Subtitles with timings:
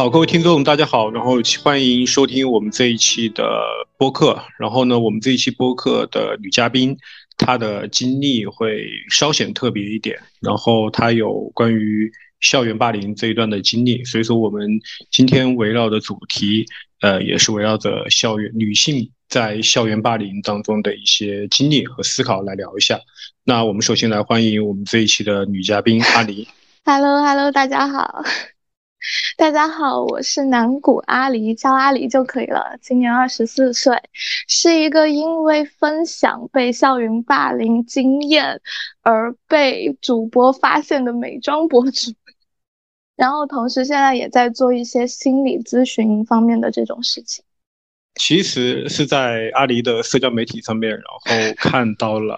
[0.00, 3.44] 好，各位听众，大家好，然后欢迎收听我们这一期的
[3.98, 4.42] 播客。
[4.58, 6.96] 然后呢，我们这一期播客的女嘉宾，
[7.36, 10.18] 她的经历会稍显特别一点。
[10.40, 12.10] 然后她有关于
[12.40, 16.64] 校园霸凌这一段的经历，所以说我们今天围绕的主题，
[17.02, 22.98] 呃，也是围绕着校园女性在校园霸凌当中的一些经历和思考来聊一下。
[23.44, 26.46] 那我们首先来欢迎我们这一期的女嘉宾阿狸。
[26.86, 28.24] Hello，Hello，大家好。
[29.36, 32.76] 大家好，我是南谷阿狸，叫阿狸就可以了。
[32.82, 33.96] 今年二十四岁，
[34.46, 38.60] 是一个因为分享被校园霸凌经验
[39.00, 42.12] 而被主播发现的美妆博主。
[43.16, 47.42] 然后同时现在也在做一些心理咨询方面的这种事情。
[48.16, 52.36] 其实是在阿狸的社交媒体上面，然后看到了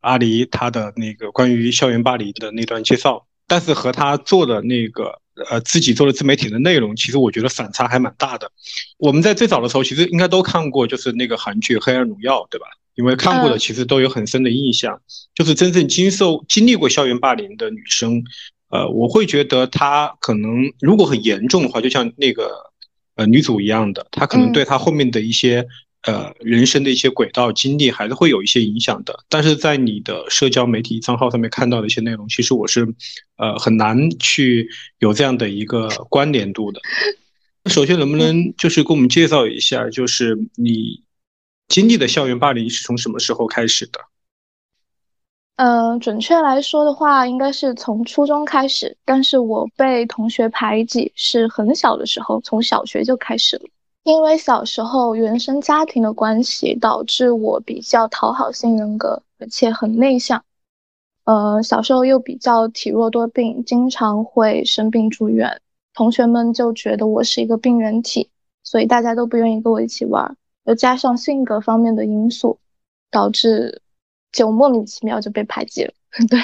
[0.00, 5.20] 阿狸他的那个关于校园霸凌的那段介绍，但是和他做的那个。
[5.50, 8.50] 呃，自己做的自媒体的内容，其实我觉得反差还蛮大的。
[8.98, 12.66] 我们在最早的时候，其实应该都看过，就是那个韩剧《黑暗荣耀》，对吧？
[12.94, 15.00] 因为看过的其实都有很深的印象。
[15.34, 18.22] 就是真正经受、经历过校园霸凌的女生，
[18.70, 22.50] 呃，我会觉得她可能如果很严重的话，就像那个
[23.16, 25.66] 呃女主一样的，她可能对她后面的一些。
[26.06, 32.86] 呃，人生的一些轨道经历还是会有一些影响的，但是在你的社交媒体账号上面看到的一些内容，其实我是，
[33.36, 36.80] 呃，很难去有这样的一个关联度的。
[37.70, 41.02] 首先，能不能就是给我们介绍一下，就是你
[41.68, 44.00] 经历的校园霸凌是从什么时候开始的？
[45.56, 53.64] 嗯，准确来说的话，应该是从初中开始，但是我被同学排挤是很小的时候，从小学就开始了。
[54.04, 60.44] 因为小时候原生家庭的关系，导致我比较讨好型人格，而且很内向。
[61.24, 65.62] 呃，小时候又比较体弱多病，经常会生病住院，
[65.94, 68.28] 同学们就觉得我是一个病原体，
[68.62, 70.36] 所以大家都不愿意跟我一起玩。
[70.64, 72.58] 又加上性格方面的因素，
[73.10, 73.80] 导致
[74.32, 75.94] 就莫名其妙就被排挤了。
[76.28, 76.38] 对。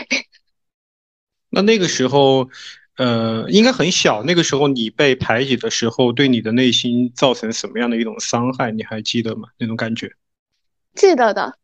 [1.51, 2.49] 那那个时候。
[3.01, 4.23] 呃，应该很小。
[4.25, 8.71] 那个时候你被排挤的时候，对你的内心造成什么样的一种伤害？
[8.71, 9.49] 你还记得吗？
[9.57, 10.13] 那种感觉？
[10.95, 11.57] 记得的。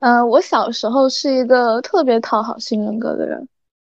[0.00, 3.48] 嗯， 我小时候是一个特别讨好型人格的人。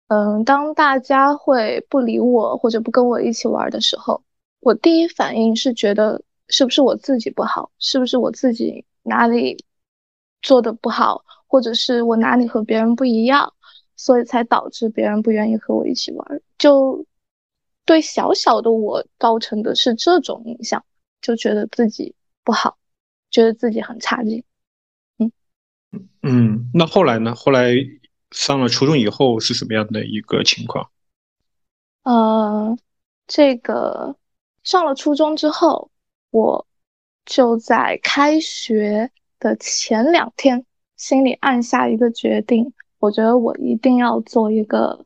[0.09, 4.21] 嗯，当大家会不理我或者不跟我一起玩的时候，
[4.59, 9.65] 我第一反应是觉得是不是我自己不好，是不是我自己哪里
[10.43, 13.51] 做的不好，或者是我哪里和别人不一样。
[14.03, 17.05] 所以才导致别人不愿意和我一起玩，就
[17.85, 20.83] 对小小的我造成的是这种影响，
[21.21, 22.79] 就觉得自己不好，
[23.29, 24.43] 觉得自己很差劲。
[25.19, 25.31] 嗯
[26.23, 27.35] 嗯，那后来呢？
[27.35, 27.75] 后来
[28.31, 30.89] 上了初中以后是什么样的一个情况？
[32.01, 32.75] 呃，
[33.27, 34.15] 这个
[34.63, 35.91] 上了初中之后，
[36.31, 36.65] 我
[37.23, 40.65] 就在开学的前两天，
[40.97, 42.73] 心里暗下一个决定。
[43.01, 45.03] 我觉得我一定要做一个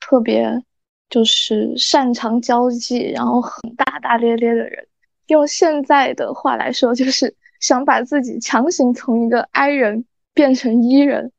[0.00, 0.64] 特别
[1.08, 4.88] 就是擅长交际，然后很大大咧咧的人。
[5.28, 10.04] 用现在的话来说，就是想把自己强行从一个 I 人
[10.34, 11.30] 变成 E 人。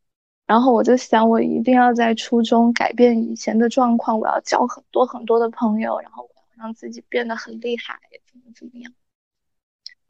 [0.48, 8.00] 然后我就想，我一定要在初中改变以前的状况，我要交很多很多的朋友，然后我要让自己变得很厉害，
[8.32, 8.94] 怎么怎么样。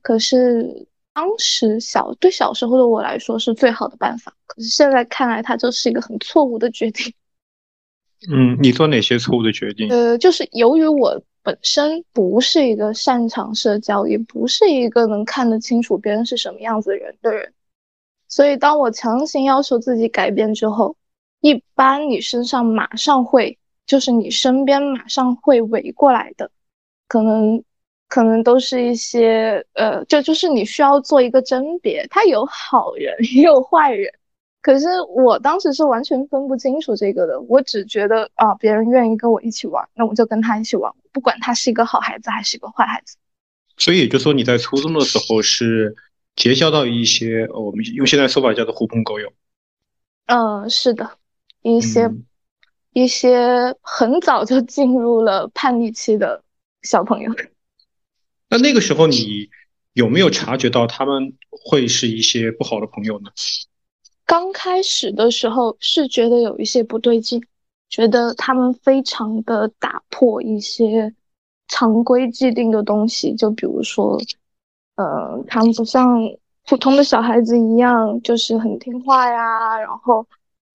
[0.03, 0.87] 可是。
[1.13, 7.13] 当时小对小时候的我来说是最好的办法，可是现在看来，它就是一个很错误的决定。
[8.31, 9.89] 嗯，你做哪些错误的决定？
[9.89, 17.53] 呃，就是由于我本身不是一个擅长社交，也不是一个能看得清楚别人是什么样子的人的人，
[18.27, 20.95] 所以当我强行要求自己改变之后，
[21.41, 26.49] 一般你身上马上会，就是你身边马上会围过来的，
[27.07, 27.63] 可能。
[28.11, 34.11] 可能都是一些呃，就就是你需要做一个甄别，他有好人 也有坏人，
[34.61, 43.15] 可是我当时是完全分不清楚这个的，我只觉得啊，别人愿意跟我一起玩，那我就跟他一起玩，不管他是一个好孩子还是一个坏孩子。
[43.77, 45.95] 所以也就说你在初中的时候是
[46.35, 49.31] 结交到一些我们用现在说法叫做狐朋狗友。
[50.25, 51.09] 嗯，是的，
[51.61, 52.11] 一些
[52.91, 56.43] 一些很早就进入了叛逆期的
[56.81, 57.31] 小朋友。
[58.51, 59.49] 那那个时候，你
[59.93, 63.29] 有没有察觉到他们会是一些不好的朋友呢？
[64.25, 67.41] 刚开始的时候是觉得有一些不对劲，
[67.89, 71.13] 觉得他们非常的打破一些
[71.69, 74.19] 常规既定的东西，就比如说，
[74.97, 76.19] 呃，他们不像
[76.65, 80.27] 普通的小孩子一样，就是很听话呀，然后，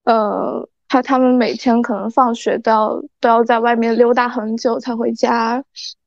[0.05, 5.63] 呃，他他们每天可能放学都要都要在外面溜达很久才回家，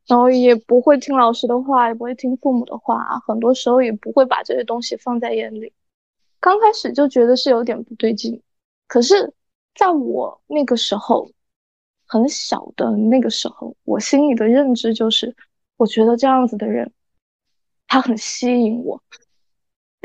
[0.10, 5.72] 然后也不会听老师的话，也不会听父母的话，很多时候也不会把这些东西放在眼里。
[6.42, 8.42] 刚开始就觉得是有点不对劲，
[8.88, 9.34] 可是
[9.76, 11.30] 在我那个时候
[12.06, 15.34] 很小的那个时候，我心里的认知就是，
[15.78, 16.92] 我觉得这样子的人，
[17.88, 19.02] 他很吸引我，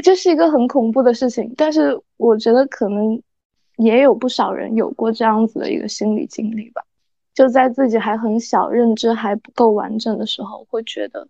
[0.03, 1.53] 这是一个很恐怖的事情。
[1.57, 3.21] 但是我觉得可能。
[3.77, 6.85] 也有不少人有过这样子的一个心理经历吧，
[7.35, 11.29] 就在自己还很小、认知还不够完整的时候，会觉得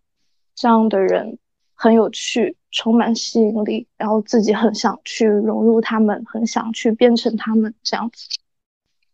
[0.55, 1.39] 这样的人
[1.75, 8.29] 很有趣、充满吸引力，然后自己很想去融入他们，很想去变成他们这样子。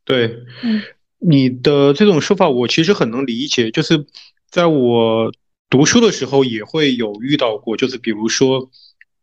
[0.04, 0.82] 对，嗯，
[1.18, 4.06] 你的这种说法我其实很能理解，就是
[4.50, 5.32] 在我
[5.70, 8.70] 读书的时候也会有遇到过，就是比如说。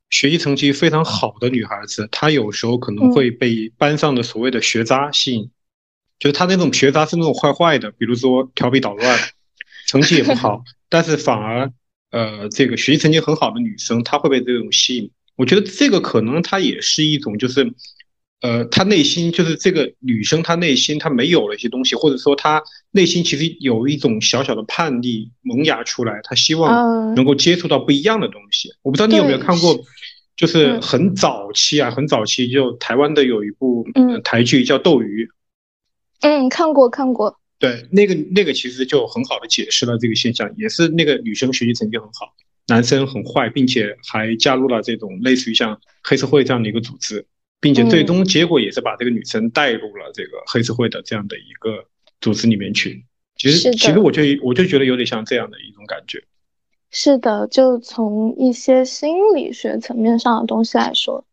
[0.09, 5.51] 学习成绩非常好的女孩子，她有时候可能会被班上的所谓的学渣吸引，
[6.19, 9.19] 就是他那种学渣是那种坏坏的，比如说调皮捣乱，
[9.87, 11.71] 成绩也不好， 但是反而
[12.11, 15.11] 呃这个学习成绩很好的女生，她会被这种吸引。
[15.35, 17.71] 我觉得这个可能她也是一种，就是
[18.41, 28.69] 呃她内心就是这个女生她内心她没有了一些东西，或者说她内心其实有一种小小的叛逆萌芽出来，她希望能够接触到不一样的东西。
[28.81, 29.77] 我不知道你有没有看过。
[30.37, 33.83] 就是很早期啊，很早期就台湾的有一部
[34.23, 35.25] 台剧叫《斗鱼》，
[36.21, 37.39] 嗯，看过看过。
[37.59, 42.33] 对，那个那个其实就很好的解释了这个现象，也是那个女生学习成绩很好，
[42.67, 47.25] 男生很坏，并且还加入了这种类似于像黑社会这样的一个组织，
[47.59, 51.85] 并且最终结果也是把这个女生带入了这个黑社会的这样的一个
[52.21, 53.05] 组织里面去。
[53.37, 56.23] 其实其实我就我就觉得有点像这样的一种感觉。
[56.89, 61.25] 是的，就从一些心理学层面上的东西来说，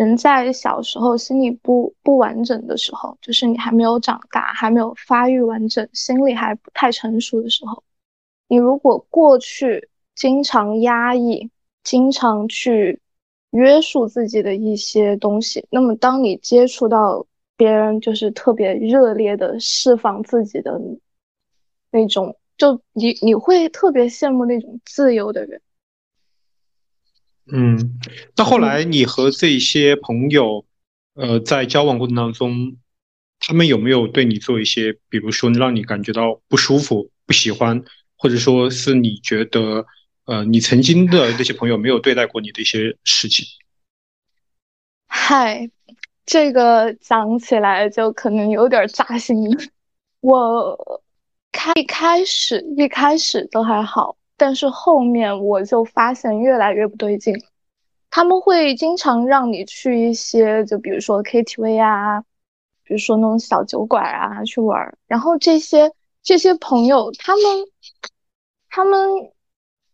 [0.00, 7.84] 人在小时候心理不不完整的时候，就是你还没有长大，还没有发育完整，心理还不太成熟的时候，
[8.48, 11.50] 你如果过去经常压抑，
[11.84, 12.98] 经常去
[13.50, 17.26] 约束自己的一些东西，那么当你接触到
[17.58, 20.80] 别人，就是特别热烈的释放自己的
[21.90, 22.34] 那种。
[22.56, 25.60] 就你你会特别羡慕那种自由的人，
[27.52, 27.98] 嗯，
[28.36, 30.64] 那后来你和这些朋友，
[31.14, 32.76] 呃，在交往过程当中，
[33.38, 37.82] 他们有没有对你做一些，比如说让你感觉到不舒服、不喜欢，
[38.16, 39.86] 或者说是你觉得，
[40.26, 43.46] 呃，你曾经的那些朋友没有对待过你的一些事情？
[45.06, 45.70] 嗨，
[46.24, 49.36] 这个讲起来就可能有点扎心，
[50.20, 51.02] 我。
[51.52, 57.34] 开一开始一开始都还好，但是后面我就发现越来越不对劲。
[58.08, 62.22] 他们会经常让你去一些，就比如说 KTV 啊，
[62.82, 64.96] 比如说那种小酒馆啊去玩。
[65.06, 65.92] 然后这些
[66.22, 67.42] 这些朋友，他们
[68.70, 68.98] 他们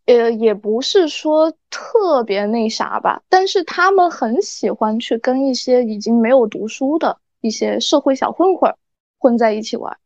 [0.07, 8.73] 呃也不是说特别那啥吧，但是他们很喜欢去跟一些已经没有读书的一些社会小混混
[9.19, 9.99] 混在一起玩。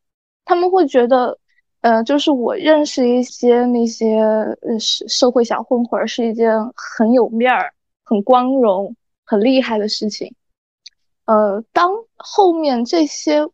[0.46, 1.38] 他们会觉得，
[1.82, 7.72] 呃，就是我认识一些那些呃社社会小混混是一件很有面儿、
[8.04, 10.34] 很光荣、很厉害的事情。
[11.24, 13.48] 呃，当后面这些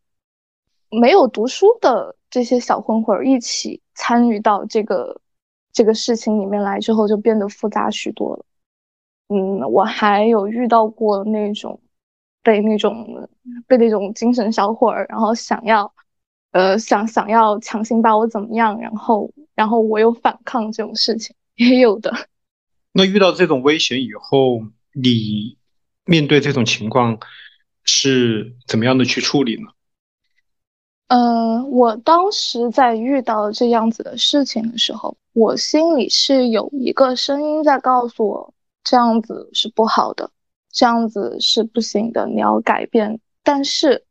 [0.91, 5.21] 没有读书的这些小混混一起参与到这个
[5.73, 8.45] 这个事情里面来之后，就变得复杂许多了。
[9.29, 11.79] 嗯，我还有遇到过那种
[12.43, 13.29] 被那种
[13.69, 15.93] 被那种精神小伙儿，然后想要。
[16.57, 22.11] 呃，想想要强行把我怎么样，然后，然后我又反抗这种事情 也有的。
[22.93, 24.63] 那遇到这种危险以后，
[24.95, 25.59] 你
[26.07, 27.19] 面对这种情况
[27.85, 29.69] 是怎么样的去处理呢？
[31.09, 40.31] 呃，我当时在遇到这样子的事情的时候，我心里是有一个声音在告诉我，这样子是不好的，
[40.73, 43.21] 这样子是不行的，你要改变。
[43.43, 44.07] 但是，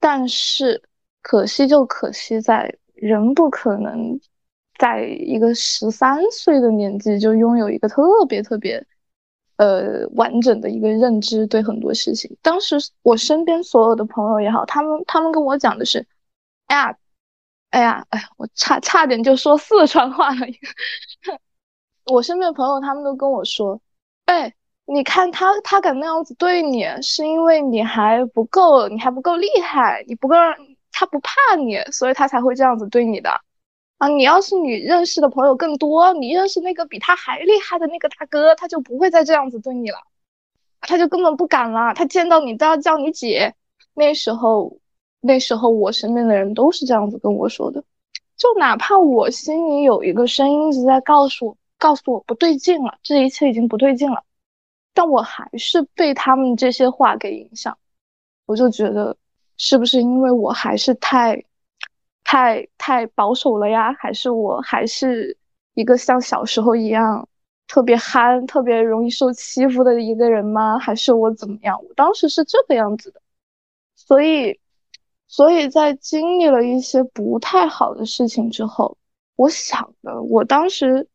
[0.00, 0.82] 但是。
[1.24, 4.20] 可惜就可惜在人不可能
[4.78, 8.86] 在一个十三岁的年纪就拥有一个特别特别
[9.56, 12.36] 呃完整的一个认知，对很多事情。
[12.42, 16.06] 当时我身边所有的朋友也好，他们他们跟我讲的是，
[16.66, 16.98] 哎呀，
[17.70, 20.46] 哎呀，哎，我差差点就说四川话了。
[22.12, 23.80] 我身边的朋友他们都跟我说，
[24.26, 24.54] 哎，
[24.84, 30.36] 你看他他敢那样子对你，是因为你还不够，你还不够厉害，你不够。
[30.96, 33.40] 他不怕你，所以他才会这样子对你的
[33.98, 34.06] 啊！
[34.06, 39.98] 你要是你认识的朋友更多，你认识那个比他还厉害的那个大哥，他就不会再这样子对你了，
[40.80, 41.92] 他就根本不敢了。
[41.94, 43.54] 他见到你都要叫你姐，
[43.92, 44.78] 那时候，
[45.20, 47.82] 那时候我身边的人都是这样子跟我说的，
[48.36, 54.22] 就哪怕我心里有一个声音一直在告诉我，告诉我不对劲了，这一切已经不对劲了，
[54.92, 57.76] 但我还是被他们这些话给影响，
[58.46, 59.16] 我就觉得
[59.56, 61.44] 是不是因为我还是太，
[62.24, 63.92] 太太保守了呀？
[63.98, 65.36] 还是我还是
[65.74, 67.28] 一个像小时候一样？
[67.66, 70.78] 特别憨、特别容易受欺负的一个人吗？
[70.78, 71.82] 还是我怎么样？
[71.82, 73.20] 我当时是这个样子的，
[73.96, 74.60] 所以，
[75.28, 78.96] 所以在经历了一些不太好的事情之后，
[79.36, 81.08] 我想的，我当时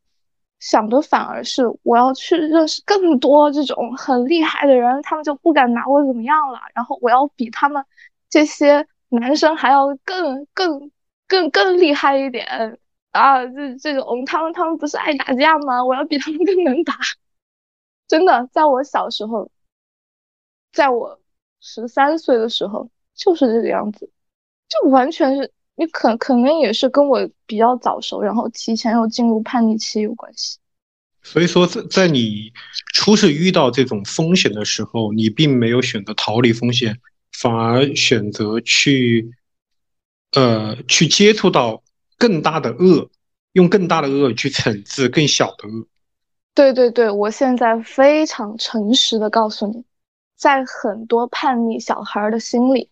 [0.59, 6.59] 想的反而是我要去认识更多这种很厉害的人，他们就不敢拿我怎么样了。
[6.73, 7.85] 然后我要比他们
[8.29, 10.91] 这些男生还要更、更、
[11.27, 12.79] 更、更厉害一点。
[13.11, 15.83] 啊，这这种他们他们不是爱打架吗？
[15.83, 16.95] 我要比他们更能打，
[18.07, 19.49] 真的，在我小时候，
[20.71, 21.19] 在我
[21.59, 24.11] 十三岁的时候就是这个样子，
[24.67, 30.59] 就完全是你可可能也是跟我比较早熟，然后提前又进入叛逆期有关系。
[31.23, 32.53] 所以说，在在你
[32.93, 36.99] 初次遇到这种风险的时候，你并没有选择逃离风险，
[37.41, 39.31] 反而选择去，
[40.31, 41.81] 呃，去接触到。
[42.21, 43.09] 更大的恶，
[43.53, 45.87] 用更大的恶去惩治更小的恶。
[46.53, 49.85] 对对对，我现在非常诚实的告诉你，
[50.35, 52.89] 在很多叛逆小孩的心里，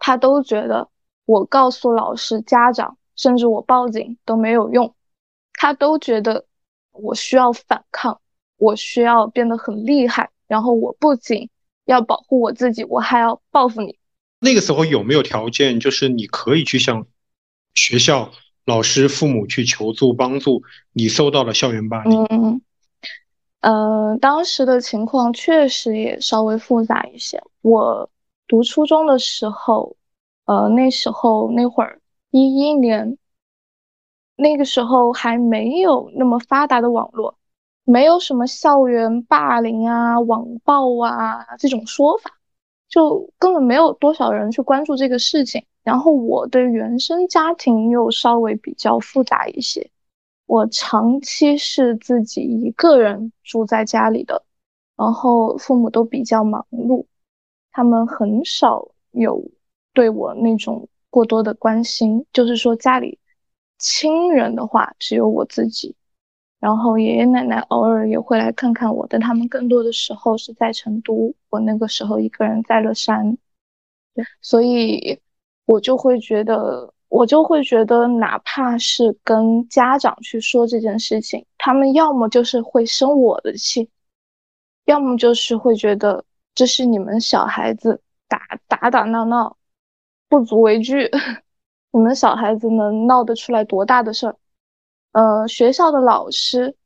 [0.00, 0.88] 他都觉得
[1.24, 4.92] 我告诉老师、家长，甚至我报警都没有用，
[5.52, 6.44] 他都觉得
[6.90, 8.20] 我需要反抗，
[8.56, 11.48] 我需要变得很厉害，然后我不仅
[11.84, 13.98] 要保护我自己，我还要报复你。
[14.40, 17.06] 那个时候有没有条件，就是你可以去向
[17.74, 18.30] 学校？
[18.66, 20.62] 老师、父母去求助帮助，
[20.94, 22.24] 你受到了校园霸凌。
[22.30, 22.62] 嗯
[23.60, 27.42] 嗯，当时的情况确实也稍微复杂一些。
[27.60, 28.08] 我
[28.48, 29.96] 读初中的时候，
[30.46, 32.00] 呃，那时候那会儿
[32.30, 33.18] 一一年，
[34.34, 37.36] 那个时候还没有那么发达的网络，
[37.84, 42.32] 没有什么校园霸凌啊、网暴啊这种说法，
[42.88, 45.64] 就根本没有多少人去关注这个事情。
[45.82, 49.90] 然后我的原生家庭又稍微比较复杂一些，
[50.46, 54.42] 我长期是自己一个人住在家里的，
[54.96, 57.04] 然后父母都比较忙碌，
[57.70, 59.44] 他们很少有
[59.92, 63.18] 对我那种过多的关心，就是说家里
[63.78, 65.94] 亲人的话只有我自己，
[66.64, 73.36] 然后爷爷奶奶偶尔也会来看看我，但他们更多的时候是在成都，我那个时候一个人在乐山，
[74.14, 75.20] 对，所以。
[75.66, 83.88] 我就会觉得，我就会觉得，哪怕是跟家长去说这件事情，他们要么就是会生我的气，
[84.84, 86.22] 要么就是会觉得
[86.54, 89.56] 这是你们小孩子打打打闹闹，
[90.28, 91.10] 不足为惧。
[91.92, 94.36] 你们小孩子能闹得出来多大的事儿？
[95.14, 96.76] 呃，学校的老师，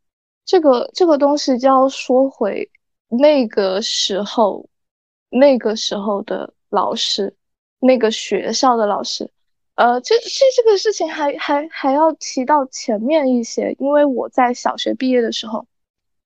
[0.45, 2.71] 这个这个东西就要说回
[3.09, 4.65] 那个时候，
[5.29, 7.35] 那个时候的老师。
[7.81, 9.31] 那个学校的老师，
[9.77, 15.65] 呃，这这这个事情还还还要提到前面一些，因为我在小学毕业的时候，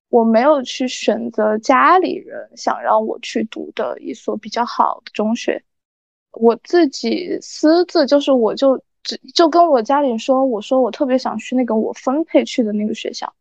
[0.09, 5.63] 我没有去选择家里人想让我去读的一所比较好的中学，
[6.31, 13.33] 我自己私自就是我就就就跟我家里人说，我说我特别想去那个我分配去的那个学校，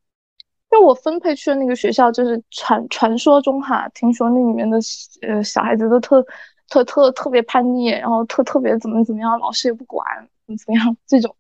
[0.71, 4.78] 因为我分配去的那个学校就是传传说中哈，听说那里面的
[5.23, 6.25] 呃小孩子都特。
[6.69, 10.07] 特特特别叛逆，然后特特别怎么怎么样，老师也不管，
[10.47, 11.37] 怎么怎么样这种。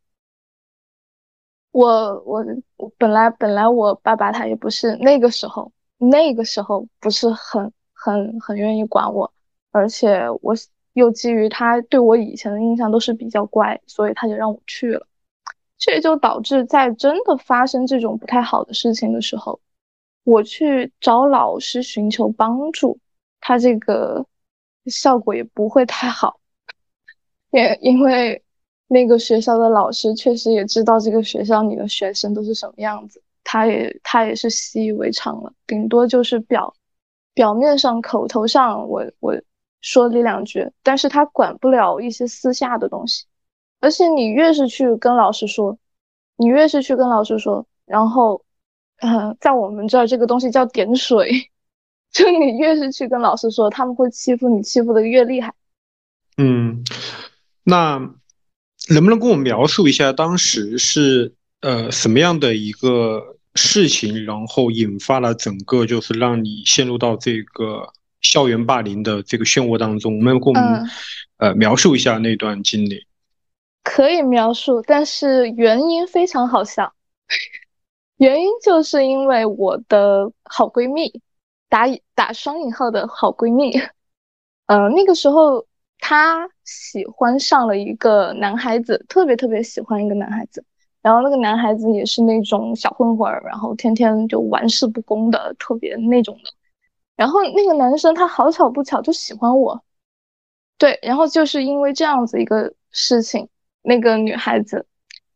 [1.70, 2.44] 我我
[2.76, 9.32] 我本来本来我爸爸他也不是那个时候那个时候不是很很很愿意管我，
[9.70, 10.54] 而且我
[10.92, 15.06] 又基于他对我以前的印象都是比较乖，所以他就让我去了。
[15.78, 19.60] 这就导致在真的发生这种不太好的事情的时候，
[20.24, 22.98] 我去找老师寻求帮助，
[23.40, 24.26] 他这个。
[24.86, 26.40] 效果也不会太好，
[27.52, 28.42] 也因为
[28.88, 36.74] 那个学校的老师确实也知道这个学校里的学生都是什么样子，他也他也是习以为常了，顶多就是表
[37.32, 39.40] 表面上口头上我我
[39.82, 43.26] 说你两句，但是他管不了一些私下的东西，
[43.80, 45.78] 而且你越是去跟老师说，
[46.36, 48.42] 你越是去跟老师说，然后
[49.00, 51.50] 嗯，在我们这儿这个东西叫点水。
[52.12, 55.54] 就你越是去跟老师说，他们会欺负你，欺负的越厉害。
[56.36, 56.84] 嗯，
[57.64, 57.98] 那
[58.90, 67.88] 能不能跟我描述一下当时是呃什么样的一个事情，然后引发了整个就是让你陷入到这个
[68.22, 70.86] 校园霸凌的这个漩涡当中，能给我们
[71.36, 73.06] 呃描述一下那段经历？
[73.84, 76.94] 可以描述，但是原因非常好笑。
[78.16, 81.20] 原因就是因为我的好闺蜜，
[81.68, 83.72] 打打双引号的好闺蜜，
[84.66, 85.66] 呃，那个时候
[85.98, 90.64] 她喜欢上了一个男孩子，特别特别喜欢一个男孩子。
[91.02, 96.50] 然后那个男孩子也是那种小混混儿，然后天天就玩世不恭的，特别那种的。
[97.22, 99.80] 然后那个男生他好巧不巧就喜欢我，
[100.76, 103.48] 对，然后就是因为这样子一个事情，
[103.82, 104.84] 那个女孩子，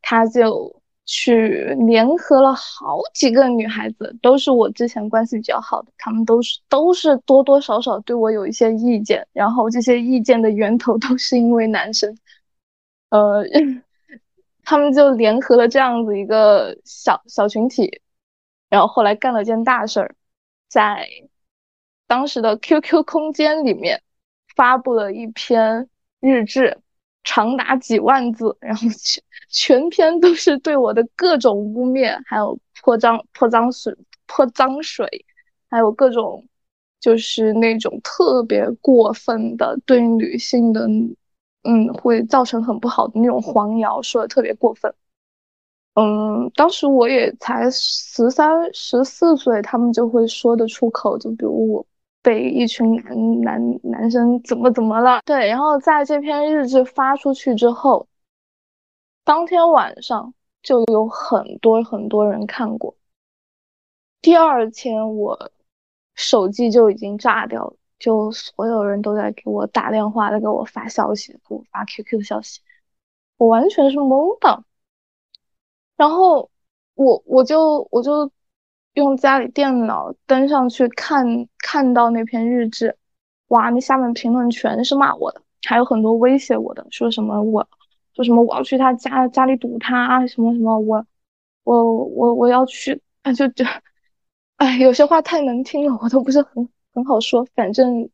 [0.02, 12.19] 她就去联合了好几个女孩子，都是我之前关系比较好的，她们都是都是多多少少对我有一些意见，然后这些意见的源头都是因为男生，
[13.11, 13.45] 呃。
[14.69, 18.00] 他们就联合了这样子一个小小群体，
[18.69, 20.16] 然后后来干了件大事儿，
[20.69, 21.07] 在
[22.06, 24.02] 当时的 QQ 空间里面
[24.54, 25.88] 发布了一篇
[26.20, 26.78] 日志，
[27.25, 33.96] 长达几万字，然后全全篇都是对我的各种污蔑，还有泼脏泼脏水
[34.26, 35.25] 泼脏水，
[35.68, 36.46] 还有各种
[37.00, 40.88] 就是那种特别过分的对女性的。
[41.68, 44.94] 嗯，会造成很不好的那种黄谣，说的特别过分。
[45.94, 51.18] 嗯，当时我也才十三、十四岁，他们就会说得出口。
[51.18, 51.84] 就比如我
[52.26, 55.47] 被一群男男男生怎么怎么了，对。
[55.47, 58.09] 然后在这篇日志发出去之后，
[59.23, 62.97] 当天晚上就有很多很多人看过。
[64.21, 65.52] 第二天我
[66.16, 67.76] 手机就已经炸掉了。
[68.00, 72.61] 就所有人都在给我打电话，在给我发消息，给我发 QQ 消息，
[73.37, 74.64] 我完全是懵的。
[75.97, 76.50] 然后
[76.95, 78.33] 我我就我就
[78.96, 81.24] 用家里电脑登上去看，
[81.59, 82.94] 看到那篇日志，
[83.48, 87.66] 哇，那下面评论全是骂我的，还有很多威胁我的，说什么我
[88.14, 91.06] 说什么我要去他家家里堵他，什么什么我
[91.64, 93.64] 我我我要去，啊就就，
[94.56, 96.68] 哎，有些话太难听了，我都不是很。
[96.94, 98.09] 很好说，反正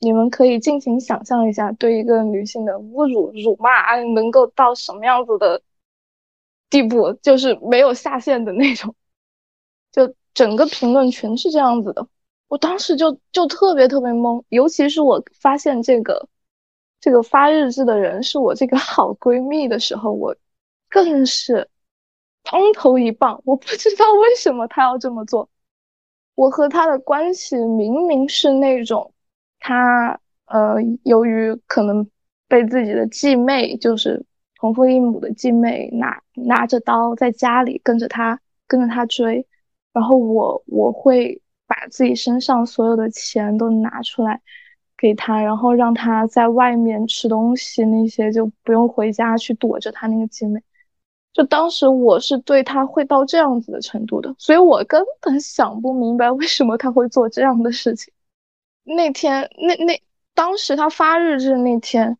[0.00, 5.62] 你们可以尽情想象一下，对一个女性的侮辱、辱骂，能够到什么样子的
[6.68, 8.92] 地步，就是没有下限的那种。
[10.34, 12.06] 整个评论全是这样子的，
[12.48, 16.28] 我当时就就特别特别懵，尤其是我发现这个
[17.00, 20.34] 这个发日志的人是我这个好闺蜜的时候，我
[20.88, 21.68] 更是
[22.42, 23.40] 当头一棒。
[23.44, 25.48] 我不知道为什么她要这么做。
[26.34, 29.12] 我和他的关系明明是那种，
[29.58, 32.08] 他呃，由于可能
[32.48, 34.24] 被自己的继妹，就是
[34.56, 39.46] 同父异母的继妹拿拿着刀在家里跟着他跟着他追，
[39.92, 44.40] 然后我我会把自己身上所有的钱都拿出来
[44.96, 50.62] 给他，然后让他在外面吃东西那些就不用回家去躲着他那个姐妹。
[51.32, 58.12] 就当时我是对他会到这样子的程度的，所以我根本想不明白为什么他会做这样的事情。
[58.82, 60.02] 那天，那那
[60.34, 62.18] 当时他发日志那天，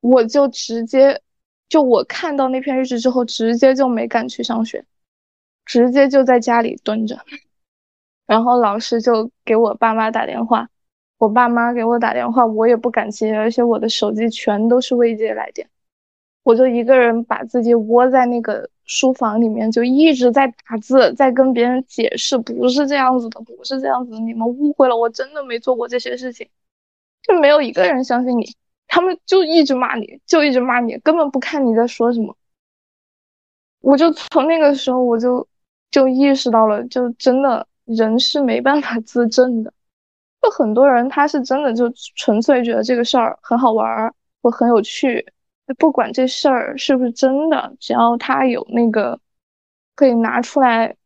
[0.00, 1.22] 我就直接
[1.70, 4.84] 就我看到那篇日志之后，直接就没敢去上学，
[5.68, 7.20] 直接就在家里蹲着。
[8.26, 10.68] 然后老师就给我爸妈打电话，
[11.18, 15.68] 我爸妈给我打电话，我也不敢接，而且我的手机全都是未接来电。
[16.42, 26.48] 我就一个人把自己窝在那个书房里面，就一直在打字，在跟别人解释，不是这样子的，不是这样子，你们误会了，我真的没做过这些事情，
[27.22, 28.46] 就没有一个人相信你，
[28.86, 32.34] 他们就一直骂你，就一直骂你，根本不看你在说什么。
[33.80, 35.46] 我就从那个时候，我就
[35.90, 39.72] 就意识到了，就真的人是没办法自证的，
[40.42, 45.32] 就很多人他是真的就纯粹觉得这个事儿很好玩儿或很有趣。
[45.78, 49.20] 不管这事儿是不是真的，只要他有那个
[49.94, 50.96] 可以拿出来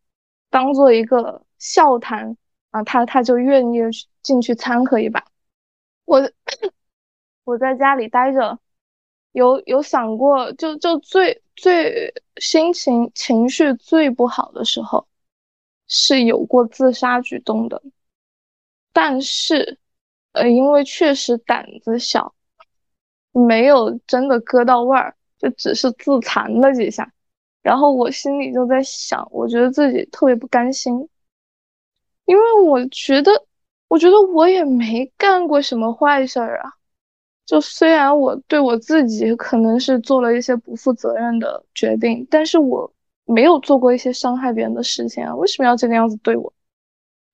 [0.50, 2.36] 当做一个笑谈
[2.70, 3.80] 啊，他他就愿意
[4.22, 5.24] 进去掺和一把。
[6.04, 6.20] 我
[7.44, 8.58] 我在家里待着，
[9.32, 15.06] 有有想过，就就最最心情情绪最不好的时候，
[15.88, 17.82] 是有过自杀举动的，
[18.92, 19.78] 但是
[20.32, 22.34] 呃，因为确实胆子小。
[23.34, 27.10] 没有真的割到味儿，就只是自残了几下，
[27.62, 31.08] 然后我心里就在想，我觉得自己特别不甘心，
[32.26, 33.46] 因为我觉得，
[33.88, 36.72] 我觉得我也没干过什么坏事儿啊，
[37.46, 42.92] 就虽然我对我自己可能是做了一些不负责任的决定，但是我
[43.24, 46.44] 没有做过一些伤害别人的事情啊，为什么要这个样子对我？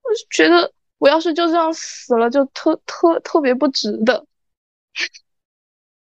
[0.03, 4.27] 我就觉得我要是就这样死了，就特特特别不值得。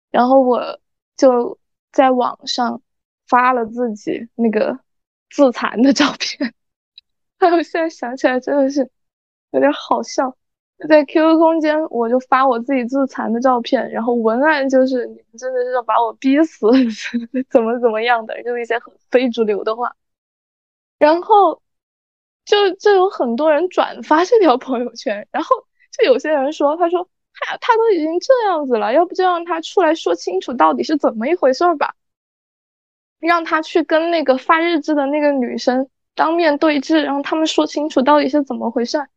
[0.09, 0.79] 然后我
[1.17, 1.59] 就
[1.91, 2.81] 在网上
[3.27, 4.79] 发了自己那个
[5.29, 6.53] 自残的照片，
[7.39, 8.89] 哎， 我现在想起来真的是
[9.51, 10.36] 有点好笑。
[10.87, 16.67] 在 QQ 空间，我就发我自己自残的照片，然后文案就是“你们真的是要把我逼死，
[17.49, 19.95] 怎么怎么样的”，就一些很非主流的话。
[20.99, 21.61] 然后
[22.45, 25.55] 就就有很多人转发这条朋友圈，然后
[25.97, 31.95] 就有些人说：“他说他他都已经这样子了，要不就让他出来说清楚到底是怎么一回事吧，
[33.19, 39.07] 让他去跟那个发日志的那个女生当面对质，让他们说清楚到底是怎么回事。”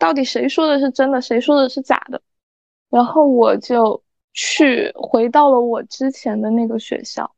[0.00, 2.22] 到底谁说的是真的，谁说的是假的？
[2.88, 7.30] 然后我就去回到了我之前的那个学校，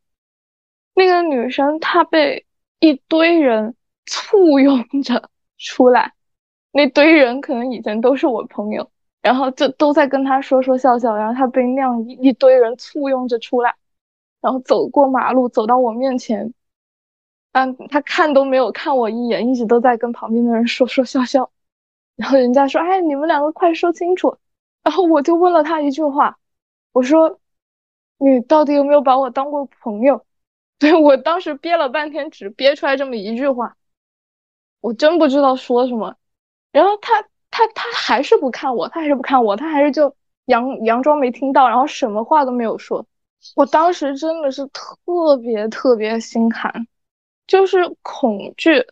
[0.95, 2.47] 那个女生她被
[2.79, 3.75] 一堆人
[4.07, 6.15] 簇拥着出来，
[6.71, 8.89] 那堆人可能以前都是我朋友，
[9.21, 13.75] 然后就都在跟她说说笑笑，然后她被那样一一堆人簇拥着出来，
[14.41, 16.55] 然后走过马路走到我面前，
[17.53, 21.51] 嗯，她看都没有看我一眼，一直都在跟旁边的人说说笑笑。
[22.17, 24.37] 然后人家说：“哎，你们两个快说清楚。”
[24.85, 26.39] 然后我就问了他一句话，
[26.93, 27.39] 我说
[28.19, 30.25] ：“你到底有没有把我当过朋友？”
[30.79, 33.77] 对我当时憋了半天，只憋出来这么一句话，
[34.81, 36.17] 我真不知道说什么。
[36.73, 40.09] 然后他他他还是不看我，他还是不看我，他还是就
[40.47, 43.07] 佯佯装没听到，然后什么话都没有说。
[43.55, 46.87] 我当时真的是特别特别心寒，
[47.47, 48.85] 就是恐惧，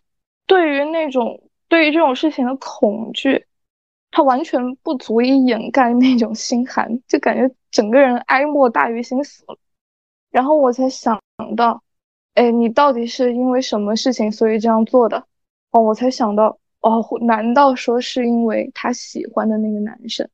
[0.47, 1.41] 对于那种。
[1.71, 3.47] 对于这种事情的恐惧，
[4.11, 9.57] 他完全不足以掩盖那种心寒，就感觉整个人哀莫大于心死了。
[10.31, 11.17] 然后我才想
[11.55, 11.81] 到，
[12.33, 15.25] 哎，你到底是因为什么事情所以这样做的？
[15.71, 20.27] 哦，我才想到，哦，难道说是因为他喜欢的那个男生？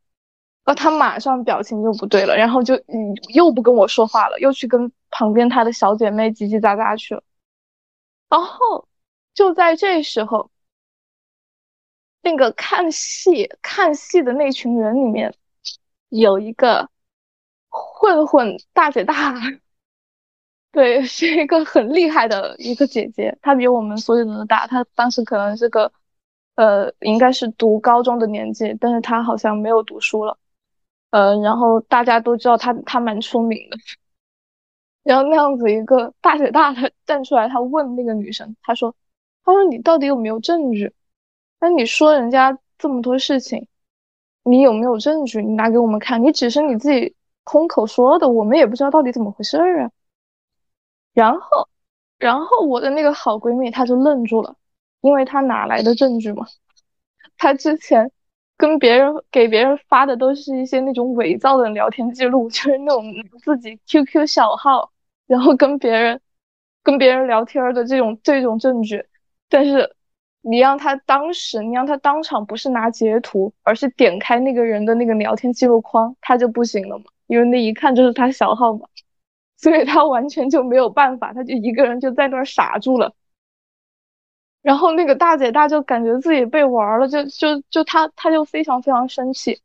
[0.65, 7.21] 哦，他马上表情就不对了，然后就嗯，又不跟我说话了，又去跟旁边他的小姐妹叽叽喳喳去了。
[8.27, 8.87] 然后
[9.35, 10.49] 就在这时候。
[12.29, 15.33] 那个看戏看戏的那群人里面，
[16.09, 16.89] 有一个
[17.69, 19.33] 混混大姐大，
[20.73, 25.89] 对， 是一个很厉害的一个姐姐，她比我们所有人都大，她当时可能是个，
[26.55, 30.37] 呃，应该是读高中的年纪，但是她好像没有读书了，
[31.11, 33.77] 呃，然后大家都知道她她蛮出名的，
[35.03, 38.93] 然后那样子一个大姐大的站出来，她问那个女生，她说，
[39.45, 40.93] 她说你到底有没有证据？
[41.59, 43.67] 那你说人家这么多事情，
[44.43, 45.41] 你有没有证据？
[45.41, 46.23] 你拿给我们看。
[46.23, 49.91] 你只是你自己空口说的，我们也不知道到底怎么回事儿啊。
[51.13, 51.67] 然后，
[52.19, 54.55] 然后我的那个好闺蜜她就愣住了，
[55.01, 56.45] 因为她哪来的证据嘛？
[57.37, 58.11] 她之前
[58.55, 63.03] 跟别人给别人发的都是一些那种伪造的聊天记录， 就是那种
[63.43, 64.91] 自己 QQ 小号，
[65.25, 66.21] 然后跟别人
[66.83, 69.03] 跟别人聊天的这种这种证据，
[69.49, 69.95] 但是。
[70.49, 77.05] 你让他当时，你让他当场不是拿截图，而是点开那个人的那个聊天记录框，他就不行了嘛？
[77.27, 78.87] 因为那一看就是他小号嘛，
[79.57, 83.13] 所以他完全就没有办法，他就一个人就在那儿傻住了。
[84.61, 89.61] 然后那个大姐大就感觉自己被玩了，就就就他他就非常非常生气，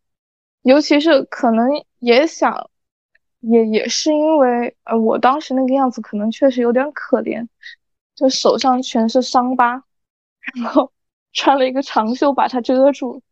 [0.62, 2.70] 尤其是可能也想，
[3.40, 7.46] 也也是因为呃我当时那个样子可能确实有点可怜，
[8.14, 9.84] 就手上全是伤疤。
[10.62, 10.92] 然后
[11.32, 13.22] 穿了一个长袖把它遮住，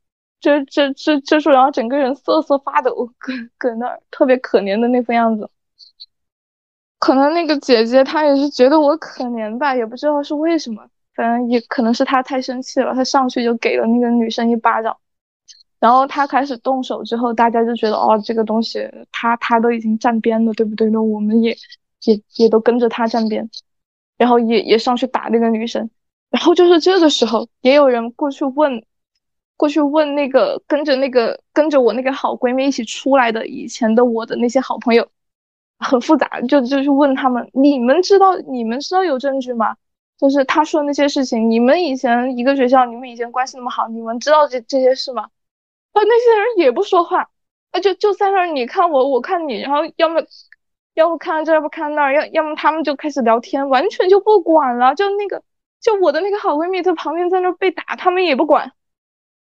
[0.41, 5.51] 遮遮遮遮住，然后整个人瑟瑟发抖，搁搁那儿特别可怜的那副样子。
[6.99, 14.97] 可能那个姐姐她也是觉得我可怜吧，也不知道是为什么，反正也可能是她太生气了，她上去就给了那个女生一巴掌。
[15.79, 20.91] 然后她开始动手之后，大家就觉得哦，这个东西她她都已经站边了，对不对？
[20.91, 21.57] 那我们也
[22.05, 23.49] 也也都跟着她站边，
[24.19, 25.89] 然后也也上去打那个女生。
[26.31, 28.85] 然后就是这个时候，也有人过去问，
[29.57, 35.09] 过去问那个跟着那个跟着我那个好闺蜜一起出来的以前的我的那些好朋友，
[35.79, 39.77] 很复杂，就就去问他们，你们知道你们知道有证据吗？
[40.19, 45.25] 就是他说那些事情，你们以前一个学校，你们以前关系那么好，你们知道这这些事吗？
[45.93, 47.29] 啊，那些人也不说话，
[47.73, 50.23] 啊，就就在那儿，你看我，我看你，然后要么
[50.95, 55.43] 要不看这，要不看那儿，要要么他们就开始聊天，完全就不管了，就那个。
[55.81, 58.73] 就我的那个好闺蜜在旁边在那被打，他们也不管，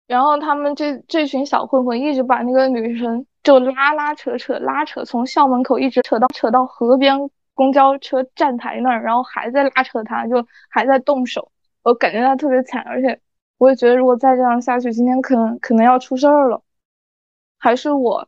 [0.06, 11.50] 然后他们这这群小混混一直把那个女生就拉拉扯扯拉扯，从校门口一直扯到扯到河边公交车站台那儿，然后还在拉扯她，就还在动手，
[11.82, 13.20] 我感觉她特别惨，而且
[13.58, 16.62] 我也觉得如果再这样下去，今天可能可能要出事儿了。
[17.58, 18.26] 还是我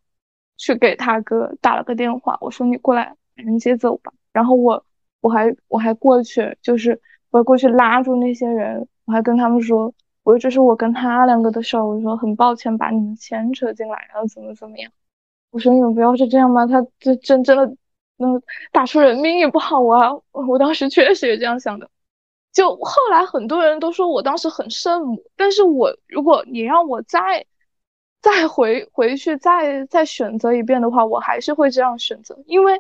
[0.59, 4.13] 去给他哥打了个电话，我说你过来把人接走吧。
[4.33, 4.85] 然后我
[5.21, 7.01] 我还我还过去，就是
[7.33, 9.93] 我要过去拉住那些人，我还跟他们说，
[10.23, 14.93] 我说这是我跟他两个的事儿，我说很抱歉把你们牵扯进来，然后怎么怎么样。
[15.51, 17.77] 我说你们不要是这样吧，他这真真的
[18.17, 18.29] 那
[18.71, 20.13] 打出人命也不好啊。
[20.31, 21.91] 我当时确实也这样想的。
[22.53, 27.47] 就后来很多人都说我当时很圣母，但是我如果你让我再
[28.21, 32.79] 再回回去再再选择一遍的话，我还是会这样选择，因为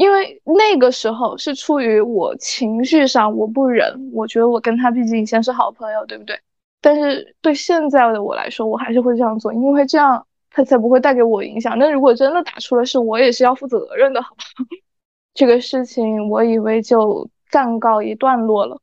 [0.00, 6.40] 因为那个时候是出于我情绪上我不忍，我觉得我跟他毕竟以前是好朋友，对不对？
[6.80, 11.78] 但是对现在的我来说，我还是会这样做，因为这样他才不会带给我影响。
[11.78, 14.44] 那如果真的打出了事，我也是要负责任的，好吧？
[15.34, 17.28] 这个事情我以为就。
[17.50, 18.80] 暂告一段落了，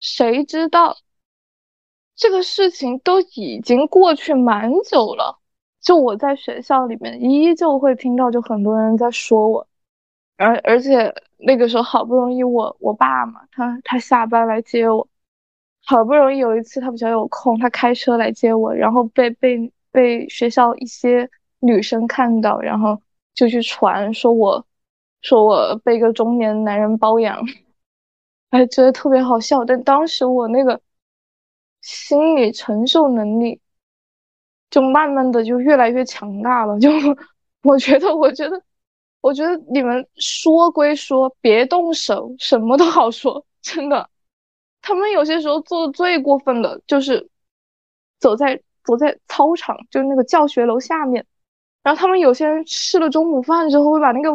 [0.00, 0.96] 谁知道
[2.16, 5.38] 这个事情都已经过去蛮久了。
[5.82, 9.66] 就我在学校里面，依旧会听到，就很多人在说我，
[10.40, 15.06] 而而且那个时候好不容易我我爸嘛，他他下班来接我，
[15.84, 21.28] 好不容易有一次他比较有空，他开车来接我，然后被被被学校一些
[21.60, 23.00] 女生看到，然后
[23.34, 24.64] 就去传说我
[25.22, 27.40] 说我被一个中年男人包养。
[28.50, 30.80] 还觉得特别好笑，但当时我那个
[31.82, 33.60] 心理承受能力
[34.70, 36.78] 就慢慢的就越来越强大了。
[36.80, 36.90] 就
[37.62, 38.60] 我觉得，我觉得，
[39.20, 43.44] 我觉得你们说归说，别动手，什么都好说。
[43.62, 44.08] 真的，
[44.80, 47.28] 他们有些时候做的最过分的就是
[48.18, 51.26] 走在走在操场，就是那个教学楼下面，
[51.82, 54.30] 然后他们有些人吃了中午饭之后，会把那个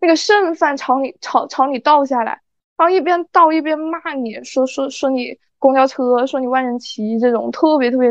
[0.00, 2.40] 那个剩饭朝你朝朝你倒下来。
[2.76, 8.10] 然后一边倒一边骂你，说说说你公交车，说你万人骑这种特别特别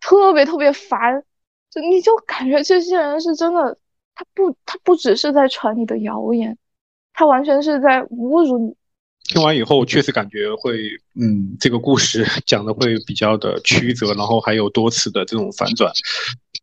[0.00, 1.24] 特别特别烦，
[1.70, 3.78] 就你就感觉这些人是真的，
[4.16, 6.58] 他不他不只是在传你的谣言，
[7.12, 8.74] 他完全是在侮辱你。
[9.22, 15.92] 听完以后，确实感觉会，嗯，这个故事 讲的会比较的曲折，然后还有多次的这种反转。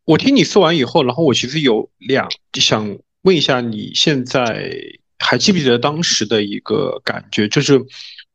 [0.04, 5.00] 我听你说完以后，然后我其实有两想问一下，你现在。
[5.16, 7.48] 还记不记得当时的一个感觉？
[7.48, 7.78] 就是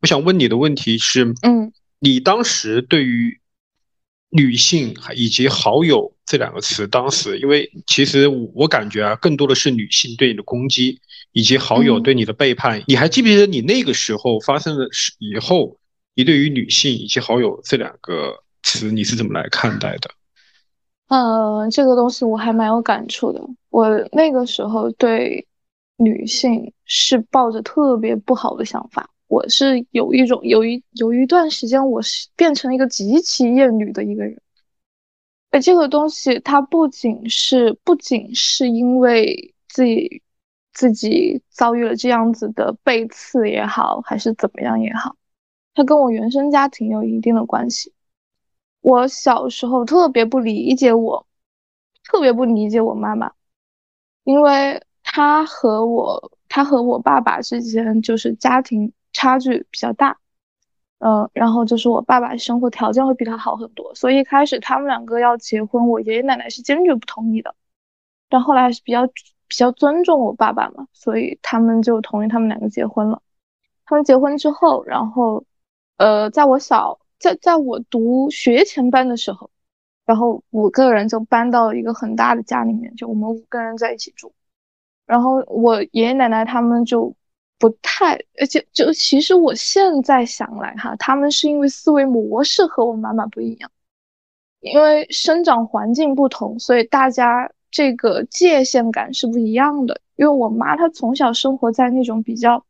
[0.01, 3.38] 我想问你的问题是：嗯，你当时对于
[4.30, 11.00] 女性以及好友这两个词，当时因为其实我感觉啊，更多的是女性对你的攻击，
[11.32, 12.84] 以及好友对你的背叛。
[12.88, 15.78] 你还记不记得你那个时候发生的事以后，
[16.15, 20.10] 你对于女性以及好友这两个词，你是怎么来看待的？
[21.08, 23.42] 嗯，这个东西我还蛮有感触的。
[23.70, 25.46] 我那个时候对。
[26.02, 34.42] 女性是抱着特别不好的想法，我是有一种有一有一段时间，我是变成一个极其厌女的一个人。
[35.52, 40.22] 而这个东西，它不仅是不仅是因为自己
[40.74, 45.15] 自己遭遇了这样子的背刺也好，还是怎么样也好，
[45.74, 47.94] 它跟我原生家庭有一定的关系。
[48.82, 51.26] 我小时候特别不理解我，
[52.04, 53.32] 特别不理解我妈妈，
[54.24, 54.84] 因为。
[55.12, 60.19] 她和我，她和我爸爸之间就是家庭差距比较大，
[61.00, 67.56] 嗯，然后就是我爸爸生活条件会比他好很多，所以一开始他们两个要结婚，我爷爷奶奶是坚决不同意的，
[68.30, 73.22] 但后来还是比较比较尊重我爸爸嘛，所以他们就同意他们两个结婚了。
[73.86, 75.43] 他们结婚之后，然后，
[75.98, 79.50] 呃，在我小在在我读学前班的时候，
[80.06, 84.32] 然后五个人就搬到一个很大的家里面，就我们五个人在一起住。
[85.08, 87.15] 然后我爷爷奶奶他们就
[87.60, 93.69] 不太，而且就其实我现在想来哈，他们是因为思维模式和我妈妈不一样，
[94.62, 100.00] 因为生长环境不同，所以大家这个界限感是不一样的。
[100.15, 102.63] 因为我妈她从小生活在那种比较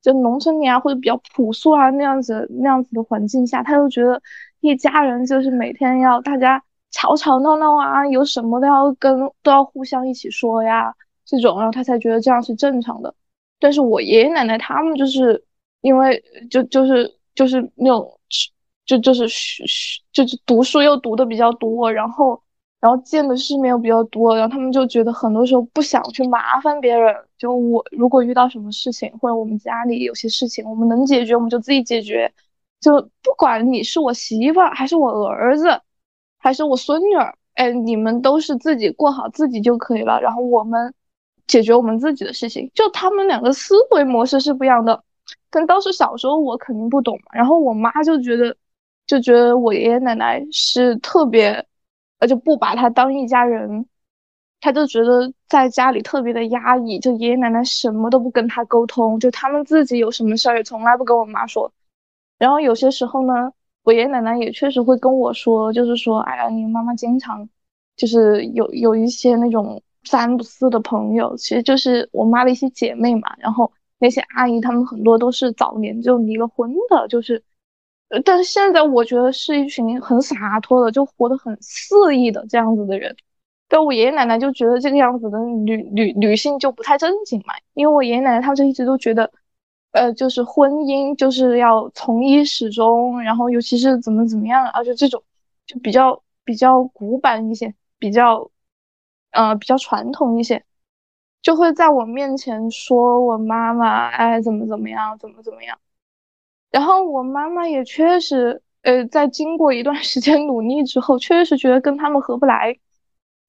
[0.00, 4.20] 就农村里啊，或者比较朴素啊那样子那样子的环境下，她就觉得
[4.60, 10.94] 一家人就是每天要大家吵吵闹闹啊，有什么都要跟都要互相一起说呀。
[11.24, 13.14] 这种，然后她才觉得这样是正常的。
[13.62, 15.42] 但是我爷爷奶奶他们就是
[15.82, 16.20] 因为
[16.50, 18.18] 就就是就是那种
[18.84, 22.42] 就就是学学就是读书又读的比较多，然后
[22.80, 27.14] 然后见的世面又比较多，然后他们就觉得很多时候不想去麻烦别人。
[27.38, 32.32] 就我如果遇到什么事情，或者我们家里有些事情，我们能解决我们就自己解决。
[32.80, 35.80] 就不管你是我媳妇儿还是我儿子，
[36.38, 40.20] 还是我孙女儿，哎，你们都是自己过好自己就可以了。
[40.20, 40.92] 然后我们。
[41.52, 45.04] 解决我们自己的事情，就他们两个思维模式是不一样的。
[45.50, 48.56] 但当时小时候我肯定不懂嘛，然后我妈就觉得
[49.06, 51.66] 就觉得我爷爷奶奶是特别，
[52.20, 53.84] 呃，就不把他当一家人，
[54.62, 61.70] 他就觉得在家里特别的压抑，就爷爷奶奶什么都不跟他沟通，就他们自己有什么事儿也从来不跟我妈说。
[62.38, 63.52] 然后有些时候呢，
[63.84, 67.46] 我爷爷奶奶也确实会跟我说，就是说，哎呀，你妈妈经常
[67.96, 73.34] 就是有有一些那种三不四的朋友，其实就是我妈的一些姐妹嘛。
[73.38, 77.42] 然后那些阿姨，她们很多都是早年就离了婚的，就是。
[78.26, 83.16] 但是现在我觉得是一群很洒脱的，就活得很肆意的这样子的人。
[83.68, 89.32] 但我爷爷奶奶就觉得这个样子的女女女性就不太正经嘛，因为我爷爷奶奶他们就一直都觉得，
[89.92, 95.22] 呃，就是婚姻就是要从一始终，然后尤其是怎么怎么样，而且这种
[95.66, 98.50] 就比较比较古板一些，比较，
[99.32, 100.64] 呃，比较传统一些，
[101.42, 105.78] 就会在我面前说我妈妈，哎，怎么怎么样，怎么怎么样。
[106.70, 112.78] 然后我妈妈也确实，呃，在经过一段 时间努力之后，确实觉得跟他们合不来，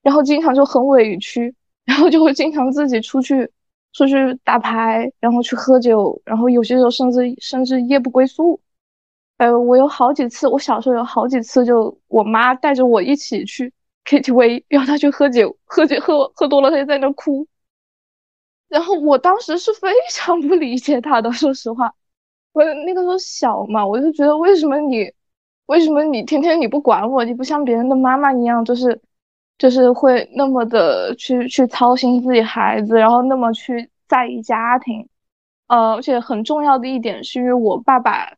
[0.01, 3.51] 然后经常就很委屈，然后就会经常自己出去，
[3.93, 8.59] 出去打牌，然后去喝酒，然后有些时候甚至甚至夜不归宿。
[9.37, 13.73] 呃，我有好几次，我小时候有好几次，就我妈带着我一起去
[14.05, 17.47] KTV，然后他去喝酒，喝酒喝喝多了，他就在那哭。
[18.67, 21.93] 然后我当时是非常不理解他的，说实话。
[22.53, 25.11] 我那个时候小嘛，我就觉得为什么你，
[25.67, 28.99] 为什么你天天你不管我，你不像别人的妈妈一样，就是
[29.57, 35.07] 就是会那么的去去操心自己孩子，然后那么去在意家庭，
[35.67, 38.31] 呃，而且很重要的一点是因为我爸爸，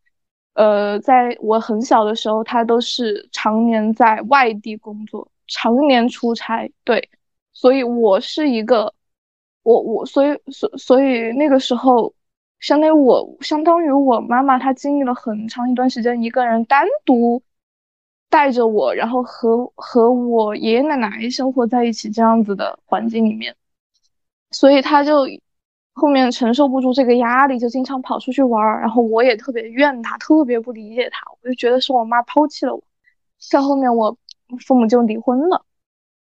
[0.53, 7.09] 呃，在我很小的时候，他都是常年在外地工作，常年出差，对，
[7.53, 8.93] 所以我是一个，
[9.63, 12.13] 我我所以所所以那个时候。
[12.61, 17.43] 相当于我，相当于我妈妈，她经历了很长一段时间一个人单独
[18.29, 23.55] 带着我，然后和和我爷爷奶奶生活在一起这样子的环境里面，
[24.51, 25.27] 所以她就
[25.93, 28.81] 后面承受不住这个压力，就经常跑出去玩儿。
[28.81, 32.83] 然后我也特别怨她，特别不理解她，我就觉得是我妈抛弃了我。
[33.37, 34.17] 在后面我
[34.65, 35.65] 父母就离婚了。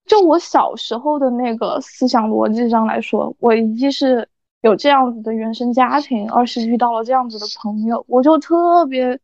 [0.06, 4.28] 就我小时候的那个思想逻辑上来说，我一是。
[4.62, 9.18] 有这样子的原生家庭，二是遇到了这样子的朋友，我就特别，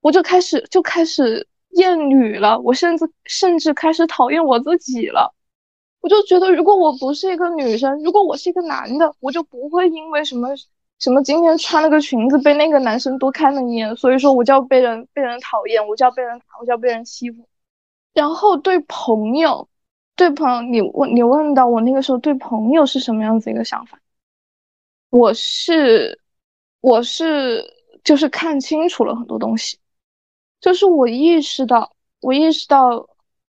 [0.00, 5.34] 我就开始就开始厌女了，我甚至甚至开始讨厌我自己了。
[6.00, 10.50] 我就觉得，如果我不是一个女生，如果我是一个男的，我就不会因为什么
[11.00, 17.48] 什么今天穿了个裙子被那个男生多看了一眼，所以说我就要被人被人讨厌，我就要被人，我就要被人欺负。
[18.12, 19.68] 然后对朋友，
[20.16, 24.00] 对朋友，你问你问到我那个时候对朋友是什么样子一个想法？
[25.10, 26.20] 我是，
[26.80, 27.64] 我是，
[28.04, 29.78] 就是看清楚了很多东西，
[30.60, 33.08] 就是我意识到，我意识到，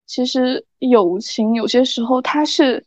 [0.07, 2.85] 其实友情有些时候它是，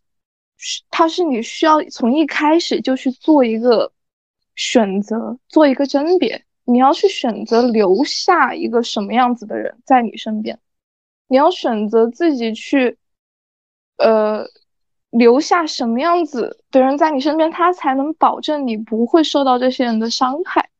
[0.90, 3.92] 它是你需要从一开始就去做一个
[4.56, 10.58] 选择，做一个甄别，你要去选择留下一个什么样子的人在你身边，
[11.34, 13.00] 你要选择自己去，
[13.98, 14.46] 呃。
[15.24, 20.72] 留下什么样子的人在你身边，他才能保证你不会受到这些人的伤害。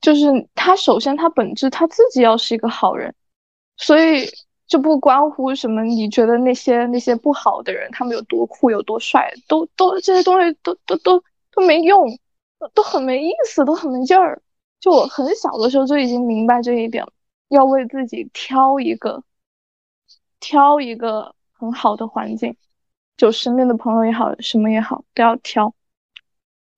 [0.00, 3.14] 就是他首先他本质他自己要是一个好人，
[3.76, 4.26] 所以
[4.66, 12.18] 就不关乎什么你觉得那些那些不好的人他们有多酷有多帅，都都这些东西都都都都没用，
[12.72, 14.40] 都很没意思，都很没劲儿。
[14.80, 17.04] 就我很小的时候就已经明白这一点，
[17.48, 19.24] 要为自己挑一个
[20.40, 22.56] 挑一个很好的环境。
[23.16, 25.72] 就身边的朋友也好，什么也好，都要挑。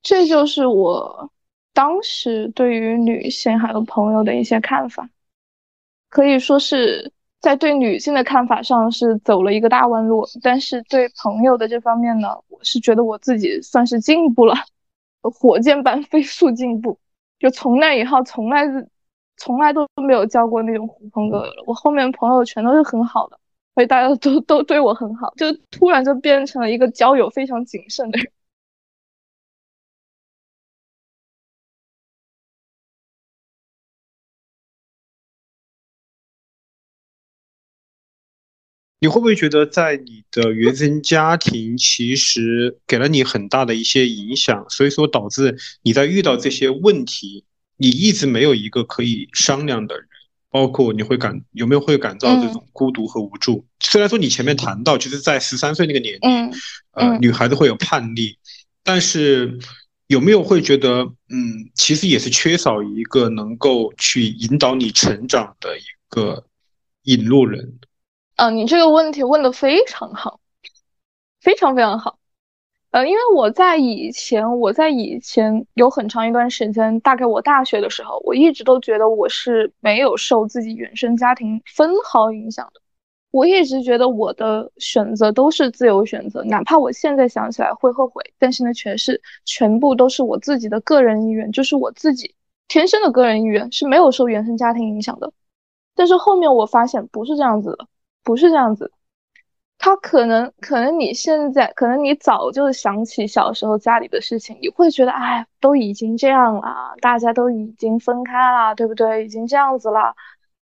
[0.02, 1.32] 这就是我
[1.72, 5.08] 当时对于女性还有朋友的一些看法，
[6.10, 14.54] 可以说是在对女性的看法上是走了一个大弯路，但是对朋友的这方面呢，我是觉得我自己算是进步了，
[15.22, 17.00] 火箭般飞速进步。
[17.38, 18.66] 就从那以后，从来
[19.36, 23.38] 从来都没有交过那种狐朋狗友了，我后面朋友全都是很好的。
[23.74, 28.32] 所以大家都都对我很好，就突然就变成了一个交友非常谨慎的人。
[38.98, 47.44] 你会不会觉得，在你的原生家庭其实给了你很大的一些影响，所以说导致你在遇到这些问题，
[47.76, 50.06] 你一直没有一个可以商量的人？
[50.48, 53.66] 包括你会感有没有会感到这种孤独和无助？
[53.80, 56.50] 虽然说你前面谈到，就是在十三岁那个年龄，
[56.92, 58.38] 呃，女孩子会有叛逆，
[58.82, 59.58] 但是
[60.06, 66.46] 有没有会觉得，嗯，其实也是缺少一个能够去引导你成长的一个
[67.02, 67.78] 引路人？
[68.36, 70.40] 啊，你这个问题问的非常好，
[71.42, 72.18] 非常非常好。
[72.92, 82.80] 呃，因为我在以前，我在以前有很长一段时间，大概我大学的时候，我一直都觉得我是没有受自己原生家庭分毫影响的。
[83.32, 92.34] 我一直觉得我的选择都是自由选择，哪怕我现在想起来会后悔，但是呢，全是全部都是我自己的个人意愿，就是我自己
[92.66, 95.30] 天生的个人意愿是没有受原生家庭影响的。
[95.94, 97.86] 但是后面我发现不是这样子的，
[98.22, 98.90] 不是这样子。
[99.78, 109.24] 他可能，可能你现在，可能你早就想起小时候家里的事情，你会觉得，哎，都已经这样了，大家都已经分开了，对不对？
[109.24, 110.14] 已经这样子了，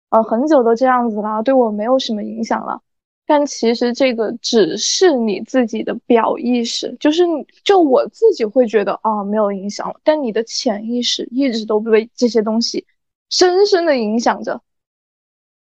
[0.08, 2.80] 呃，很久都这样子了，对我没有什么影响了。
[3.26, 7.22] 但其实这个只是你自己的表意识，就是
[7.62, 10.00] 就我自己会觉得啊，没有影响了。
[10.02, 12.86] 但你的潜意识一直都被这些东西
[13.28, 14.60] 深深的影响着。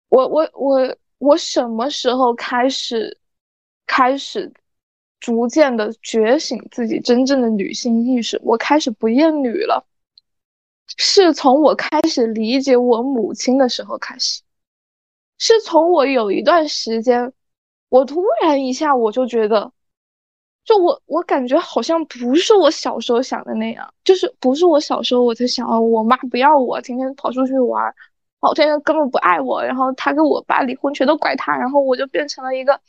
[0.08, 3.18] 我我我我什么时候开始？
[3.94, 4.50] 开始
[5.20, 9.86] 逐渐的觉醒自己真正的女性意识，我开始不厌女了，
[10.96, 14.40] 是从我开始理解我母亲的时候开始，
[15.36, 17.30] 是从我有一段时间，
[17.90, 19.70] 我突然一下我就觉得，
[20.64, 27.94] 就我我感觉好像不是我小时候想的那样，就是不是我小时候我在想啊，我妈不要我，天天跑出去玩，
[28.40, 32.80] 哦，天天根本不爱我，然后他跟我爸离婚全都怪他，然后我就变成了一个。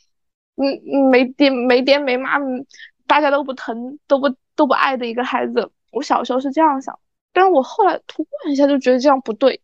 [0.56, 2.38] 嗯，没爹没爹没妈，
[3.06, 5.70] 大家都不疼都不都不爱的一个孩子。
[5.90, 6.98] 我小时候是这样想，
[7.32, 9.60] 但是我后来突然一下就觉得这样不对。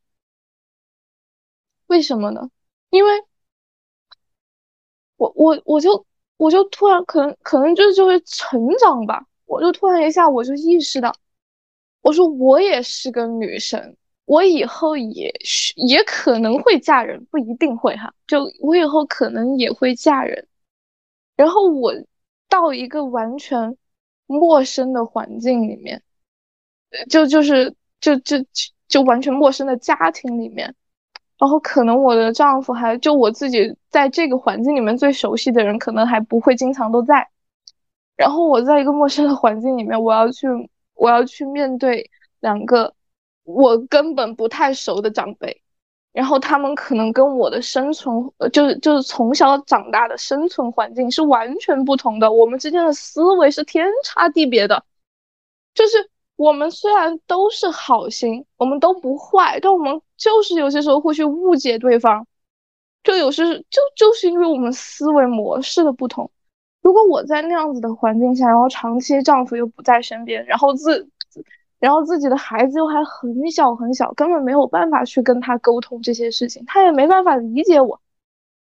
[1.86, 2.50] 为什么呢？
[2.90, 3.10] 因为，
[5.16, 11.14] 我我我就我就突然可能可能就是就会成长吧，我就突然一下我就意识到，
[12.02, 20.46] 我说我也是个女生，我以后也是也可能会嫁人，不一定会哈，就我以后可能也会嫁人。
[21.40, 21.90] 然后我
[22.50, 23.74] 到一个完全
[24.26, 26.02] 陌生的环境里面，
[27.08, 28.36] 就就是就就
[28.88, 30.74] 就完全陌生的家庭里面，
[31.38, 37.26] 然后可能我的丈夫还就我自己在这个环境里面最熟悉的人，可能还不会经常都在。
[38.16, 40.46] 然后我在一个陌生的环境里面，我要去
[40.92, 42.10] 我要去面对
[42.40, 42.94] 两个
[43.44, 45.62] 我根本不太熟的长辈。
[46.12, 54.84] 然后他们可能跟我的生存，呃，就是就是从小长大的生存环境是完全不同的，我们之间的思维是天差地别的。
[55.72, 62.26] 就是我们虽然都是好心，我们都不坏，但我们就是有些时候会去误解对方。
[63.04, 66.30] 就有时就就是因为我们思维模式的不同。
[66.82, 71.08] 如果我在那样子的环境下，然后长期丈夫又不在身边，然后自。
[71.80, 78.00] 然后自己的孩子又还很小很小，根本没有办法去跟他沟通这些事情，他也没办法理解我，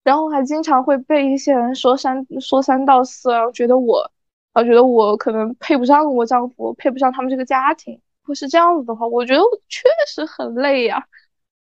[0.04, 4.10] 然后还经常会被一些人说三说三道四，然后觉得我，
[4.52, 11.06] 啊觉得我可能配不上我丈夫，配不上他们这个家庭，或是这样子的话，我觉得确实很累呀，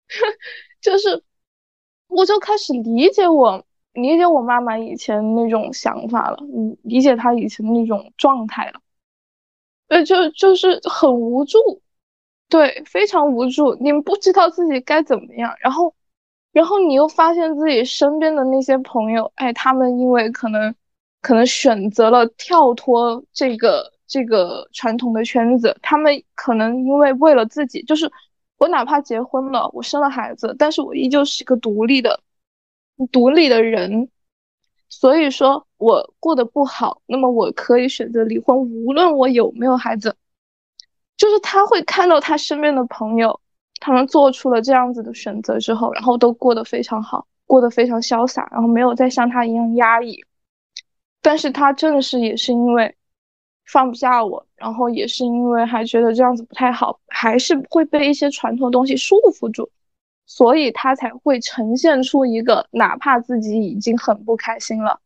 [0.81, 1.23] 就是，
[2.07, 8.79] 我就开始理解我理解我妈妈以前那种想法了，嗯，理解她以前那种状态了。
[9.89, 11.81] 对，就就是很无助，
[12.47, 13.75] 对，非常无助。
[13.81, 15.93] 你们不知道自己该怎么样，然后，
[16.51, 20.73] 然后你又发现自己身边的那些朋友，哎，他们因为可能，
[21.21, 28.09] 可能选择了跳脱这个这个传统的圈子，他们可能因为为了自己，就是
[28.59, 32.21] 我哪怕结婚了，我生了孩子，但是我依旧是一个独立的，
[33.11, 34.07] 独立的人。
[34.89, 40.15] 所以说我过得不好，那么我可以选择离婚，无论我有没有孩子。
[41.15, 43.39] 就是他会看到他身边的朋友，
[43.81, 50.23] 他们做出了这样子的选择之后，然后都过得非常好，过得非常潇洒，然后没有再像他一样压抑。
[51.21, 52.95] 但是他正是也是因为
[53.65, 59.69] 放不下我，然后也是因为还觉得这样子不太好，还是会被一些传统的东西束缚住。
[60.31, 64.99] 所以他才会呈现出一个，哪怕自己已经很不开心了，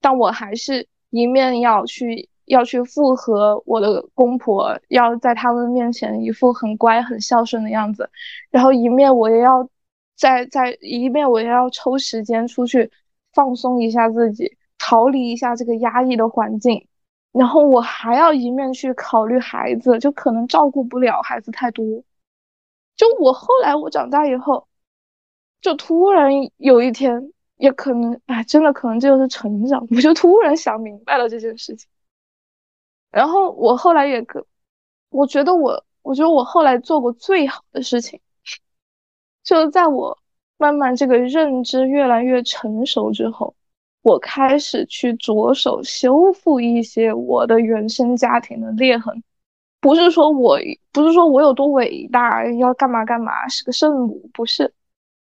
[0.00, 8.08] 但我还是一面要去要去附和我的公婆，要在他们面前一副很乖很孝顺的样子，
[8.50, 9.68] 然后一面我也要
[10.16, 12.88] 在在一面我也要抽时间出去
[13.32, 16.86] 放松一下自己，逃离一下这个压抑的环境，
[17.32, 21.84] 然后我还要一面去考虑孩子，就可能照顾不了孩子太多。
[22.98, 24.68] 就我后来我长大以后。
[25.60, 29.84] 就突然有一天，也可能，哎，真的可能这就是成长。
[29.90, 31.88] 我就突然想明白了这件事情。
[33.10, 34.46] 然后我后来也可，
[35.08, 38.20] 我觉得我，我觉得我后来做过最好的事情，
[39.42, 40.16] 就是在我
[40.58, 43.52] 慢慢这个认知越来越成熟之后，
[44.02, 49.24] 我开始去着手修复一些我的原生家庭的裂痕。
[49.80, 50.58] 不是说我
[50.92, 54.72] 不是说我有多伟大，要干嘛干嘛，是个圣母，不是，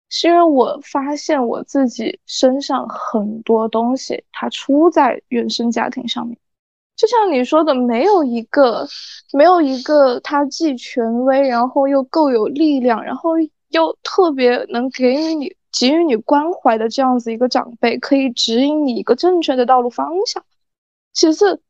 [0.10, 6.38] 是因为我发现我自己身上很多东西，它出在原生家庭上面。
[6.96, 8.88] 就像你说的，没有一个，
[9.34, 13.34] 没有一个他既权威，然后又够有力量，然后
[13.70, 20.44] 又特别能给予你给予你关怀的这样子一个长辈，可以指引你一个正确的道路方向。
[21.14, 21.62] 其次，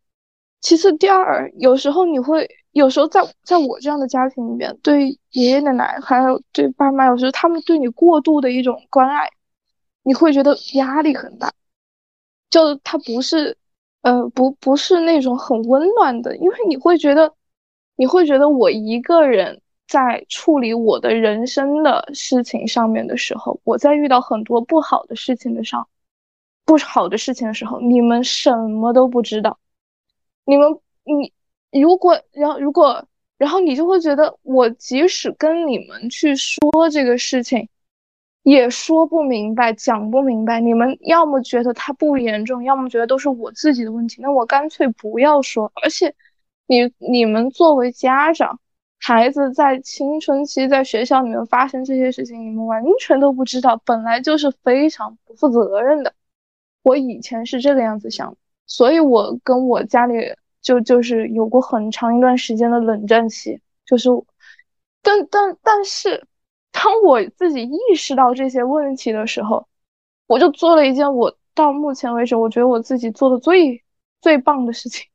[0.62, 9.30] 其次，第二，有时候你会，有时候在在我这样的家庭里面，对爷爷奶奶还有对爸妈，有时候他们对你过度的一种关爱，
[10.04, 11.52] 你会觉得压力很大，
[12.50, 13.58] 就他不是。
[14.02, 17.34] 呃，不，不是那种很温暖的，因为你会觉得，
[17.98, 25.86] 你会觉得我一个人在处理我的人生的事情上面的时候，我在遇到很多不好的事情的上，
[26.64, 29.58] 不好的事情的时候，你们什么都不知道，
[30.46, 31.34] 你们，你
[31.72, 33.08] 如果，然后如果，
[33.38, 36.60] 然后你就会觉得，我即使跟你们去说
[36.92, 37.68] 这个事情。
[38.44, 40.62] 也说不明白，讲不明白。
[40.62, 44.22] 你们要么觉得他不严重，要么觉得都是我自己的问题。
[44.22, 45.70] 那我干脆不要说。
[45.84, 46.16] 而且，
[46.66, 48.58] 你你们作为家长，
[49.00, 56.14] 孩子在青春期在学校里面发生这些事情，你们完全都不知道，本来就是非常不负责任的。
[56.84, 60.14] 我以前是这个样子想，所以我跟我家里
[60.68, 64.10] 就就是有过很长一段时间的冷战期，就是，
[65.02, 66.28] 但但但是。
[66.80, 69.68] 当我自己意识到这些问题的时候，
[70.28, 73.84] 我就做了一件我到目前为止我觉得我自己做的最
[74.22, 75.08] 最棒的事情。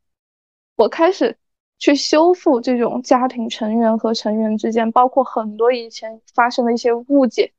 [0.74, 1.38] 我开始
[1.78, 7.52] 去修复这种家庭成员和成员之间，包括很多以前发生的一些误解，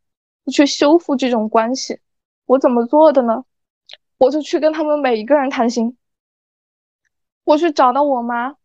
[0.52, 1.98] 去修复这种关系。
[2.46, 3.46] 我怎么做的呢？
[4.18, 5.96] 我就去跟他们每一个人谈心。
[7.44, 8.56] 我去找到我妈，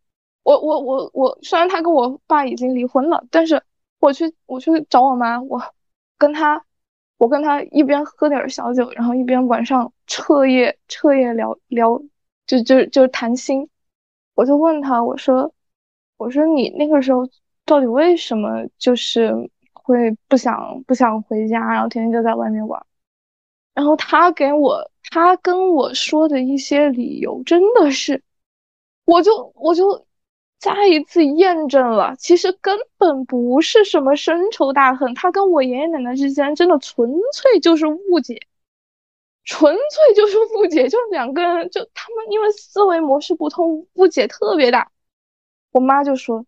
[0.42, 3.62] 我我我我，虽然她跟我爸已经离婚了，但是。
[4.00, 5.60] 我去，我去找我妈，我
[6.16, 6.64] 跟她，
[7.16, 12.00] 我跟她一边喝点小酒，然后一边晚上彻夜彻夜聊聊，
[12.46, 13.68] 就就就谈心。
[14.36, 15.52] 我就问她，我说，
[16.16, 17.28] 我说你那个时候
[17.64, 22.80] 到底为什么就是会不想不想回家，然后天天就在外面玩？
[23.74, 28.22] 然后她给我，她跟我说的一些理由，真的是，
[29.08, 30.04] 我就我就。
[30.60, 38.40] 再一次验证了，其实根本不是什么深仇大恨，他跟我爷爷奶奶之间真的纯粹就是误解，
[39.44, 44.90] 纯粹就是误解，就两个人就他们因为思维模式不通，误解特别大。
[45.70, 46.44] 我妈就说，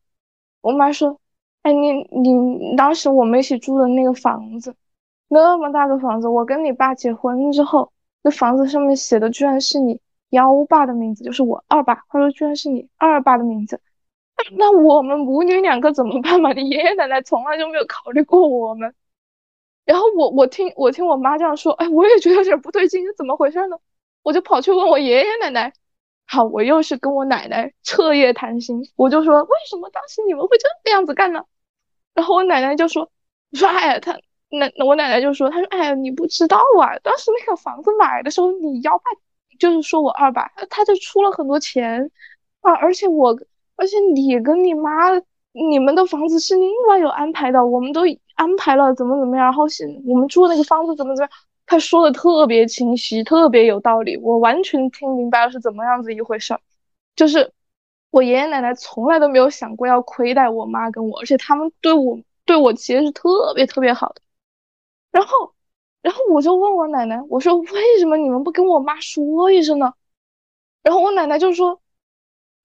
[0.60, 1.20] 我妈说，
[1.62, 4.74] 哎，你你当时我们一起住的那个房子，
[5.28, 7.92] 那么大个房子，我跟你爸结婚之后，
[8.22, 10.00] 那房子上面写的居然是你
[10.30, 13.80] 幺爸的名字，就是我二爸，他说居然是你二爸的名字。
[14.56, 16.52] 那我们母女两个怎么办嘛？
[16.52, 18.94] 你爷爷奶奶从来就没有考虑过我们。
[19.84, 23.78] 然后我我听我听我妈这样说，哎，我也觉得有点不对劲，是怎么回事呢？
[24.22, 25.72] 我就跑去问我爷爷奶奶。
[26.26, 31.44] 好，我又是跟我奶奶彻夜谈心，我就说为什么当时你们会这个样子干呢？
[32.14, 33.10] 然后我奶奶就说，
[33.52, 34.16] 说哎，他
[34.48, 39.04] 那我奶奶就说，她说哎呀，你不知道啊，当时那个房子买的时候，你幺爸
[39.60, 42.10] 就是说我二爸，他就出了很多钱
[42.62, 43.38] 啊，而且我。
[43.76, 44.90] 而且你跟你妈，
[45.52, 48.02] 你们的房子是另外有安排的，我们都
[48.34, 51.30] 安排了怎么怎么样，然后是我们住那个房子怎么怎么样，
[51.64, 56.60] 他说的特别清晰，特别有道理，我完全听明白了是怎么样子一回事儿。
[57.16, 57.54] 就是
[58.10, 64.20] 我爷爷奶奶从来都没有想过要亏待我妈跟我，而且他们对我对我其实是特别特别好的。
[65.10, 65.54] 然后，
[66.02, 69.92] 然后我就问我奶奶，我说为什么你们不跟我妈说一声呢？
[70.82, 71.80] 然后我奶奶就说，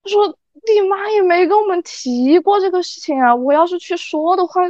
[0.02, 0.36] 她说。
[0.74, 3.32] 你妈也没跟我们提过这个事情啊！
[3.32, 4.62] 我要是去说的话，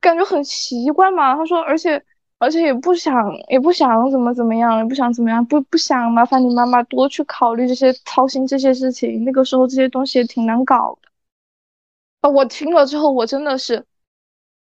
[0.00, 1.34] 感觉很奇怪嘛。
[1.34, 2.02] 他说，而且
[2.38, 9.24] 而且也不想也不想怎么怎么样，也不想怎么样，不不想麻烦你妈妈多去考虑这些操心这些事情。
[9.24, 11.08] 那个时候这些东西也挺难搞的。
[12.22, 13.84] 啊，我听了之后，我真的是，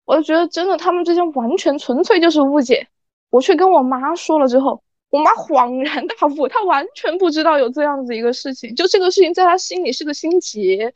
[0.04, 2.90] 我就觉得真的他们之间完全纯粹就是误解。
[3.32, 4.84] 我去跟我妈说了之后。
[5.10, 10.96] 我妈恍然大悟，她完全不知道有这样子一个事情，就这个事情在她心里是个心结，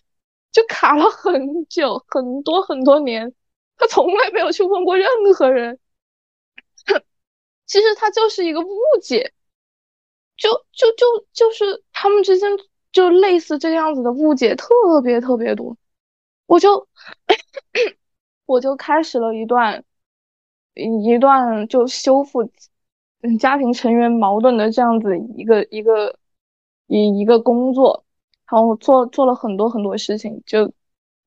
[0.54, 3.34] 就卡了很久，很多很多年，
[3.76, 5.06] 她从来没有去问过任
[5.36, 5.80] 何人。
[7.68, 8.70] 其实她就是一个误
[9.02, 9.34] 解，
[10.38, 12.50] 就就就就是他们之间
[12.94, 14.70] 就类似这样子的误解特
[15.04, 15.76] 别特别多。
[16.46, 16.88] 我就
[18.48, 19.84] 我就开始了一段
[20.76, 22.44] 一段就修复
[23.22, 26.18] 嗯家庭成员矛盾的这样子一个一个
[26.88, 28.04] 一一个工作，
[28.50, 30.72] 然后做做了很多很多事情，就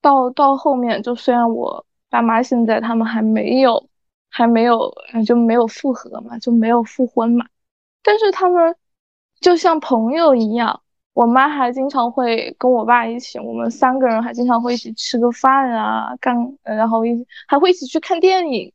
[0.00, 3.88] 到到后面就虽然我爸妈现在他们还没有
[4.28, 4.92] 还没有
[5.26, 7.46] 就没有复合嘛，就没有复婚嘛，
[8.02, 8.76] 但是他们
[9.40, 10.82] 就像朋友一样。
[11.14, 18.72] 我妈还经常会跟我爸一起，我们三个人还经常会一起吃个饭啊，干，然后一还会一起去看电影。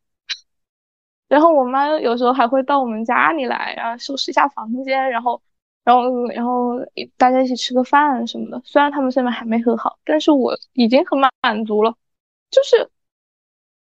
[1.34, 5.42] 然后我妈有时候还会到我们家里来，然后收拾一下房间，然后，
[5.84, 6.80] 然后，然后
[7.18, 8.62] 大家一起吃个饭什么的。
[8.64, 11.96] 虽然他们现在还没和好，但是我已经很满满足了。
[12.52, 12.88] 就是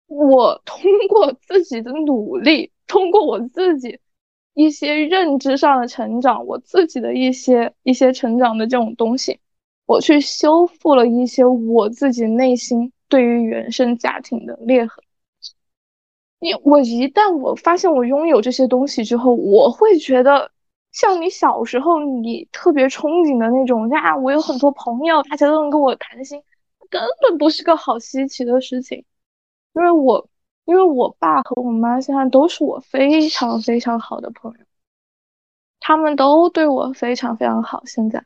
[0.07, 4.01] 我通过自己的努力，通过我自己。
[4.55, 9.39] 一些认知上的成长，我自己的一些一些成长的这种东西，
[9.86, 15.05] 我去修复了一些我自己内心对于原生家庭的裂痕。
[16.41, 20.51] 你我一旦我发现我拥有这些东西之后，我会觉得
[20.93, 26.43] 像你小时候你特别憧憬的那种呀，我有很多朋友，大家都能跟我谈心，
[26.91, 29.05] 根本不是个好稀奇的事情，
[29.74, 30.28] 因为我。
[30.68, 34.59] 因为我爸和我妈现在都是我非常非常好的朋友，
[35.80, 37.82] 他们都对我非常非常好。
[37.86, 38.22] 现在，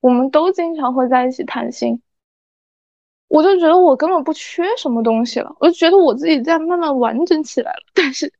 [0.00, 2.02] 我们都经常会在一起谈心。
[3.30, 7.82] 我就觉得我根本不缺什么东西了，我就觉得我自己在慢慢完整起来了。
[7.94, 8.32] 但是，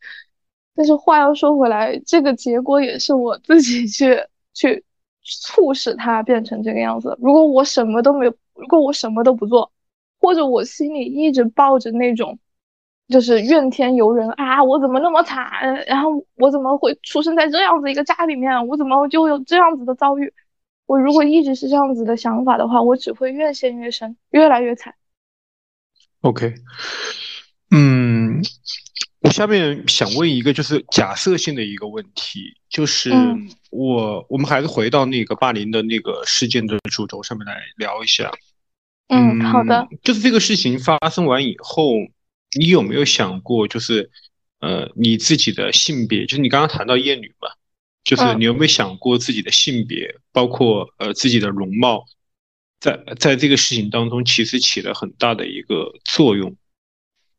[0.74, 4.20] 但是话又说回来，这个结果也是我自己去
[4.52, 4.84] 去
[5.22, 7.16] 促使它变成这个样子。
[7.20, 9.70] 如果我什么都没有，如果我什么都不做，
[10.20, 12.38] 或者我心里一直抱着那种。
[13.08, 14.62] 就是怨天尤人啊！
[14.62, 15.44] 我怎么那么惨？
[15.88, 18.68] 然后我怎么会出生在这样子一个家里面？
[18.68, 20.32] 我怎么就有这样子的遭遇？
[20.90, 24.92] 我如果一直是这样子的想法的话，我只会越陷越深，越来越惨。
[26.22, 26.52] OK，
[27.70, 28.42] 嗯，
[29.20, 33.12] 我下面想问一个就是假设性的一个问题，就是
[33.70, 38.32] 我我们还是回到那个霸凌的那个事件的主轴上面来聊一下。
[39.06, 39.86] 嗯，好的。
[40.02, 41.92] 就是这个事情发生完以后。
[42.58, 44.10] 你有没有想过，就是
[44.58, 47.48] 呃，你自己的性别，就是你刚刚谈到厌女嘛，
[48.04, 52.04] 就是你有没有想过自己的性别，包括呃自己的容貌，
[52.80, 56.56] 在在这个事情当中其实起了很大的一个作用。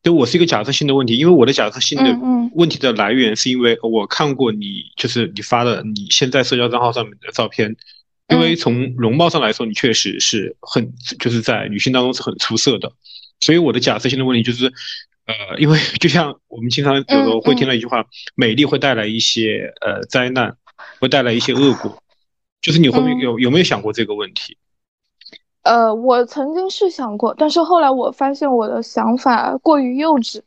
[0.03, 2.17] 就我是一个假设性的问题，因为我的假设性的
[2.53, 7.75] 问题的来源是因为我看过你就是你发的你现在社交账号上面的照片，
[8.29, 12.91] 因为从容貌上来说，你确实是很就是在女性当中是很出色的。
[13.39, 14.73] 所以我的假设性的问题就是，
[15.31, 18.05] 呃，因为 就像我们经常有时候会听到一句话，
[18.35, 20.55] 美丽会带来一些呃灾难，
[20.99, 22.01] 会带来一些恶果，
[22.61, 24.57] 就是你会有有没有想过这个问题？
[25.63, 30.41] 呃，我曾经是想过，但是后来我发现我的想法过于幼稚，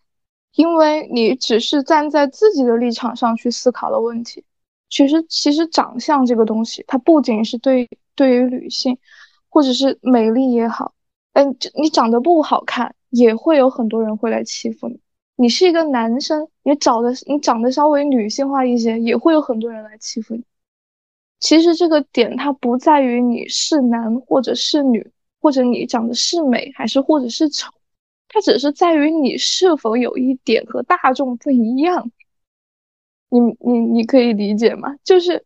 [0.54, 4.44] 因为你只是站在自己的立场上去思考了问题。
[4.90, 8.98] 其实，其实长相这个东西，它不仅是对对于女性，
[9.48, 10.94] 或者是美丽也好。
[11.32, 14.98] 嗯，你长得不好看，也会有很多人会来欺负你。
[15.36, 20.42] 你是一个男生，你长得你长得稍微女性化一些，也会有很多人来欺负你。
[21.38, 25.06] 其实这个点它不在于你是男或者是女，
[25.40, 27.70] 或者你长得是美还是或者是丑，
[28.28, 32.10] 它只是在于你是否有一点和大众不一样。
[33.28, 34.96] 你你你可以理解吗？
[35.04, 35.44] 就是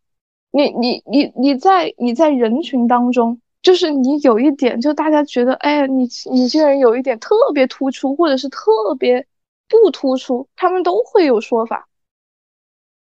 [0.50, 3.40] 你你你你在你在人群当中。
[3.62, 9.26] 就是你有一点，就大家觉得，哎，你你这个人有一点特别突出，或者是特别
[9.68, 11.88] 不突出，他们都会有说法。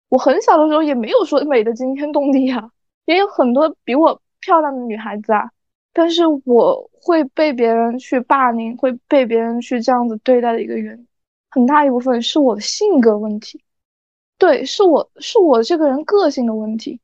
[0.10, 2.70] 我很小的时候也没有说美的惊天动地啊，
[3.06, 5.50] 也有很多比我漂亮的女孩子啊，
[5.92, 11.08] 但是我会被别人去霸凌，会被别人去这样子对待的一个原因，
[11.50, 13.64] 很大一部分是我的性格问题，
[14.38, 17.00] 对，是我是我这个人个性的问题。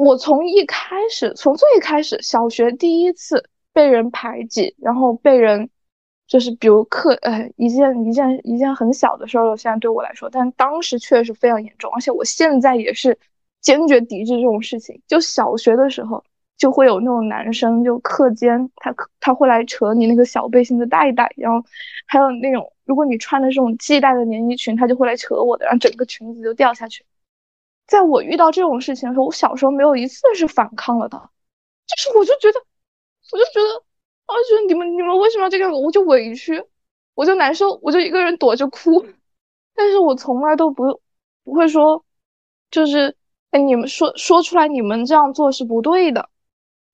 [0.00, 5.68] 我从一开始，从最开始，小学第一次被人排挤，然后被人，
[6.26, 13.18] 就是比如课，呃，一件一件一件很小的事儿，现在对我来说，但当时确实非常严重，而且我现在也是
[13.60, 15.02] 坚决抵制这种事情。
[15.06, 16.24] 就小学的时候，
[16.56, 21.62] 就会有那种男生，就课间他他会来扯你那个小背心的带带，然后
[22.06, 27.04] 还有那种如果你穿的这种系带的连衣裙，他就会来扯我的，然后整个裙子就掉下去。
[27.90, 31.18] 在我遇到这种事情的时候，我小时候没有一次是反抗了的，
[31.88, 32.60] 就是我就觉得，
[33.32, 33.82] 我就觉得，
[34.28, 35.76] 我就觉得你们你们为什么要这个？
[35.76, 36.64] 我就委屈，
[37.14, 39.04] 我就难受，我就一个人躲着哭，
[39.74, 41.00] 但是我从来都不
[41.42, 42.04] 不会说，
[42.70, 43.16] 就是
[43.50, 46.28] 哎，你们说说出来，你们这样做是不对的，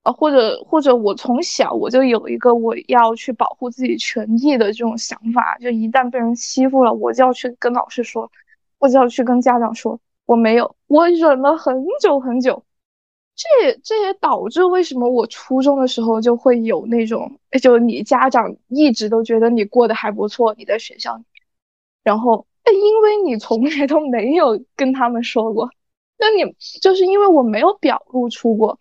[0.02, 8.30] 啊，或者或者我从小我就有一个我要去保护自己权益的这种想法，就一旦被人欺负了，我就要去跟老师说，
[8.78, 12.62] 我就要去跟家长说，我没有，我忍了很久很久。
[13.36, 21.24] 这也这也导致为什么我初中的时候就会有那种，就你家长一直都觉得你过得还不错，你在学校里，
[22.02, 25.70] 然后，因为你从来都没有跟他们说过，
[26.18, 26.50] 那你
[26.80, 28.78] 就是因为我没有表露出过，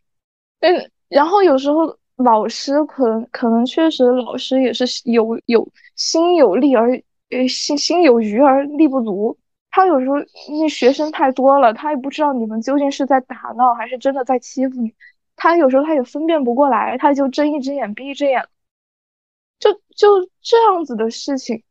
[0.62, 5.68] 嗯，然后有时候老师可能可能确实老师也是有有
[5.98, 6.92] 心有力而
[7.30, 9.38] 呃心心有余而力不足。
[9.76, 10.16] 他有时候
[10.62, 14.96] 那学生太多了，他也不知道你们究竟是在打闹还是真的在欺负你。
[15.36, 18.48] 他有时候他也分辨不过来，他就睁一只眼闭一只眼。
[19.60, 21.62] 就就这样子的事情，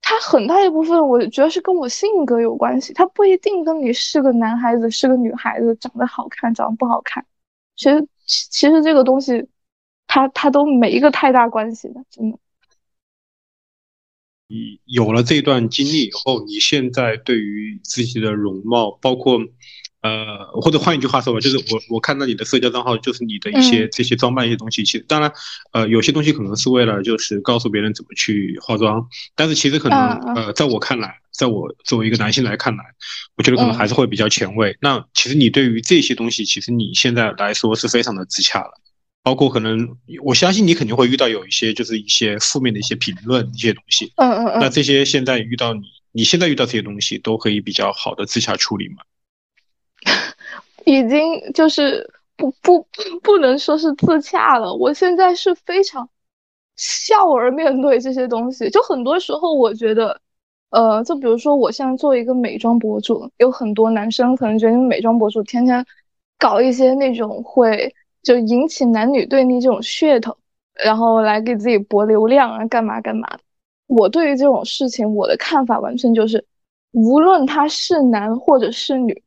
[0.00, 7.26] 他很大一部分我觉得是跟我性格有关系，他不一定跟你是个男孩子是个女孩子，长得好看长得不好看。
[7.74, 9.48] 其实其实这个东西，
[10.06, 12.38] 他他都没一个太大关系的，真的。
[14.52, 19.40] 你有了这段经历以后，你现在对于自己的容貌，包括，
[20.02, 20.12] 呃，
[20.60, 25.32] 或者换一句话说吧，就是我我看到你的社交账号，就是你的一些这些装扮一些东西，其实当然，
[25.72, 29.98] 呃，有些东西可能是为了就是告诉别人怎么去化妆，但是其实可能，
[30.34, 32.84] 呃，在我看来，在我作为一个男性来看来，
[33.38, 34.76] 我觉得可能还是会比较前卫。
[34.82, 38.81] 那其实你对于这些东西，其实你现在来说是非常的自洽了。
[39.24, 44.12] 包括可能，我相信你肯定会遇到有一些就是一些负面的一些评论一些东西。
[44.16, 44.60] 嗯嗯嗯。
[44.60, 48.96] 那这些现在遇到你，你现在遇到这些东西都可以比较好的自洽处理吗？
[50.84, 52.84] 已经就是不不
[53.22, 56.08] 不能说是自洽了，我现在是非常
[56.76, 58.68] 笑而面对这些东西。
[58.70, 60.20] 就很多时候我觉得，
[60.70, 65.86] 呃，就比如说我现在做一个美妆博主，有很多男生可能觉得美妆博主天天
[66.40, 67.94] 搞一些那种会。
[68.22, 70.36] 就引起男女对立这种噱头，
[70.74, 73.40] 然后来给自己博流量啊，干嘛干嘛的。
[73.86, 76.46] 我对于这种事情，我的看法完全就是，
[76.92, 79.22] 无论他是男或者是女，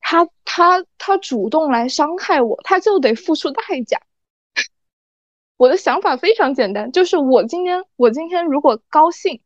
[0.00, 3.98] 他他他主动来伤害我，他就得付出代价。
[5.56, 9.40] 我的想法非常简单，就是我今天我今天如果高兴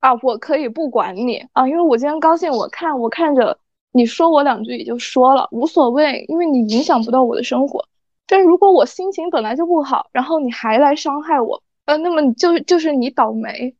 [0.00, 3.58] 啊，我可以不管你啊，因为我今天高兴，我看我看着
[3.92, 7.84] 你说我两句也就说了，无所谓，因为你影响不到我的生活。
[8.30, 13.74] 但如果我心情本来就不好，然后你还来伤害我，呃，那么就就是你倒霉。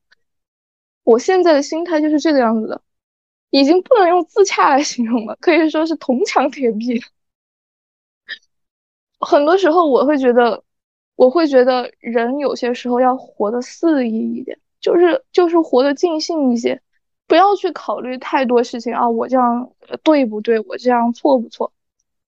[1.05, 2.81] 我现在的心态就是这个样子的，
[3.51, 6.99] 已经不能用自洽来形容了，可以说是铜墙铁壁。
[9.21, 10.65] 很多时候我会觉得，
[11.17, 16.81] 我会觉得人有些时候要活得肆意一点，就是就是活得尽兴一些，
[17.27, 19.71] 不要去考虑太多事情啊，我这样
[20.03, 20.59] 对不对？
[20.61, 21.71] 我这样错不错？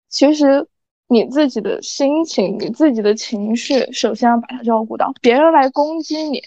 [0.08, 0.66] 其实。
[1.09, 5.12] 你自己的心情，你自己的情绪，首先要把它照顾到。
[5.20, 6.42] 别人来攻击你，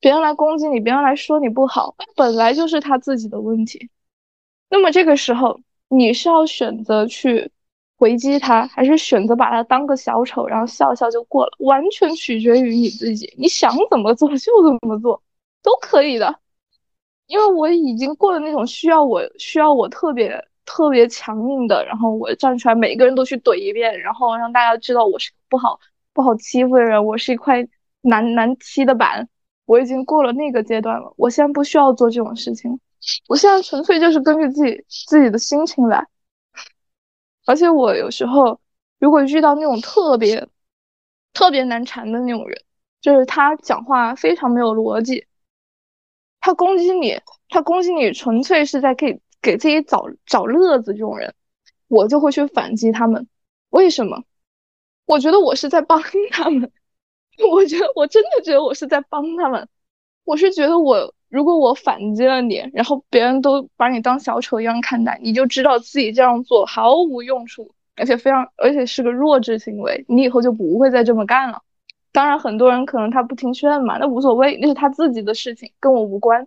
[0.00, 3.90] 别人来攻击你，别人来说你不好，本来就是他自己的问题。
[4.70, 7.50] 那么这个时候，你是要选择去
[7.98, 11.52] 回击他，还是选择把他当个小丑，然后笑笑就过了？
[11.58, 15.22] 完全取决于你自己，你想怎么做就怎么做，
[15.62, 16.40] 都可以的。
[17.26, 20.47] 因为我已经过了那种需要我需要我特别。
[20.70, 25.80] 特别强硬的，然后我站出来，每个人都去怼一遍，然后让大家知道我是不好
[26.12, 27.66] 不好欺负的人，我是一块
[28.02, 29.26] 难难踢的板。
[29.64, 32.78] 我已经过了那个阶段了，我现在不需要做这种事情，
[33.28, 36.06] 我现在纯粹就是根据自己自己的心情来。
[37.46, 38.60] 而且我有时候
[38.98, 40.46] 如果遇到那种特别
[41.32, 42.62] 特别难缠的那种人，
[43.00, 45.26] 就是他讲话非常没有逻辑，
[46.40, 49.18] 他攻击你，他攻击你纯粹是在给。
[49.42, 51.34] 给自己找找乐子这种人，
[51.88, 53.26] 我就会去反击他们。
[53.70, 54.24] 为什么？
[55.06, 56.70] 我觉得我是在帮 他们。
[57.50, 59.68] 我觉得我真的觉得我是在帮他们。
[60.24, 70.04] 我是觉得我如果我反击了你，然后别人都把你当小丑一样看待，你就知道自己这样做毫无用处，而且非常而且是个弱智行为。
[70.08, 71.62] 你以后就不会再这么干了。
[72.10, 76.46] 当然，很多人可能他不听劝嘛，那无所谓，那是他自己的事情，跟我无关。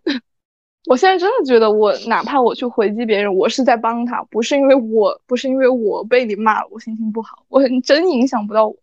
[0.86, 8.76] 我现在真的觉得，我哪怕我去回击别人，我是在帮他，不是因为我不是因为我被你骂了，我心情不好，我很真影响不到我。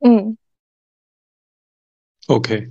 [0.00, 0.36] 嗯
[2.28, 2.68] ，OK，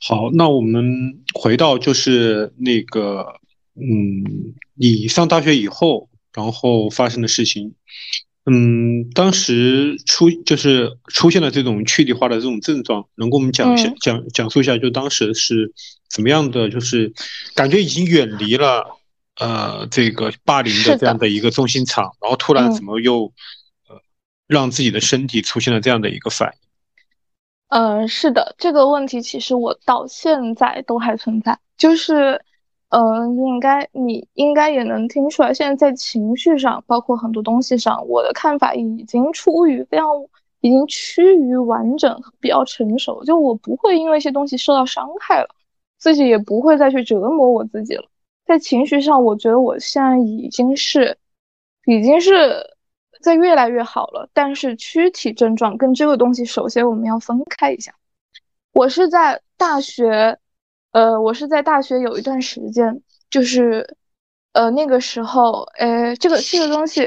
[0.00, 3.40] 好，那我们回到就是那个，
[3.74, 7.74] 嗯，你上大学以后，然后发生的事情。
[8.48, 15.72] 嗯，当时出就是出现了这种躯体化的这种症状，能跟我们讲一下讲讲述一下，就当时是
[16.08, 16.70] 怎么样的？
[16.70, 17.12] 就是
[17.56, 18.98] 感觉已经远离了
[19.40, 23.32] 呃这个霸凌的这样的一个中心场，然后突然怎么又
[23.88, 24.00] 呃
[24.46, 26.58] 让自己的身体出现了这样的一个反应？
[27.68, 32.40] 嗯，是的，这个问题其实我到现在都还存在，就是，
[32.96, 40.06] 嗯，应该你应该也能听出来，现在在情绪上，包括很多东西上，我的看法已经处于非常，
[40.60, 45.48] 已经趋于完整，比较成熟，就我不会因为一些东西受到伤害了，
[45.98, 48.04] 自己也不会再去折磨我自己了，
[48.46, 51.18] 在情绪上，我觉得我现在已经是，
[51.86, 52.74] 已经是。
[53.22, 57.92] 在越来越好了，但是躯体症状跟这个东西，首先我们要分开一下。
[58.72, 60.38] 我是在大学，
[60.96, 63.98] 呃，我是在大学有一段时间，就是，
[64.54, 67.06] 呃，那个时候，哎，这个这个东西，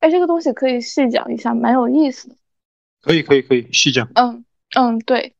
[0.00, 2.34] 哎，这个东西可以细讲一下，蛮有意思的。
[3.00, 4.08] 可以，可以，可以细讲。
[4.16, 4.44] 嗯
[4.76, 5.36] 嗯，对，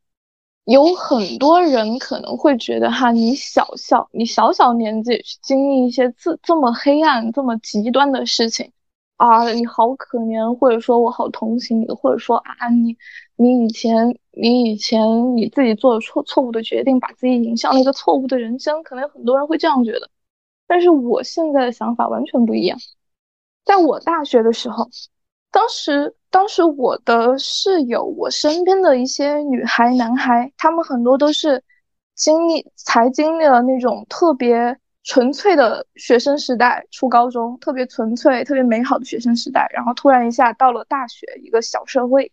[0.65, 8.71] 有很多人可能会觉得哈，你小小你小小年纪经历一些这这么黑暗、这么极端的事情。
[9.17, 12.97] 啊，你好可怜，或者说我好同情你，或者说啊，你
[13.39, 20.11] 你以前你以前你自己做了错错误的决定，把自己引向了一个错误的人生，可能有很多人会这样觉得。
[20.67, 22.77] 但是我现在的想法完全不一样。
[23.65, 24.91] 在我大学的时候，
[25.53, 31.63] 当时当时我的室友，我身边的一些女孩、男孩，他们很多都是
[32.17, 34.79] 经历才经历了那种特别。
[35.05, 42.31] 纯粹的学生时代，初高中特别纯粹、特别美好的学生时代，然后突然一下到了大学一个小社会，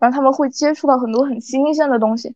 [0.00, 2.34] 然后他们会接触到很多很新鲜的东西，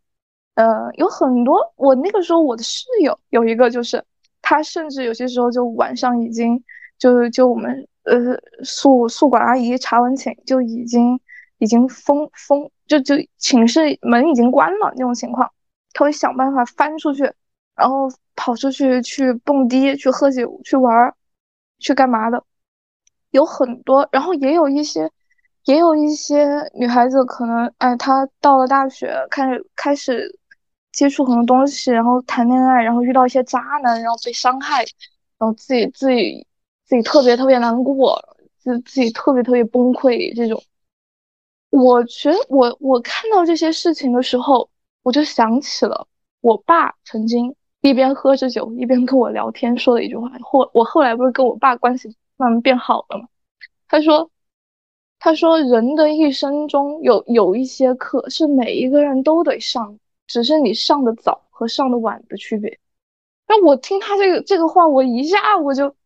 [0.55, 4.05] 呃，有很多我那个时候我的室友有一个就是
[4.41, 6.63] 他甚至有些时候就晚上已经
[6.99, 11.19] 就就我们呃宿宿管阿姨查完寝就已经
[11.59, 15.51] 已经封封就就寝室门已经关了那种情况，
[15.93, 17.33] 他会想办法翻出去。
[17.77, 21.13] 然后跑出去去蹦迪、去喝酒、去玩、
[21.81, 22.45] 去干嘛的，
[23.33, 24.09] 有很多。
[24.13, 25.11] 然后也有一些，
[25.65, 30.39] 也有一些女孩子可能，哎，她到了大学，开始开始
[30.93, 34.85] 接触很多东西，然后谈恋爱，然后遇到一些渣男，然后被伤害，
[35.39, 36.47] 然后自己自己
[36.85, 40.35] 自己特别特别难过，自自己特别特别崩溃。
[40.37, 40.63] 这种，
[41.71, 44.69] 我觉得我我看到这些事情的时候，
[45.03, 46.07] 我就想起了
[46.41, 47.55] 我爸曾经。
[47.81, 50.31] 一边喝着酒，一边跟我聊天，说的一句话。
[50.41, 52.09] 后我后来不是跟我爸关系
[52.39, 53.29] 慢慢变好了吗？
[53.89, 54.31] 他说
[55.25, 62.79] ：“他说人的一生中有有一些课是每一个人都得上，只是你上的早和上的晚的区别。”
[63.49, 65.97] 那我听他这个这个话，我一下我就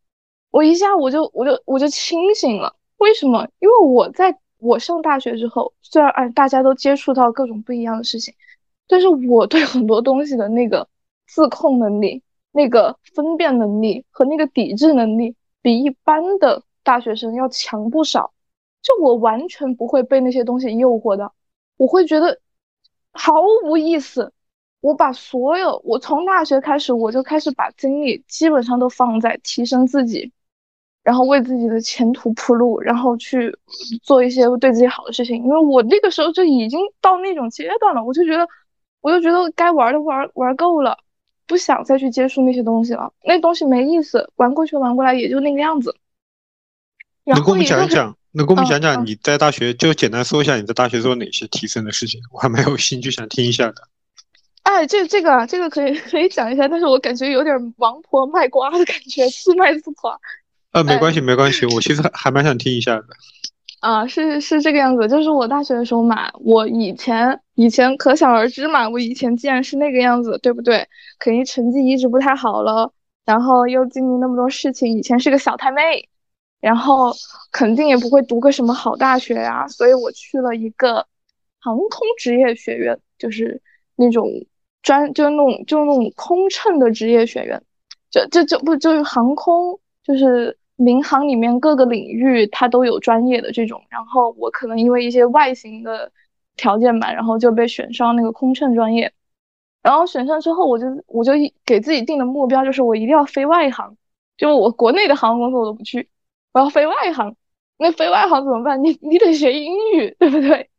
[0.53, 2.77] 我一下我就我就我就清醒了。
[2.99, 3.49] 为什么？
[3.59, 8.33] 因为我在我上大学之后，虽然哎大家都接触到各种不一样的事情，
[8.87, 10.89] 但是我对很多东西的那个。
[11.27, 18.33] 自控能力、那个分辨能力和那个抵制能力，比一般的大学生要强不少。
[18.89, 21.31] 就我完全不会被那些东西诱惑的，
[21.77, 22.41] 我会觉得
[23.13, 23.35] 毫
[23.65, 24.33] 无意思。
[24.81, 30.33] 我把所有，我从大学开始，我就开始把精力基本上都放在提升自己，
[31.03, 33.55] 然后为自己的前途铺路，然后去
[34.03, 35.37] 做一些对自己好的事情。
[35.43, 38.49] 因为我那个时候就已经到那种阶段了，我就觉得，
[39.01, 40.97] 我就觉得该玩的玩玩够了。
[41.47, 45.97] 不想再去接触那些东西了，那东西没意思，玩过去玩过来也就那个样子。
[47.25, 48.18] 你跟我们讲一讲？
[48.39, 52.21] 能跟我们讲讲你在大学就简单说一下你在大学做哪些提升的事情？
[52.33, 53.75] 我还蛮有兴趣想听一下的。
[54.63, 60.19] 哎，这这个这个可以 可以讲一下，但是我感觉有点王婆卖瓜的感觉，自卖自夸。
[60.73, 63.05] 呃，没关系没关系，我其实还蛮想听一下的。
[63.81, 70.87] 啊，是是这个样子，就是我大学的时候嘛，我以前以前可想而知嘛，我以前既然是那个样子，对不对？
[71.19, 72.93] 肯定成绩一直不太好了，
[73.25, 76.09] 然后又经历那么多事情，以前是个小太妹，
[76.61, 77.13] 然后
[77.53, 81.07] 肯定也不会读个什么好大学呀，所以我去了一个
[81.61, 81.89] 航空
[82.19, 83.61] 职业学院，就是
[83.97, 84.29] 那种
[84.83, 87.63] 专，就是那种就那种空乘的职业学院，
[88.11, 90.57] 就就就不就是航空，就是。
[90.81, 96.13] 民航里面各个领域它都有专业的这种，然后我可能因为一些外形的
[96.55, 99.13] 条件吧，然后就被选上那个空乘专业。
[99.83, 101.33] 然后选上之后，我就我就
[101.67, 103.97] 给自己定的目标就是我一定要飞外航，
[104.37, 106.09] 就我国内的航空公司我都不去，
[106.53, 107.37] 我要飞外航。
[107.77, 108.83] 那飞外航怎么办？
[108.83, 110.71] 你你得学英语，对不对？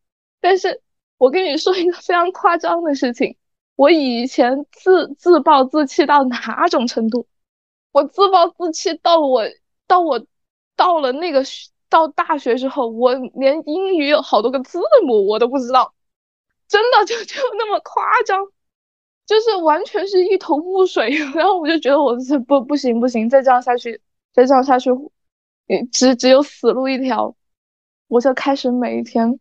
[0.41, 0.81] 但是
[1.17, 3.37] 我跟你说一个非常夸张的事情，
[3.75, 7.27] 我以前自自暴自弃到哪种程度？
[7.91, 9.43] 我自暴自弃到我。
[9.89, 10.23] 到我
[10.75, 11.43] 到了那个
[11.89, 15.95] 到大学之后，我连英语有好多个字母我都不知道，
[16.67, 18.45] 真的就就那么夸张，
[19.25, 21.09] 就是完全是一头雾水。
[21.33, 23.99] 然后我就觉得我是不不行不行，再这样下去，
[24.31, 24.91] 再这样下去，
[25.91, 27.35] 只只有死路一条。
[28.07, 29.39] 我就开始每一天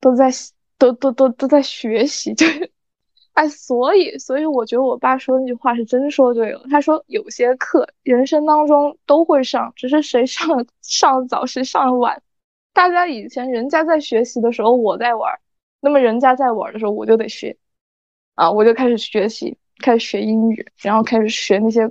[0.00, 0.30] 都在
[0.78, 2.46] 都都都都在学习， 就。
[2.46, 2.70] 是
[3.34, 6.62] 哎，所以，所以我觉得我爸说那句话是真说对了。
[6.70, 12.22] 他说有些课人生当中都会上，只是谁上上早谁上晚。
[12.74, 15.34] 大家以前人家在学习的时候我在玩，
[15.80, 17.56] 那么人家在玩的时候我就得学，
[18.34, 21.82] 啊，我就开始学习，开始学英语，然后开始学那些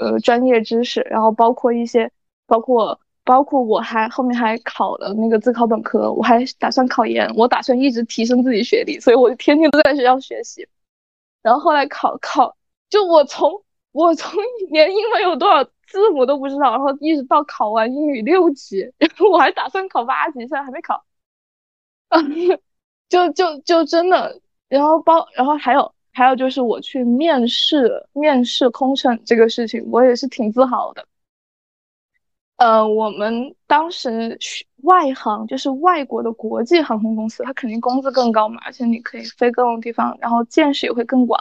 [0.00, 2.10] 呃专业知识，然后包括一些，
[2.46, 3.00] 包括
[3.30, 10.66] 包括我还后面还考了那个自考本科，我还打算考研，我打算一直提升自己学历，所以我就天天都在学校学习。
[11.40, 12.56] 然后后来考考，
[12.88, 13.62] 就我从
[13.92, 14.32] 我从
[14.72, 21.04] 连英文有多少字母都不知道，然后一直到考完英语六级， 然后我还打算考八级，现在还没考。
[23.08, 31.06] 就就就真的，然后包，然后还有还有就是我去面试面试空乘这个事情，我也是挺自豪的。
[32.60, 34.38] 呃，我们当时
[34.82, 41.40] 外航就是外国的国际航空公司，它肯定工资更高嘛，而且你可以飞各种地方，然后见识也会更广，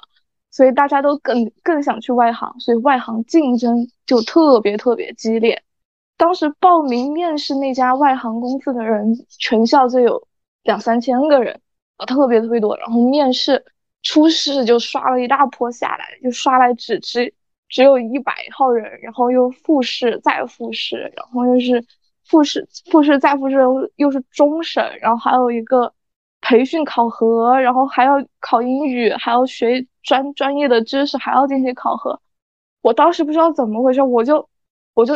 [0.49, 5.61] 所以大家都更更想去外航，所以外航竞争就特别特别激烈。
[6.15, 10.25] 当时报名面试那家外航公司的人，全校就有
[10.63, 11.59] 两三千个人，
[11.97, 12.77] 啊，特别特别多。
[12.77, 13.65] 然后面试
[14.03, 17.33] 初试就刷了一大波下来，就刷来只只。
[17.69, 21.85] 只有一百号人，然后又复试再复试，然后又是
[22.25, 23.57] 复试复试再复试，
[23.95, 25.93] 又是终审，然后还有一个
[26.41, 32.19] 培训考核，然后还要考英语，还要学专专业的知识，还要进行考核。
[32.81, 34.49] 我当时不知道怎么回事，我就
[34.95, 35.13] 我就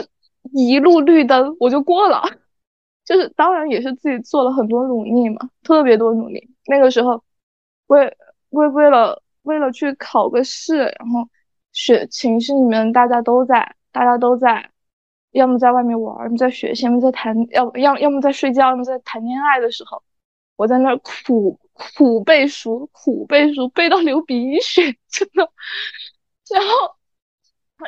[0.51, 2.21] 一路绿灯，我就过了。
[3.03, 6.49] 就是当然也是自己做了很多努力嘛，特别多努力。
[6.67, 7.23] 那个时候
[7.87, 8.15] 为
[8.49, 11.27] 为为了为了去考个试，然后。
[11.73, 14.69] 学寝室里面大家都在，大家都在，
[15.31, 20.01] 要么在外面玩，要么在学习，要么在谈，要要要么在睡觉，要么在谈恋爱的时候，
[20.55, 25.51] 我在那儿苦苦背书，苦背书，背到流鼻血， 真的。
[26.53, 26.95] 然后，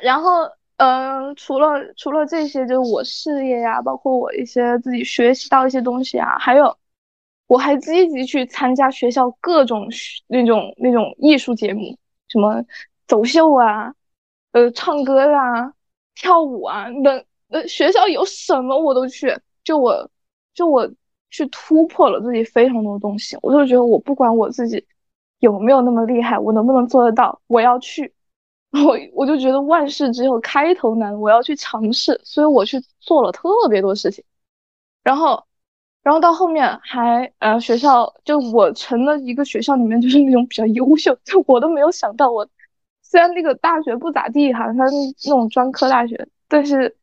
[0.01, 6.75] 然后，嗯，除了除了这些，就是我事业呀，包括我一些自己学习到一些东西啊，还有，
[7.47, 9.87] 我还积极去参加学校各种
[10.27, 11.95] 那种那种艺术节目，
[12.27, 12.65] 什么。
[13.07, 13.93] 走秀啊，
[14.51, 15.73] 呃，唱歌啊，
[16.15, 20.09] 跳舞啊，那那学校有什么我都去，就我
[20.53, 20.89] 就我
[21.29, 24.85] 去突破了自己非常多东西，我就觉得我不管我自己
[25.39, 28.13] 有没有那么厉害，我能不能做得到，我要去，
[28.71, 34.23] 我我就觉得万事只有开头难，我要去尝试，所以我去做了特别多事情，
[35.03, 35.43] 然后
[36.01, 42.47] 然后到后面还呃学校就我成了一个学校里面就是那种比较优秀，就我都没有想到我。
[43.15, 44.93] 虽然那个大学不咋地哈，它是
[45.23, 46.93] 那种专科大学，但是，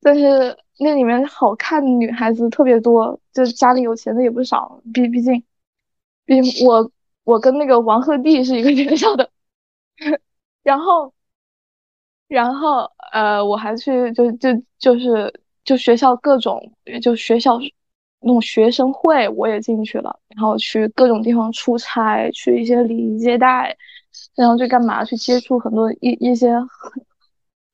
[0.00, 4.80] 但是那里面好看的女孩子特别多，就家里有钱的也不少。
[4.94, 5.44] 毕毕竟，
[6.24, 6.90] 毕竟我
[7.24, 9.30] 我跟那个王鹤棣是一个 学校的，
[10.64, 11.12] 然后，
[12.28, 14.48] 然后呃，我还去就就
[14.78, 15.30] 就是
[15.64, 17.58] 就学校各种就学校
[18.20, 23.76] 那种学生会我也进去了，然后去各种地方出差，去一些礼仪接待。
[24.38, 25.04] 然后去干嘛？
[25.04, 27.04] 去接触很多一一些很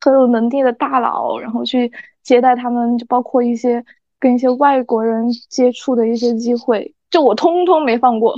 [0.00, 1.92] 很有能力的大佬，然后去
[2.22, 3.84] 接待他们，就包括一些
[4.18, 8.34] 跟一些外国人接触的一些机会，就我通通没放过，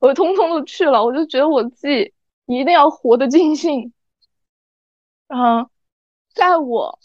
[0.00, 1.04] 我通通都去了。
[1.04, 2.12] 我就觉得我自己
[2.46, 3.92] 一定要活得尽兴。
[5.28, 5.70] 然后，
[6.34, 6.98] 在我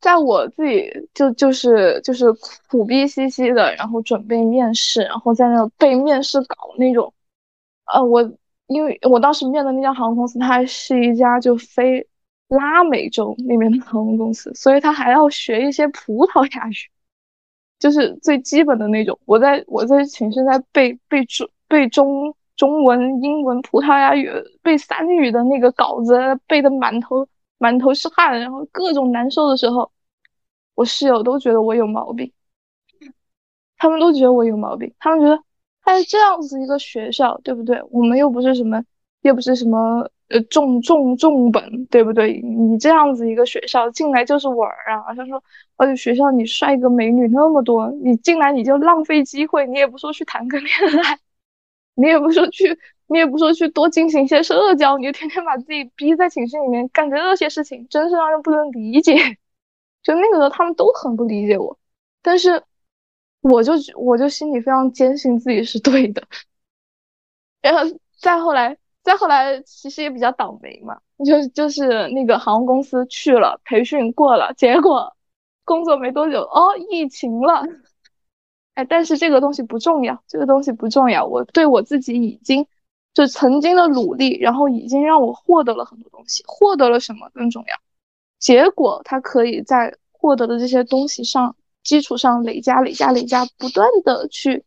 [0.00, 2.26] 在我自己就就是就是
[2.68, 7.14] 苦逼兮兮的，然后准备面试，然后在那背面试稿那种，
[7.94, 8.28] 呃，我。
[8.68, 12.04] 因为我当时面的那家航空公司，它是一家就飞
[12.48, 16.74] 拉美洲那边的航空公司，所以他还要学一些葡萄牙语，
[17.78, 19.18] 就是最基本的那种。
[19.24, 24.28] 我在我在寝室在背背中背中中文、英文、葡萄牙语
[24.62, 29.92] 背三语的那个稿子，背的满头满头是汗，然后各种难受的时候，
[30.74, 32.32] 我室友都觉得我有毛病，
[33.76, 35.40] 他们都觉得我有毛病，他们觉得。
[35.88, 37.80] 但是这样子一个学校，对不对？
[37.92, 38.82] 我们又不是什么，
[39.22, 42.40] 又不是什么呃重重重本，对不对？
[42.42, 45.14] 你这样子一个学校进来就是玩儿啊！
[45.14, 45.40] 他说，
[45.76, 50.68] 而且学校你帅哥美女那么多，你进来你就浪费机会，你也不说去谈个恋
[51.04, 51.20] 爱，
[51.94, 52.76] 你也不说去，
[53.06, 59.14] 你也不说去多进行一些社交，你就天天把自己逼在寝室里面干这些事情，真是让人不能理解。
[60.02, 61.78] 就那个时候他们都很不理解我，
[62.22, 62.64] 但是。
[63.50, 66.22] 我就我就心里非常坚信自己是对的，
[67.62, 75.16] 然后再后来再后来其实也比较倒霉嘛，就就是那个航空公司去了培训过了，结果
[75.64, 77.64] 工作没多久哦疫情了，
[78.74, 81.24] 哎，但是这个东西不重要，这个东西不重要。
[81.24, 82.66] 我对我自己已经
[83.14, 87.76] 就曾经的努力，然后已经让我获得了很多东西，获得了什么更重要？
[88.38, 91.56] 结果它可以在获得的这些东西上
[91.86, 94.64] 基础上累加、累加、累加，不断的去。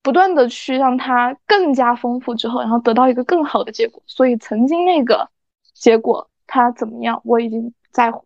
[0.00, 4.02] 不断的去让它更加丰富之后，然后得到一个更好的结果。
[4.06, 5.28] 所以曾经那个
[5.74, 8.24] 结果它怎么样，我已经不在乎。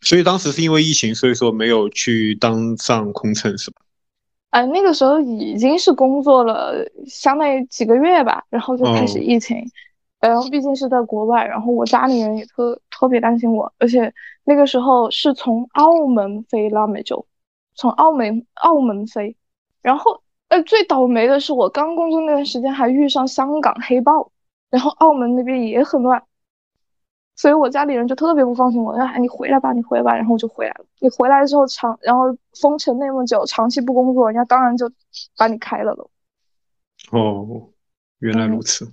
[0.00, 3.82] 所以当时是因为疫情，所以说没有去当上空乘，是吧？
[4.50, 6.74] 呃，那个时候已经是工作了
[7.06, 9.58] 相当于几个月吧，然后就开始疫情。
[10.20, 14.12] 然后毕竟是在国外，然后我家里人也特特别担心我，而且
[14.44, 17.26] 那个时候是从澳门飞拉美洲，
[17.74, 19.36] 从澳门澳门飞，
[19.82, 20.22] 然后。
[20.50, 24.32] 呃，最倒霉的是我刚工作那段时间还遇上香港黑豹，
[24.68, 26.20] 然后澳门那边也很乱，
[27.36, 30.84] 所以我家里人就特别不放心我，哎，你回来吧，你回来吧，然后我就回来了。
[30.98, 34.90] 你回来之后长，然后封城那么久，长期不工作，人家当然就
[35.36, 36.10] 把你开了喽。
[37.12, 37.68] 哦，
[38.18, 38.92] 原来如此。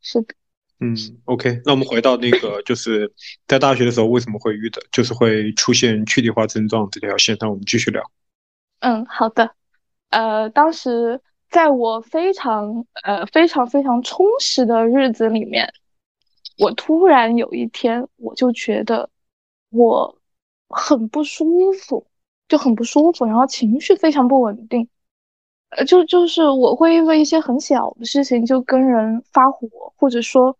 [0.00, 0.34] 是的。
[0.80, 3.12] 嗯，OK，那我们回到那个，就是
[3.46, 8.02] 在大学的时候为什么会遇的，就是会出现躯体化症状这条线那，我们继续聊。
[8.80, 9.54] 嗯，好的。
[10.08, 11.20] 呃，当时
[11.50, 15.70] 在我非常呃非常非常充实的日子里面，
[16.56, 19.10] 我突然有一天，我就觉得
[19.68, 20.18] 我
[20.68, 22.06] 很不舒服，
[22.48, 24.88] 就很不舒服，然后情绪非常不稳定，
[25.68, 30.56] 呃，就就是我会因为一些很小的事情就跟人发火，或者说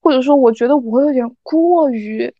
[0.00, 2.34] 或者说我觉得我有点过于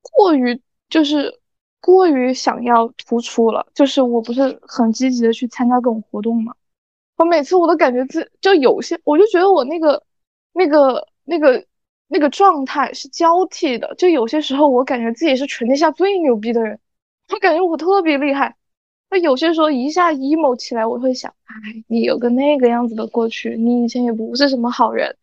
[0.00, 1.38] 过于就是。
[1.84, 6.54] 过于想要突出了，就是我不是很积极的去参加各种活动嘛。
[7.16, 10.00] 我每次我都感觉自就有些，我就觉得我那个
[10.52, 11.66] 那个那个
[12.06, 13.92] 那个状态是交替的。
[13.96, 16.78] 就有些时候我感觉自己是全天下最牛逼的人，
[17.32, 18.54] 我感觉我特别厉害。
[19.10, 25.16] 那有些时候一下 emo 起来，我会想，哎，你有个那个样子的过去，你以前也不是什么好人，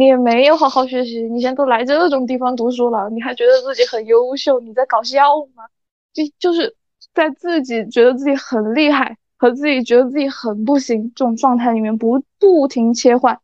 [0.00, 5.20] 你也没有好好学习，你现在都来这种地方读书了，你还觉得自己很优秀，你在搞笑
[5.54, 5.68] 吗？
[6.14, 6.74] 就就是
[7.12, 13.38] 在自己觉得自己很厉害和自己觉得自己很不行这种状态里面不不停切换，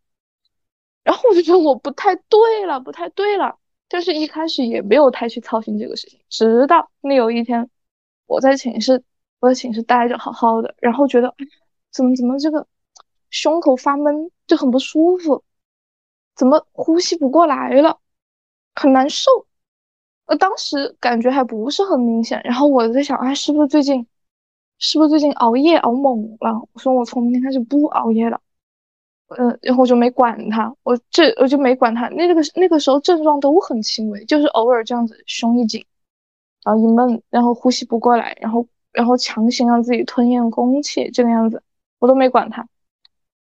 [1.05, 3.59] 然后我就觉得我不太对了，不太对了。
[3.87, 7.69] 但是一开始也没有太去操心这个事情，直到那有一天
[8.25, 9.05] 我在寝室，
[9.41, 11.35] 我在寝室待着好好的，然后觉得
[11.93, 12.67] 怎么怎么这个
[13.29, 15.45] 胸口发闷，就很不舒服，
[16.37, 17.99] 怎么呼吸不过来了，
[18.75, 19.31] 很难受。
[20.27, 24.07] 呃，当时感觉还不是很明显，然后我在想，哎，是不是最近，
[24.79, 26.69] 是不是最近熬夜熬猛了？
[26.73, 28.41] 我说我从明天开始不熬夜了，
[29.39, 32.09] 嗯，然后我就没管他，我这我就没管他。
[32.09, 35.87] 那个那个时候症状都很轻微，就是偶尔这样子胸一紧，
[36.65, 41.63] 然后一闷，然后呼吸不过来，然后然后强行让自己吞咽空气这个样子，
[42.01, 42.69] 我都没管他。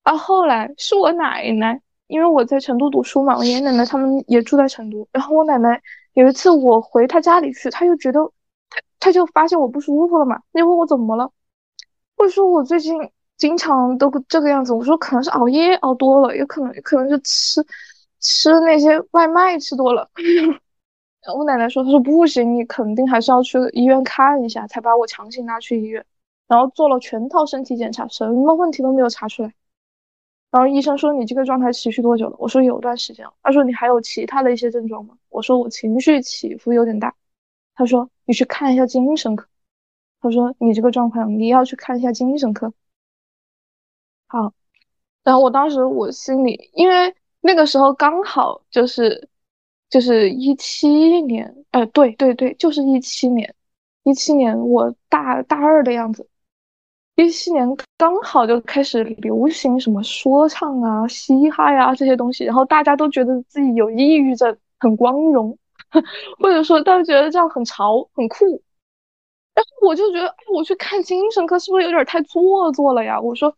[0.01, 1.81] 啊，后来是我奶奶，
[2.13, 5.81] 因为我在成都读书嘛，我爷爷奶奶他们也住在成都，然后我奶奶。
[6.13, 8.19] 有一次我回她家里去，她又觉得
[8.69, 11.31] 她她就发现我不舒服了嘛，就问我怎么了，
[12.17, 12.95] 我说我最近
[13.35, 17.65] 经常都这个样子，我说可能是熬夜熬多了，也可能可能是吃
[18.19, 20.07] 吃那些外卖吃多了。
[21.35, 26.05] 我奶奶说，她说不行，你肯定还是要去医院看一下，才把我强行拉去医院，
[26.47, 29.51] 然后做了全套身体检查，什么问题都没有查出来。
[30.53, 32.35] 然后医生说你这个状态持续多久了？
[32.37, 33.33] 我说有段时间了。
[33.41, 35.17] 他说你还有其他的一些症状吗？
[35.29, 37.15] 我说我情绪起伏有点大。
[37.73, 39.47] 他说你去看一下精神科。
[40.21, 42.71] 他说你这个状况你要去看一下精神科。
[44.27, 44.53] 好，
[45.23, 49.27] 然后我当时我心里，因为那个时候刚好就是
[49.89, 50.87] 就是一七
[51.23, 53.55] 年，哎，对对对，就是一七年，
[54.03, 56.29] 一七年我大大二的样子。
[57.15, 57.67] 一七年
[57.97, 65.57] 刚好就开始流行什么说唱啊、嘻哈呀这些东西，然后大家都觉得自己有抑郁症很光荣，
[66.41, 68.61] 或者说大家觉得这样很潮很酷。
[69.53, 73.19] 但是我就觉得，哎我去看精神科是不是有点太做作了呀？
[73.21, 73.55] 我说，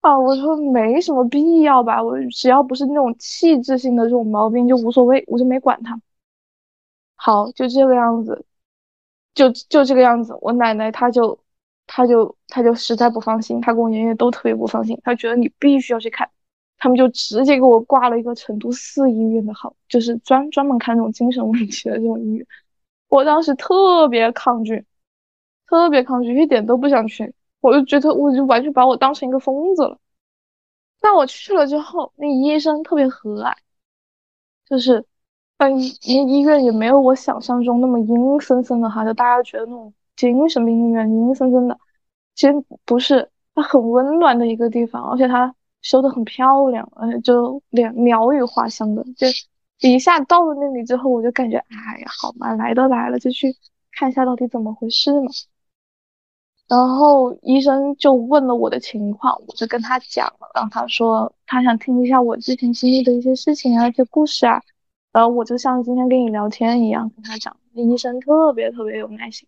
[0.00, 6.00] 啊，我说没什么必要吧，我只要不是那种气质性的这种毛病就无所谓，我就没管他。
[7.16, 8.46] 好，就这个样子，
[9.34, 11.38] 就就这个样子，我奶奶她就。
[11.86, 16.28] 他就他就实在不放心，他跟我爷爷都特别不放心，他觉得你必须要去看，
[16.78, 22.46] 他们就直接给我挂了一个成都市医院的号，就是专专门看这种精神问题的这种医院。
[23.08, 24.84] 我当时特别抗拒，
[25.66, 29.98] 特别抗拒，一点都不想去，我就觉得我就完全把我当成一个疯子了。
[31.00, 33.54] 但我去了之后，那医生特别和蔼，
[34.68, 35.04] 就是，
[35.58, 39.94] 嗯，医医院也没有我想象中那么阴森森的哈，就大家觉得那种。
[40.16, 41.78] 精神病医院阴森森的，
[42.34, 49.26] 其实不是，它很温暖的一个地方，而且它修的很漂亮，而且就连鸟语花香的，就
[49.80, 53.54] 一下到了那里之后，我就感觉，哎呀，好嘛，来都来了，就去
[53.92, 55.30] 看一下到底怎么回事嘛。
[56.68, 64.60] 然后医生就问了我的情况，我就跟他讲了，然后他说他想听一下我之前经历的一些事情啊，一些故事啊，
[65.12, 69.46] 然后我就像今天跟你聊天一样跟他讲，医生特别特别有耐心，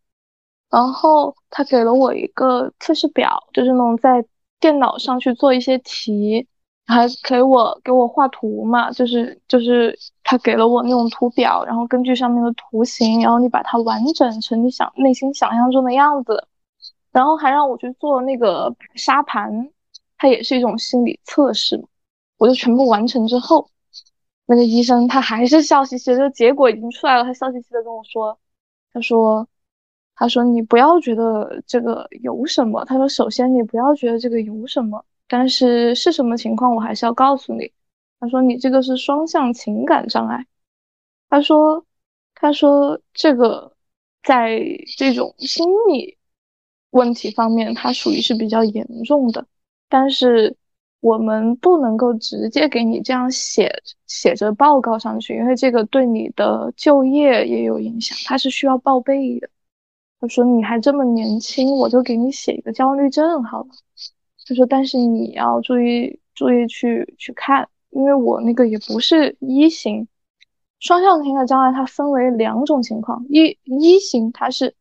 [0.71, 4.25] 然后他给了我一个测试表，就是那种在
[4.61, 6.47] 电脑上去做一些题，
[6.87, 16.47] 还给我给我画图嘛，就是就是他给了我那种图表，然后根据上面的图形，然后你把它完整成你想内心想象中的样子。
[17.11, 19.71] 然后还让我去做那个沙盘，
[20.19, 21.83] 它也是一种心理测试。
[22.37, 23.71] 我就全部完成之后，
[24.47, 28.39] 那个医生他还是笑嘻嘻的，结果已经出来了，他笑嘻嘻的跟我说
[28.93, 29.49] ：“他说，
[30.19, 32.85] 他说你不要觉得这个有什么。
[32.85, 37.73] 他说，首先你不要觉得这个有什么，但是是什么情况我还是要告诉你。
[38.21, 40.45] 他说你这个是双向情感障碍。
[41.31, 41.85] 他说，
[42.35, 43.73] 他说这个
[44.23, 44.61] 在
[44.97, 46.17] 这种心理。”
[46.93, 49.47] 问题方面，它属于是比较严重的，
[49.91, 50.57] 但是
[51.01, 53.71] 我们不能够直接给你这样写
[54.07, 59.51] 写着报告上去，因为这个对你的就业也有影响，它是需要报备的。
[60.21, 63.69] 他说你还这么年轻，我就给你写一个焦虑症好了。
[64.47, 70.07] 他说，但是你要注意注意去去看，因为我那个也不是一型
[70.81, 74.75] 双向情感障碍，它分为两种情况，一一型它是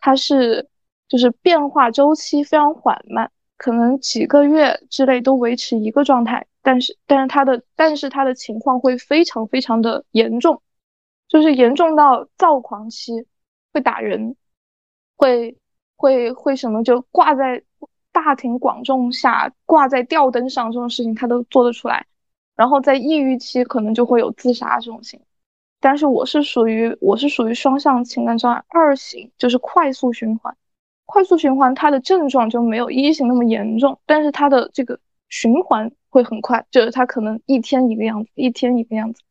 [0.00, 0.68] 它是。
[1.10, 10.62] 就是变化周期非常缓慢，可能几个月之内都维持一个状态，但是但是他的但是他的情况会非常非常的严重，
[11.26, 13.26] 就是严重到躁狂期，
[13.72, 14.36] 会打人，
[15.20, 15.54] 会
[15.96, 17.62] 会会什么就挂在
[18.10, 22.06] 大庭广众下挂在吊灯上这种事情他都做得出来，
[22.56, 25.20] 然后在抑郁期可能就会有自杀这种情
[25.78, 30.56] 但是我是属于我是属于双向情感障碍二型，就是快速循环。
[31.04, 34.98] 快速循环，它的症状就没有一型那么严重，但是它的这个
[35.28, 39.22] 循环会很快，就是它可能一天一个样子，一天一个样子。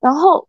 [0.00, 0.48] 然后，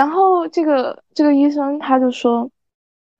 [0.00, 2.50] 然后这个这个医生他就说，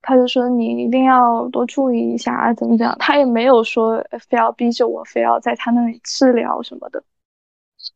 [0.00, 2.96] 他就说你一定要多注意一下啊，怎么怎样？
[2.98, 7.04] 他也没有说非要逼着我非要在他那里治疗什么的。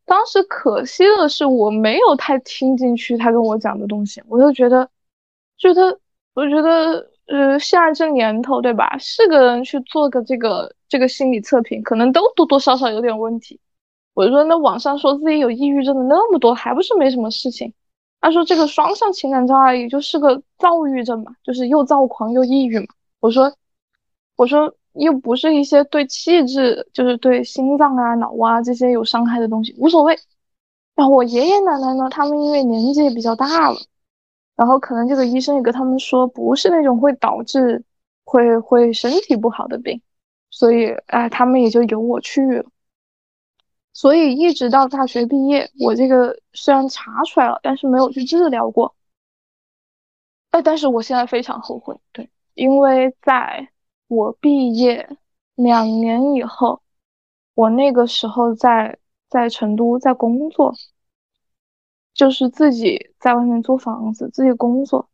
[0.05, 4.86] 当时可惜的是，我没有太听进去他跟我讲的东西，我就觉得，
[5.56, 5.98] 觉得。
[6.35, 8.98] 我觉得，呃，现在这年头，对吧？
[8.98, 13.61] 是个人去做个这个这个心理测评，可能都多多少少有点问题。
[14.15, 17.73] 我就说，那网上说自己有抑郁症的那么多，还不是没什么事情？
[18.24, 22.86] 他说这个双向情感障碍也就是个躁郁症嘛，就是又躁狂又抑郁嘛。
[23.20, 23.55] 我说，
[24.36, 30.18] 我说又不是一些对气质，就是对心脏啊、脑啊这些有伤害的东西，无所谓。
[30.94, 33.76] 然后我爷爷奶奶呢，他们因为年纪也比较大了。
[34.56, 37.84] 然后可能这个医生也跟他们说，不是那种会导致
[38.24, 40.01] 会会身体不好的病，
[40.48, 42.64] 所以哎，他们也就由我去了。
[43.94, 48.94] 所以一直到大学毕业，我这个虽然查出来了，但是没有去治疗过。
[50.50, 53.70] 哎，但是我现在非常后悔，对，因为在
[54.08, 55.16] 我毕业
[55.54, 56.82] 两年以后，
[57.54, 58.98] 我那个时候在
[59.30, 60.74] 在成都在工作。
[62.14, 65.08] 就是自己在外面租房子，自己工作。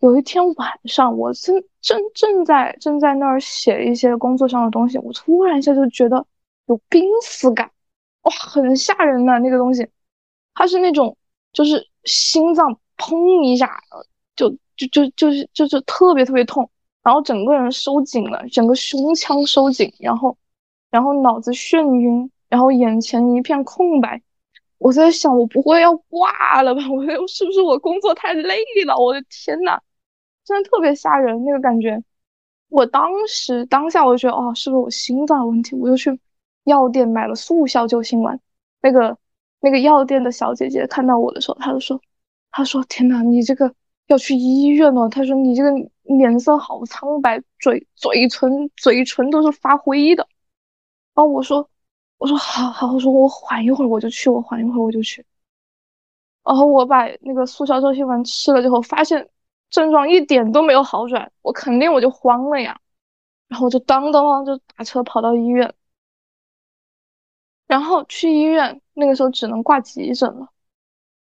[0.00, 6.26] 有一天晚上，我正正正在正在那儿写一些工作上的东西，我突然一下就觉得
[6.66, 7.70] 有濒死感，
[8.22, 9.38] 哇，很吓人的！
[9.40, 9.86] 那个东西，
[10.54, 11.16] 它是那种
[11.52, 13.80] 就是心脏砰一下，
[14.36, 16.70] 就就就就是就是特别特别痛，
[17.02, 20.36] 然后整个人收紧了，整个胸腔收紧，然后
[20.90, 24.22] 然后脑子眩晕，然后眼前一片空白。
[24.78, 26.82] 我在想，我不会要挂了吧？
[26.90, 28.96] 我是不是我工作太累了？
[28.98, 29.80] 我的天呐，
[30.44, 32.02] 真的特别吓人那个感觉。
[32.68, 35.76] 我当时当下我就觉得，哦，是不是我心脏有问题？
[35.76, 36.18] 我就去
[36.64, 38.40] 药店买了速效救心丸。
[38.80, 39.16] 那个
[39.60, 42.00] 那个药店的小姐姐看到我的时候，她就说
[42.50, 43.74] ：“她说天呐，你这个
[44.06, 45.70] 要去医院了。”她说：“你这个
[46.02, 50.26] 脸色好苍白，嘴嘴唇嘴唇都是发灰的。”
[51.14, 51.68] 然后我说。
[52.18, 55.26] 我说好好，我说我缓一会儿我就去，我缓一会儿我就去。
[56.44, 59.28] 然后我把那个速效救心丸吃了之后，发现
[59.70, 62.78] 症状一点都没有好转，我肯定我就慌了呀。
[63.48, 65.74] 然后我就当当当就打车跑到医院，
[67.66, 70.48] 然后去医院那个时候只能挂急诊了，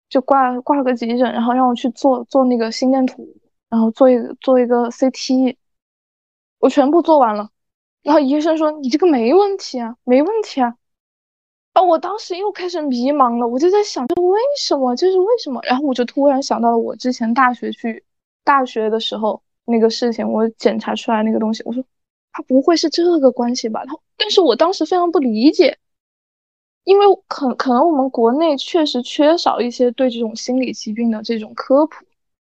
[0.10, 3.28] 就挂挂个急诊，然后让我去做做那个心电图，
[3.70, 5.56] 然后做一个做一个 CT，
[6.60, 7.50] 我全部做完了。
[8.04, 10.76] 然后医生说你这个没问题啊，没问题啊。
[11.74, 14.96] 啊，我当时又开始迷茫了，我就在想，这为什么？
[14.96, 15.62] 这是为什么？
[15.64, 18.04] 然后我就突然想到了我之前大学去
[18.44, 21.82] 大学的时候那个事情，我检查出来那个东西，我说
[22.34, 23.86] 他不会是这个关系吧？
[23.86, 25.78] 他，但是我当时非常不理解，
[26.84, 32.06] 因为可可能我们国内确实缺少一些对这种心理疾病的这种科普。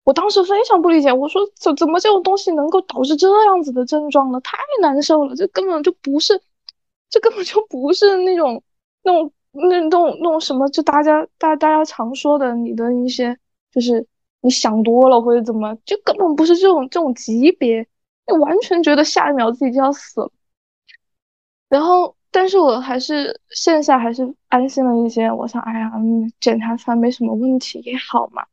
[0.04, 4.40] 我当时非常不理解，我说怎怎么这种东西能够导致这样子的症状呢？
[4.40, 6.40] 太难受了，这根本就不是，
[7.10, 8.62] 这根本就不是那种。
[9.02, 13.38] 那种那那种那种什么，就大家大大家常说的，你的一些
[13.70, 14.04] 就是
[14.40, 17.86] 你想多了或者怎么，就根本不是这种这种级别，
[18.26, 20.32] 你完全觉得下一秒自己就要死了。
[21.68, 25.32] 然后，但是我还是线下还是安心了一些。
[25.32, 25.90] 我想，哎呀，
[26.38, 28.44] 检查出来没什么问题也好嘛。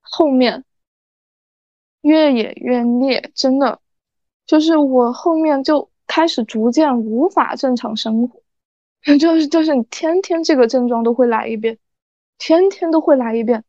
[0.00, 0.64] 后面
[2.00, 3.80] 越演越烈，真的，
[4.44, 8.42] 就是我后面就开始逐渐无法正常生活。
[9.20, 11.78] 就是就是你天天这个症状都会来一遍，
[12.38, 13.62] 天天都会来一遍。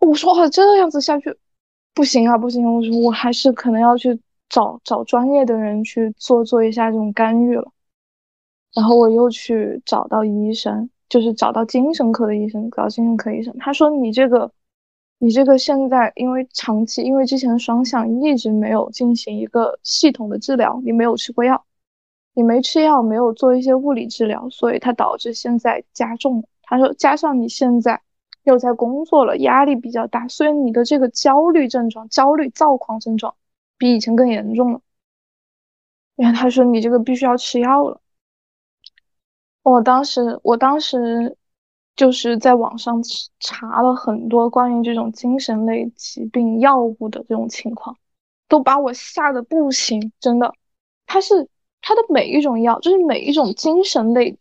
[0.00, 1.38] 我说这样子下去
[1.94, 2.64] 不行啊，不行！
[2.74, 7.72] 我说我还是可能要去找找专业的人去做做一下这种干预了。
[8.74, 13.56] 然后我又去找到医生，就是找到精神科的医生，找精神科医生。
[13.58, 14.52] 他说你这个，
[15.18, 21.64] 你这个现在因为长期因为之前双向一直没有进行一个系统的治疗，你没有吃过药。
[22.34, 26.44] 你没吃药，没有做一些物理治疗，所以它导致现在加重了。
[26.62, 28.00] 他说，加上你现在
[28.44, 33.34] 又在工作了，压力比较大，所以你的这个焦虑症状、焦虑躁狂症状
[33.78, 34.80] 比以前更严重了。
[36.16, 38.00] 然后他说，你这个必须要吃药了。
[39.62, 41.36] 我当时，我当时
[41.96, 43.00] 就是在网上
[43.40, 47.96] 查了很多关于这种精神类疾病药物的这种情况，
[48.48, 50.52] 都把我吓得不行，真的，
[51.06, 51.48] 他是。
[51.80, 54.36] 它的每一种药，就是每一种精神类、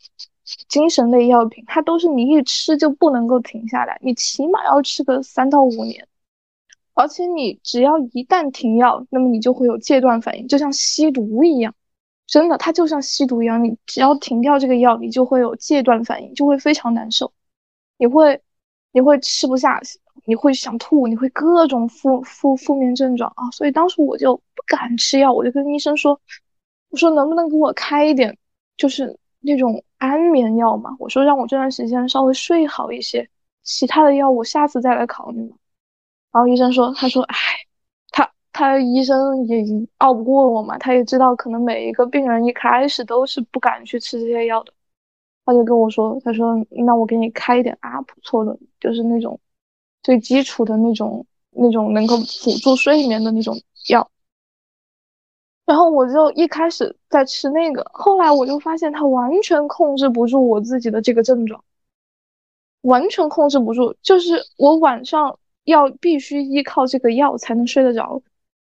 [0.68, 6.06] 精神类药品，它都是你一吃就不能够停下来，你起码要吃个三到五年。
[6.98, 11.74] 而且你只要一旦停药，那么你就会有戒断反应，就像吸毒一样。
[12.26, 17.32] 真的，它就像吸毒一样，你只要停掉这个药，你就会有戒断反应，就会非常难受。
[17.98, 18.42] 你会，
[18.92, 19.80] 你会吃不下，
[20.26, 23.50] 你会想吐，你会各种负负负面症状啊。
[23.52, 26.20] 所以当时我就不敢吃药，我就跟医生说。
[26.90, 28.38] 我说能不能给我开一点，
[28.78, 30.96] 就是那种安眠药嘛？
[31.00, 33.30] 我说让我这段时间稍微睡好一些，
[33.62, 35.54] 其他的药我下次再来考虑。
[36.32, 37.36] 然后医生说，他说，哎，
[38.12, 39.64] 他他医生也
[39.98, 44.74] 拗不过我嘛，他也知道可能每一个病人一开始都是不敢去吃这些药的，
[45.46, 46.56] 他就跟我说，他说
[46.86, 49.40] 那我给你开一点阿普唑仑，就是那种
[50.04, 53.56] 最基础的那种那种能够辅助睡眠的那种
[53.90, 54.10] 药。
[55.66, 61.62] 然后我就一开始在吃那个，后来我就发现他完全控制不住我自己的这个症状，
[62.82, 63.94] 完全控制不住。
[64.02, 65.38] 就是我晚上
[65.68, 68.22] 要必须依靠这个药才能睡得着，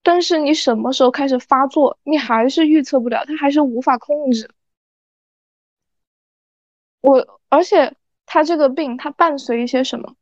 [0.01, 4.49] 但是你什么时候开始发作，你还是预测不了，它还是无法控制。
[7.01, 7.95] 我而且
[8.25, 10.15] 它这个病它伴随一些什么？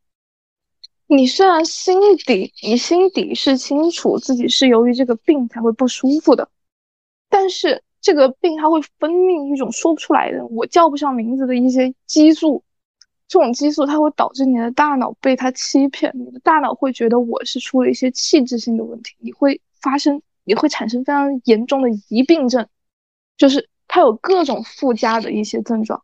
[1.07, 6.49] 你虽然心底你心底是清楚自己是由于这个病才会不舒服的。
[7.29, 12.61] 但是这个病它会分泌一种说不出来的，我叫不上名字的一些激素，
[13.27, 22.67] 这种激素它会导致你的大脑被它欺骗，你的大脑会觉得我是出了一些器质性的问题，你会发生，你会产生非常严重的疑病症，
[23.37, 26.01] 就是它有各种附加的一些症状，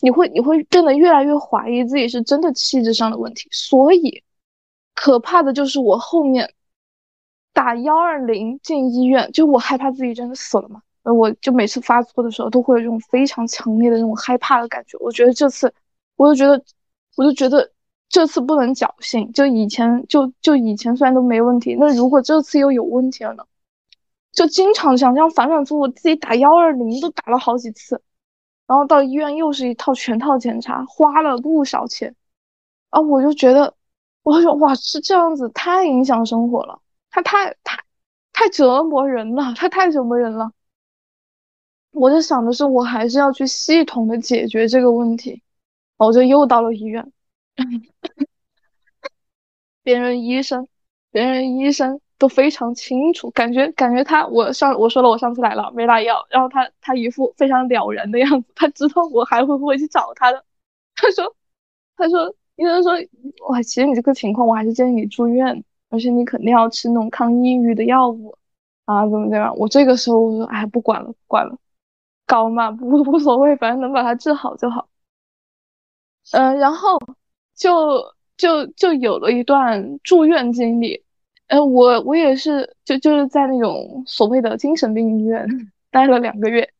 [0.00, 4.22] 你会你会变得越来越怀疑自己是真的气质上的问题，所以
[4.94, 6.52] 可怕的就是我后面。
[7.52, 10.80] 打幺二零进医院，就我害怕自己真的死了嘛？
[11.02, 14.96] 我就每次发作的时候都会有这种非常强烈的那种害怕的感觉。
[15.00, 15.74] 我觉得这次，
[16.20, 16.62] 我就觉得，
[17.16, 17.72] 我就觉得
[18.10, 19.32] 这次不能侥幸。
[19.32, 23.44] 就以前，就就以前虽然都没问题，那如果这次又有问题了呢？
[24.30, 28.02] 就经常想这样反反复复，自己打幺二零都打了好几次，
[28.66, 32.14] 然后到医院又是一套全套检查，花了不少钱。
[32.90, 33.74] 啊，我就觉得，
[34.22, 36.78] 我说哇，是这样子，太影响生活了。
[37.10, 37.82] 他太太
[38.34, 40.52] 太折磨人了，他太折磨人了。
[41.92, 45.42] 我就想的是，我还是要去系统的解决这个问题。
[46.06, 47.12] 我就又到了医院，
[49.82, 50.68] 别人医生，
[51.10, 60.44] 别人医生都非常清楚，感觉感觉他，我上我说了，我上次来了没拿药，然后他他一副非常了然的样子，他知道我还会不会去找他的。
[60.96, 61.34] 他说，
[61.96, 62.92] 他说医生说，
[63.48, 65.64] 哇，其实你这个情况，我还是建议你住院。
[65.92, 68.38] 而且你肯定要吃那种抗抑郁的药物，
[68.84, 69.52] 啊，怎么怎么样？
[69.58, 71.58] 我这个时候我说，哎，不管了，不管了，
[72.26, 74.88] 高嘛不无所谓，反正能把它治好就好。
[76.32, 76.98] 嗯，然后
[77.56, 81.02] 就就就有了一段住院经历。
[81.48, 85.46] 呃，我我也是，就就是在那种所谓的精神病医院
[85.90, 86.70] 待了两个月。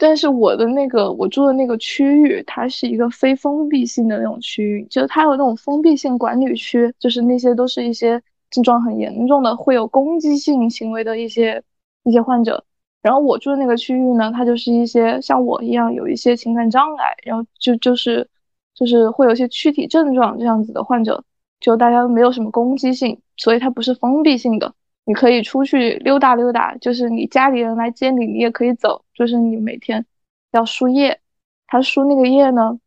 [0.00, 11.60] 但是我的那个我住的那个区域，它是一个非封闭性的那种区域，就是它有那种封闭性管理区，就是那些都是一些症状很严重的，会有攻击性行为的一些
[12.04, 12.64] 一些患者。
[13.02, 18.28] 然后我住的那个区域呢，它就是一些像我一样有一些情感障碍，然后就就是
[18.78, 21.24] 就是会有一些躯体症状这样子的患者，
[21.58, 24.72] 就大家没有什么攻击性，所以它不是封闭性的。
[25.04, 29.04] 你可以出去溜达溜达，就是你家里人来接你，你也可以走。
[29.14, 30.04] 就是你每天
[30.52, 31.18] 要输液，
[31.66, 32.78] 他输那个液呢，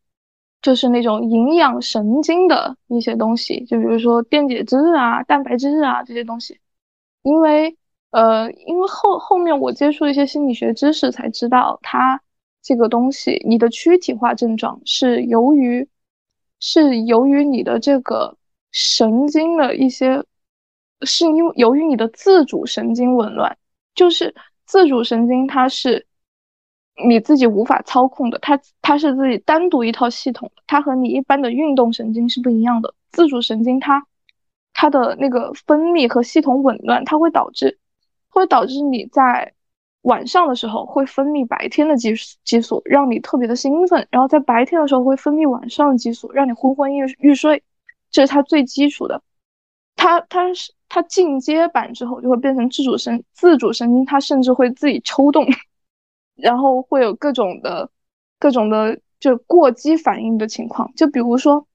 [0.62, 6.60] 就是那种营养神经的一些东西，就比如说电解质啊、蛋白质啊这些东西。
[7.24, 7.76] 因为
[8.12, 12.22] 呃，因为后后面我接触一些心理学知识才知道，它
[12.62, 15.88] 这个东西，你的躯体化症状是由于
[16.60, 18.38] 是由于你的这个
[18.72, 20.24] 神经的一些。
[21.04, 23.58] 是因为由于你的自主神经紊乱，
[23.96, 24.36] 就是
[24.66, 26.06] 自主神经它是
[27.08, 32.94] 你自己无法操控的，它它是自己单独一套系统，它和你一般的运动神经是不一样的。
[33.12, 34.06] 自主神经它
[34.74, 37.80] 它的那个分泌和系统紊乱，它会导致
[38.30, 39.56] 会导致你在
[40.04, 42.14] 晚上的时候会分泌白天的激
[42.44, 47.62] 激素，让你特别的兴奋，然后在白天的时候会分泌晚上的激素，让你昏昏欲欲睡，
[48.10, 49.22] 这是它最基础的。
[49.96, 55.46] 它它是它进阶版之后就会变成自主神自主神经，它甚至会自己抽动，
[56.36, 57.90] 然后会有各种的
[58.40, 60.92] 各种的就过激反应的情况。
[60.96, 61.68] 就比如说，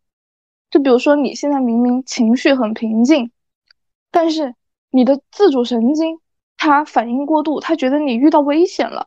[0.71, 3.31] 就比如说你现在明明情绪很平静，
[4.11, 4.57] 但是
[4.91, 6.19] 你的自主神经
[6.67, 9.07] 他反应过度，他觉得你遇到危险了，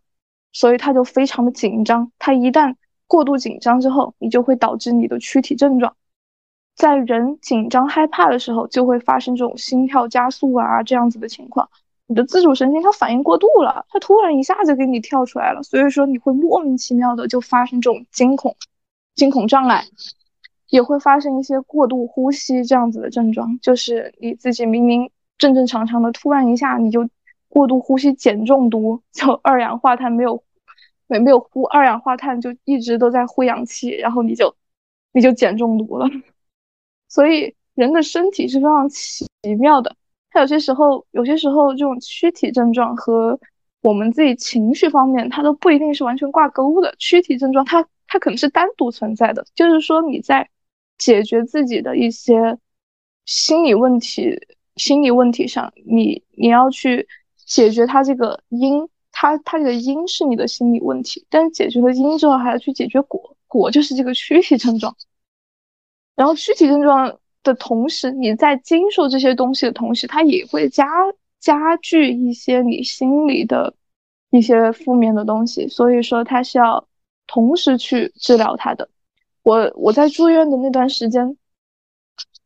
[0.54, 2.12] 所以他就非常的紧张。
[2.18, 2.76] 他一旦
[3.06, 5.96] 过度紧张之后，你就会导致你的躯体症状。
[6.76, 11.70] 在人紧张害怕的时候，就会发生这种心跳加速啊这样子的情况。
[12.08, 18.56] 你的自主神经它反应过度了，它突然一下子给你跳出来了，所以说你会莫名其妙的就发生这种惊恐、
[19.16, 19.84] 惊恐障碍，
[20.70, 23.60] 也会发生一些过度呼吸这样子的症状。
[23.62, 27.08] 就是你自己明明正正常常的，突然一下你就
[27.50, 30.42] 过度呼吸碱中毒，就二氧化碳没有
[31.08, 34.56] 没没有呼二氧化碳，就一直都在呼氧气，然后你就
[35.12, 36.08] 你就碱中毒了。
[37.08, 39.28] 所以人的身体是非常奇
[39.60, 39.96] 妙的，
[40.30, 43.40] 它有些时候，有些时候这种躯体症状和
[43.82, 46.94] 我们自己情绪方面，它都不一定是完全挂钩的。
[47.00, 50.48] 躯体症状它它可能是单独存在的，就是说你在
[50.98, 52.58] 解决自己的一些
[53.26, 54.38] 心理问题、
[54.76, 57.08] 心理问题上，你你要去
[57.50, 64.96] 解决它这个因，它它这个因是你的心理问题，但是解决了因之后，还要去解决果，果就是这个躯体症状。
[66.16, 70.86] 然后躯体症状的同时，你在经受这些东西的同时，它也会加
[71.40, 73.74] 加剧一些你心里的
[74.30, 75.68] 一些负面的东西。
[75.68, 76.88] 所以说，它是要
[77.26, 78.88] 同时去治疗它的。
[79.42, 81.36] 我我在住院的那段时间，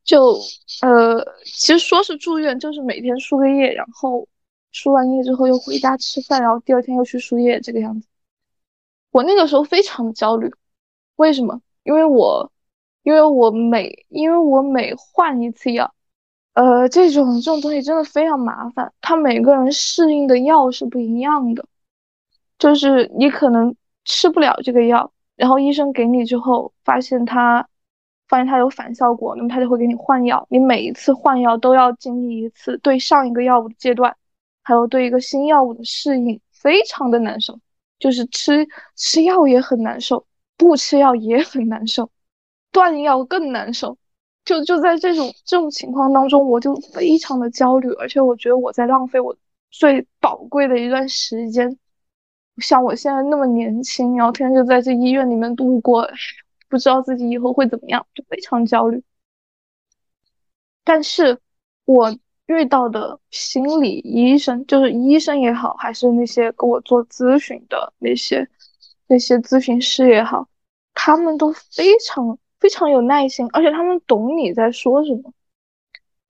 [0.02, 0.38] 就
[0.80, 4.26] 呃，其实说是住院，就是每天输个液，然后
[4.74, 8.06] 输完液之后又回家吃饭，然后第二天又去输液这个样子。
[9.10, 10.52] 我那个时候非常焦虑，
[11.16, 11.62] 为什么？
[11.84, 12.50] 因为我。
[13.04, 15.92] 因为我每因为我每换一次药，
[16.54, 18.90] 呃，这种这种东西真的非常麻烦。
[19.02, 21.66] 他每个人适应的药是不一样的，
[22.58, 23.76] 就是你可能
[24.06, 27.68] 吃不了这个药，然后医生给你之后，发现他
[28.26, 30.46] 发现他有反效果，那么他就会给你换药。
[30.48, 34.16] 你每一次换药都要经历一次对上一个药物的阶段，
[34.64, 37.60] 还有对一个新药物的适应，非常的难受。
[38.00, 38.66] 就是吃
[38.96, 40.26] 吃药也很难受，
[40.56, 42.10] 不吃药也很难受。
[42.72, 43.96] 断药更难受，
[44.44, 49.34] 就就在这种这种情况当中，我就非常的焦虑，而且我觉得我在浪费我
[49.70, 51.78] 最宝贵的一段时间。
[52.58, 56.08] 像我现在那么年轻，然后天天就在这医院里面度过，
[56.68, 59.02] 不知道自己以后会怎么样，就非常焦虑。
[60.82, 61.40] 但是
[61.84, 68.48] 我遇到的心理医生，就是医生也好，还是那些给我做咨询的那些
[69.06, 70.48] 那些咨询师也好，
[70.94, 72.38] 他们都非常。
[72.60, 75.30] 非常有耐心，而且他们懂你在说什么。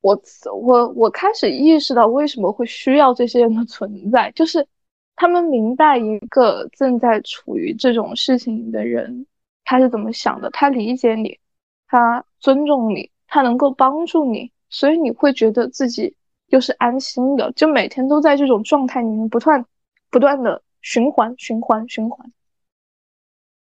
[0.01, 0.21] 我
[0.61, 4.67] 我我开始意识到为什么会需要这些人的存在，就是
[5.15, 9.25] 他们明白一个正在处于这种事情的人
[9.63, 11.39] 他是怎么想的，他理解你，
[11.87, 19.65] 他尊重你，他能够帮助你，所以你会觉得自己又是安心的，就每天都在这种状态里面不断
[20.11, 22.33] 不断的循环循环循环。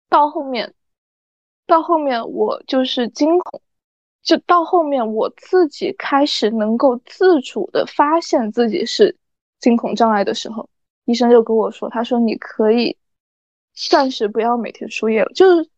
[0.08, 0.72] 到后面，
[1.66, 3.60] 到后面我就是惊恐，
[4.22, 9.14] 就到后面我自己开始能够自主的发现自己是
[9.60, 10.66] 惊恐障碍的时候，
[11.04, 12.96] 医生就跟我说，他说你可以
[13.74, 15.68] 暂时不要每天输液了，就是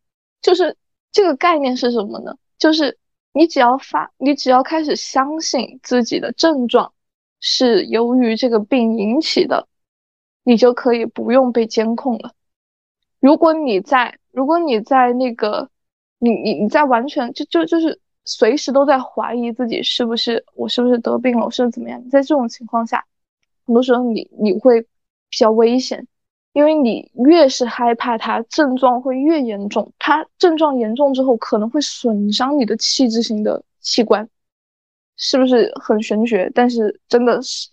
[0.40, 0.76] 就是
[1.10, 2.36] 这个概念是什么呢？
[2.56, 2.96] 就是
[3.34, 6.94] 你只要发，你只要开始相信自己的症状
[7.40, 9.66] 是由于这个病引起的，
[10.44, 12.32] 你就可以不用被监控了。
[13.18, 15.68] 如果你在，如果你在那个，
[16.18, 22.08] 你你你在完全就就就是随时都在怀疑自己是不是我是不是得病了，我是怎么样？
[22.10, 23.04] 在这种情况下，
[23.66, 26.06] 很多时候你你会比较危险。
[26.54, 29.92] 因为你越是害怕它，症状会越严重。
[29.98, 34.28] 它症状严重之后，可能会损伤你的器质性的器官，
[35.16, 36.48] 是不是很玄学？
[36.54, 37.68] 但是真的是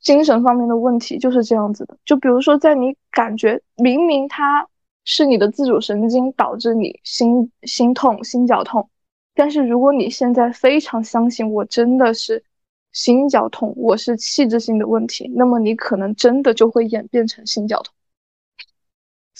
[0.00, 1.98] 精神方面的问题就是这样子的。
[2.04, 4.68] 就比如说，在你感觉明明它
[5.04, 8.88] 是你的自主神经导致你心心痛、心绞痛，
[9.34, 12.44] 但是如果你现在非常相信我真的是
[12.92, 17.92] 心绞痛，我是器质性的问题，那么你可能真的就会演变成心绞痛。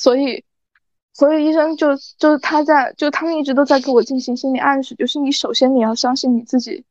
[0.02, 0.44] 所以，
[1.12, 6.84] 所以医生就就是他在，就他们一直都在给我进行心理暗示，就是你首先你要相信你自己，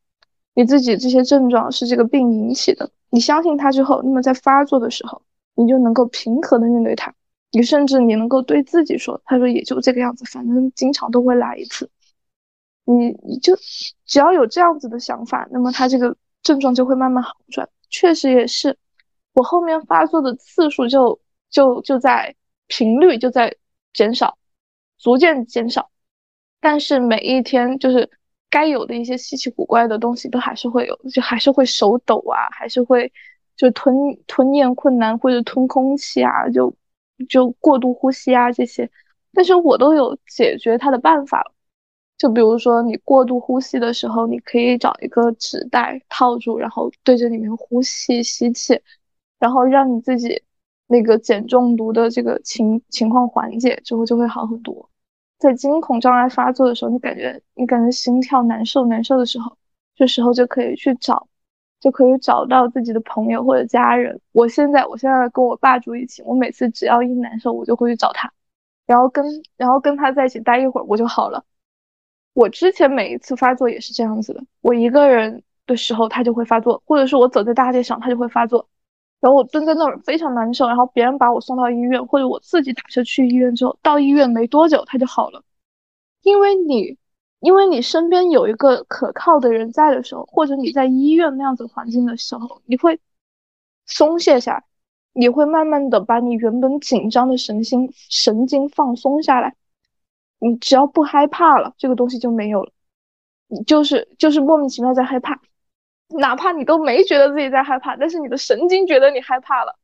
[0.53, 2.89] 你自己这些症状是这个病引起的。
[3.09, 5.21] 你相信他之后，那么在发作的时候，
[5.55, 7.13] 你就能够平和的面对它。
[7.51, 11.89] 你甚至你能够对自己说，他说也就这个样子，反正经常都会来一次。
[12.85, 13.57] 你你就
[14.05, 17.67] 只要有这样子的想法，那么他这个症状就会慢慢好转。
[17.89, 18.77] 确实也是，
[19.33, 21.19] 我后面发作的次数就
[21.49, 22.33] 就就在。
[22.72, 23.53] 频率就在
[23.91, 24.38] 减少，
[24.98, 25.91] 逐渐减少，
[26.61, 28.10] 但是每一天就是
[28.49, 33.11] 该有的一些稀奇古怪的东西都还是会有，就还是会手抖啊，还是会
[33.57, 33.93] 就吞
[34.26, 36.73] 吞咽困难或者吞空气啊，就
[37.27, 38.89] 就过度呼吸啊这些，
[39.34, 41.52] 但是我都有解决它的办法
[42.18, 48.80] 就比如说你过度呼吸的时候，你可以找一个纸袋套住，然后对着里面呼吸吸气，
[49.39, 50.41] 然后让你自己。
[50.91, 54.89] 那个碱中毒的这个情情况缓解之后就会好很多。
[55.39, 59.57] 在惊恐障碍发作的时候，你感觉你感觉心跳难受难受的时候，
[59.95, 61.30] 这时候就可以去找，
[61.80, 64.19] 就可以找到自己的朋友或者家人。
[64.34, 68.30] 我现在我现在跟我爸住一起，我每次只要一难受，我就会去找他，
[68.85, 71.45] 然后跟然后跟他在一起待一会儿，我就好了。
[72.34, 78.68] 我之前每一次发作也是这样子的，我一个人的时候他就会发作，或者是我走在大街上他就会发作。
[79.22, 85.43] 然后我蹲在那儿非常难受，然后别人把我送到医院，或者我自己打车去医院之后，到医院没多久他就好了，
[86.23, 86.98] 因为你，
[87.39, 92.99] 因为你身边有一个可靠的人在的时候，或者你在医院那样子环境的时候，你会
[93.85, 94.64] 松懈下来，
[95.14, 99.56] 你会慢慢的把你原本紧张的神经神经放松下来，
[100.39, 102.72] 你只要不害怕了，这个东西就没有了，
[103.48, 105.39] 你就是就是莫名其妙在害怕。
[106.17, 109.77] 哪怕你都没觉得自己在害怕，但是你的神经觉得你害怕了，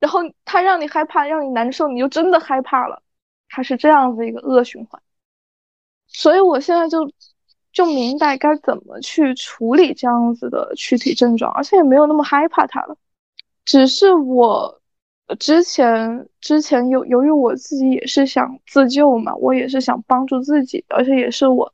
[0.00, 3.02] 然后他让你害怕，让你难受，你就真的害怕了，
[3.48, 5.00] 它是这样子一个恶循环。
[6.06, 7.10] 所以我现在就
[7.72, 12.96] 就明白该怎么去处理这样子的躯体症状，而且也没有那么害怕它了。
[13.64, 14.80] 只是我
[15.38, 21.72] 之前之前由由于我自己也是想自救嘛，我也是想帮助自己，而且也是我。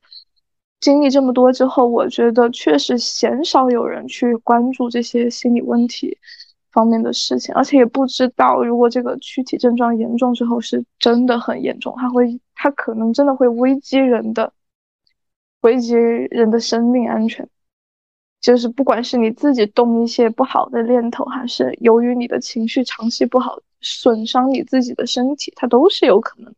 [0.81, 6.17] 经历这么多之后，我觉得确实鲜少有人去关注这些心理问题
[6.73, 14.53] 方面的事情，而且也不知道如果这个躯体症状严重之后是真的很严重，它会，它可能真的会危及人的，
[15.61, 17.49] 危及人的生命安全。
[18.41, 26.55] 就是不管是你自己动一些不好的念头，还是由于你的情绪长期不好损伤你自己的身体，它都是有可能。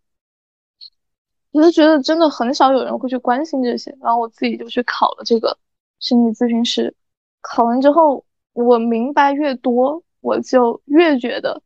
[1.53, 5.59] 我就觉得真的很少有人会去关心这些，然后我自己就去考了这个
[5.99, 6.95] 心理咨询师。
[7.43, 8.25] 考完之后，
[8.55, 11.63] 我明白越多，我就越觉得，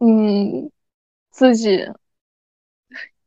[0.00, 0.70] 嗯，
[1.30, 1.86] 自己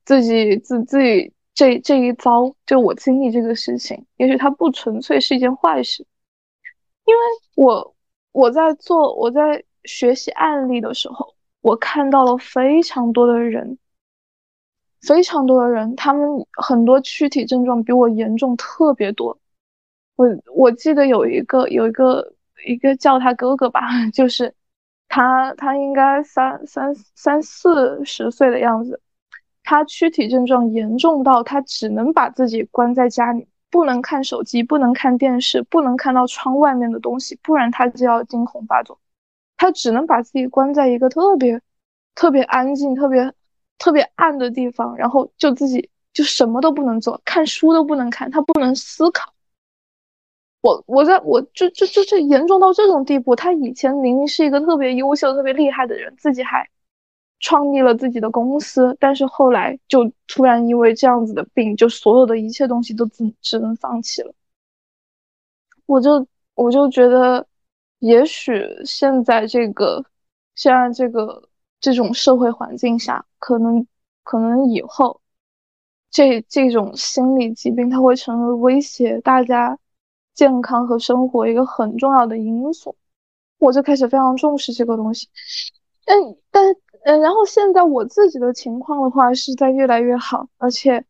[0.03, 6.05] 自己自自己这这一遭，就我经历这个事情，也许它不纯粹是一件坏事，
[7.05, 7.21] 因为
[7.55, 7.95] 我
[8.33, 13.77] 我在做我在学习案例的时候，我看到了非常多的人。
[15.01, 19.37] 非常多的人，他们很多躯体症状比我严重特别多。
[20.15, 22.33] 我我记得有一个有一个
[22.65, 23.81] 一个叫他哥哥吧，
[24.13, 24.53] 就是
[25.07, 29.01] 他他应该三三三四十岁的样子，
[29.63, 38.99] 他躯体症状严重到他只能把自己关在家里，不能看手机，不能看电视，不能看到窗外面的东西，不然他就要惊恐发作。
[39.55, 41.61] 他只能把自己关在一个特别、
[42.15, 43.33] 特别安静、特别、
[43.79, 49.33] 特别暗的地方，然后就自己就什么都不能做，看书都不能看，他不能思考。
[50.61, 56.69] 我我在我就就就这严重到这种地步，他以前明明是一个特别优秀、特别厉害的人，自己还
[57.39, 64.33] 创立了自己的公司，但是后来就突然因为这样子的病，就所有的一切东西都只只能放弃了。
[65.87, 67.45] 我就我就觉得。
[67.99, 70.01] 也许现在这个，
[70.55, 71.48] 现在这个
[71.79, 73.85] 这种社会环境下，可能
[74.23, 75.21] 可能以后，
[76.09, 79.77] 这这种心理疾病它会成为威胁大家
[80.33, 82.95] 健康和生活一个很重要的因素。
[83.57, 85.27] 我就开始非常重视这个东西。
[86.05, 86.17] 但
[86.51, 91.05] 但嗯，然后现在我自己的情况的话是在越来越好，而且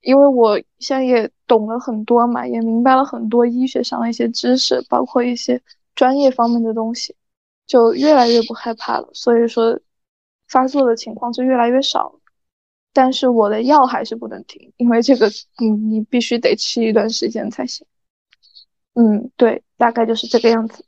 [0.00, 5.62] 因为我现在也懂了很多嘛，也明白了很多医学上的一些知识，包括一些。
[5.96, 7.14] 专业方面的东西
[7.68, 9.78] 就越来越不害怕了，所以说
[10.48, 12.20] 发作的情况就越来越少。
[12.92, 15.28] 但是我的药还是不能停，因为这个，
[15.60, 17.86] 嗯，你必须得吃一段时间才行。
[18.94, 20.84] 嗯，对，大概就是这个样子。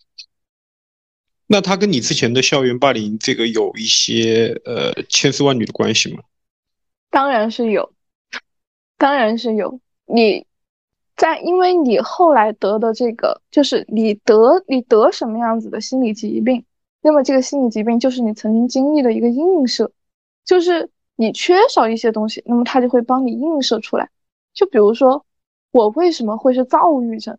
[1.46, 6.22] 那他跟你之前的校园霸凌这个有一些呃千丝万缕的关系吗？
[7.10, 7.92] 当然是有，
[8.96, 9.80] 当然是有。
[10.04, 10.46] 你。
[11.16, 16.62] 在，因为你后来得的这个，就是你得你得什么样子的心理疾病，
[17.06, 19.92] 那么这个心理疾病就是你曾经经历的一个映射，
[20.44, 24.10] 就是你缺少一些东西，那么它就会帮你映射出来。
[24.52, 25.24] 就比如说，
[25.70, 27.38] 我为什么会是躁郁症？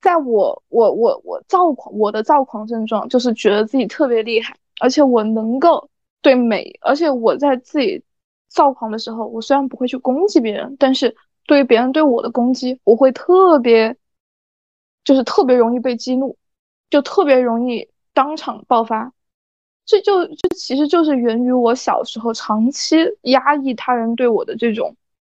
[0.00, 5.90] 在我我我我躁狂，我的躁狂症状就是觉得自己特别厉害，而且我能够
[6.22, 8.02] 对美，而且我在自己
[8.48, 11.14] 躁狂的时候，我虽然不会去攻击别人，但是。
[11.48, 13.96] 对于别人对我的攻击，我会特别，
[15.04, 16.36] 就是特别容易被激怒，
[16.90, 19.12] 就特别容易当场爆发。
[19.84, 24.96] 这就这其实就是源于我小时候长期压抑他人对我的这种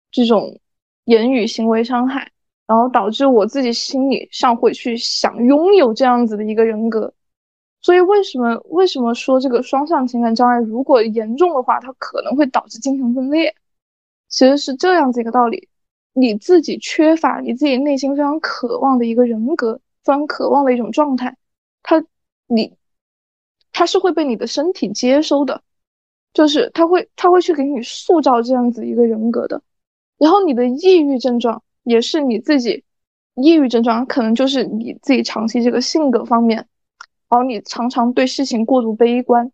[0.09, 0.57] 这种
[1.03, 2.31] 言语行为伤害，
[2.65, 7.13] 然后导致我自己心理上会去想拥有这样子的一个人格。
[7.81, 13.53] 所以为什么为什么说这个双向情感障碍如果严重的话，它可能会导致精神分裂？
[14.29, 15.67] 其实是这样子一个道理。
[16.13, 21.37] 你自己缺乏你自己内心非常渴望的一个人格，非常渴望的一种状态，
[21.83, 22.03] 他，
[22.49, 22.75] 你，
[23.71, 25.61] 他是会被你的身体接收的，
[26.33, 29.61] 就是他会他会去给你塑造这样子一个人格的。
[30.17, 32.83] 然后你的抑郁症状也是你自己，
[33.35, 36.57] 抑郁症状可能就是你自己长期这个性格方面，
[37.29, 39.51] 然后你常常对事情过度悲观，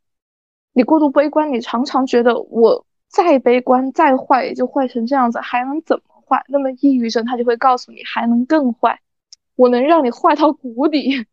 [0.73, 6.03] 你过度悲观，你常常觉得我再悲观再坏也就坏成这样子，还能怎么？
[6.27, 8.99] 坏，那么抑郁症他就会告诉你还能更坏，
[9.55, 11.23] 我能让你坏到谷底，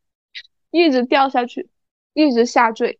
[0.72, 1.68] 一直掉下去，
[2.14, 2.98] 一直下坠。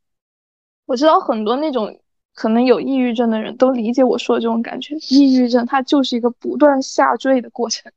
[0.86, 1.99] 我知道很多那种
[2.35, 7.90] 可能有抑郁症的人都理解我说的这种感觉，抑郁症它就是一个不断下坠的过程，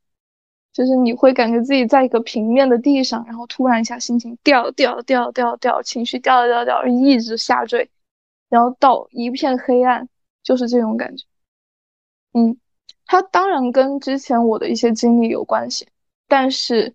[0.72, 7.88] 就是你会感觉自己在一个平面的地上，然后突然一下心情掉掉掉掉掉，情绪掉掉掉，一直下坠，
[8.48, 10.08] 然后到一片黑暗，
[10.42, 11.24] 就是这种感觉，
[12.32, 12.58] 嗯。
[13.08, 15.86] 它当然跟之前我的一些经历有关系，
[16.26, 16.92] 但是，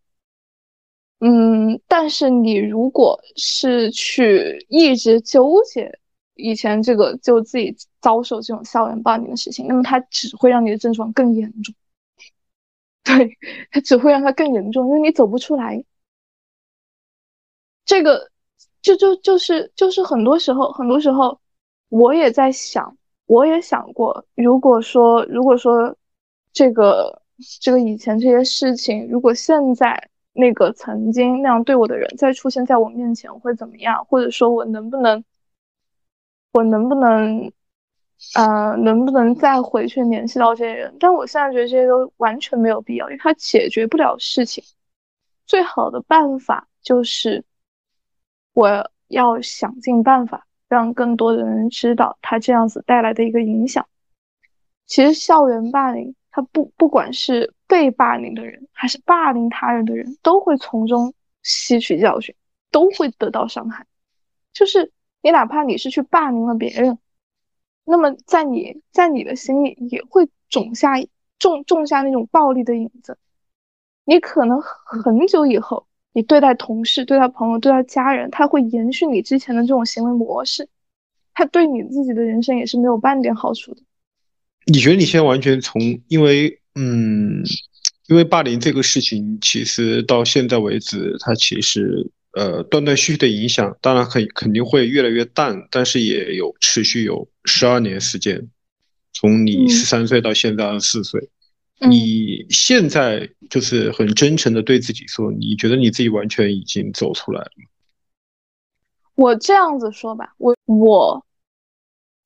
[1.23, 5.99] 嗯，但是你如果是去一直纠结
[6.33, 11.75] 以前这个就自己遭受这种校园霸凌的事情，那么它只会让你的症状更严重。
[13.03, 13.37] 对，
[13.71, 15.83] 它只会让它更严重，因为你走不出来。
[17.85, 18.31] 这个
[18.81, 21.39] 就就就是就是很多时候，很多时候
[21.89, 25.95] 我也在想，我也想过，如果说如果说。
[26.53, 27.21] 这个
[27.61, 34.05] 这个以前这些事情，如果现在那个曾经那样对我的人再出现在我面前，会怎么样？
[34.05, 35.23] 或者说我能不能，
[36.53, 37.51] 我能不能，
[38.35, 40.95] 呃，能不能再回去联系到这些人？
[40.99, 44.63] 但我现在觉得这些都完全没有必要，因为它解决不了事情。
[45.45, 47.43] 最好的办法就是
[48.53, 53.85] 我要想尽办法让更多的人知道他这样子带来的一个影响。
[54.85, 56.15] 其实校园霸凌。
[56.31, 61.13] 他不，不管是被霸凌的人，还是霸凌他人的人，都会从中
[61.43, 62.33] 吸取教训，
[62.71, 63.85] 都会得到伤害。
[64.53, 64.91] 就是
[65.21, 66.97] 你哪怕你是去霸凌了别人，
[67.83, 70.93] 那么在你在你的心里也会种下
[71.37, 73.17] 种种下那种暴力的影子。
[74.03, 80.67] 你可能很久以后，你对待同事、对待朋友、对待家人，他会延续你之前的这种行为模式，
[81.33, 83.81] 他对你自己的人生也是没有半点好处的。
[84.65, 87.43] 你觉得你现在完全从因为嗯，
[88.07, 98.47] 因为霸凌这个事情，其实到现在为止，它其实呃断断续续的影响，当然肯肯定会越来越淡，但是也有持续有十二年时间，
[99.13, 101.29] 从你十三岁到现在二十四岁，
[101.79, 107.65] 你现在就是很真诚的对自己说，你觉得你自己完全已经走出来了吗？
[109.15, 111.25] 我这样子说吧，我我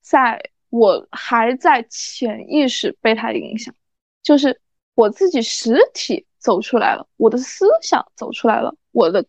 [0.01, 0.39] 在
[0.77, 3.73] 我还在潜意识被他影响，
[4.21, 4.59] 就是。
[4.97, 9.25] 我自己实体走出来了，我的思想走出来了，我的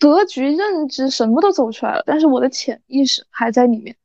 [0.00, 3.96] 格局认知什么都走出来了，但是我的潜意识还在里面。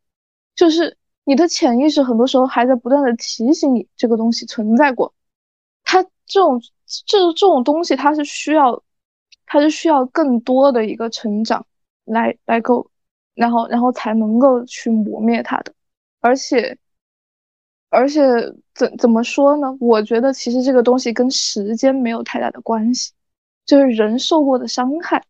[0.53, 5.11] 就是你的潜意识很多时候还在不断的提醒你这个东西存在过。
[5.83, 6.61] 它这种
[7.07, 8.83] 这这种东西，它是需要，
[9.47, 11.65] 它是需要更多的一个成长
[12.03, 12.91] 来来够，
[13.33, 15.73] 然后然后才能够去磨灭它的，
[16.25, 16.77] 而且。
[17.91, 18.19] 而且
[18.73, 19.67] 怎怎么说呢？
[19.79, 23.13] 我觉得其实这个东西跟时间没有太大的关系，
[23.65, 25.23] 就是人受过的伤害，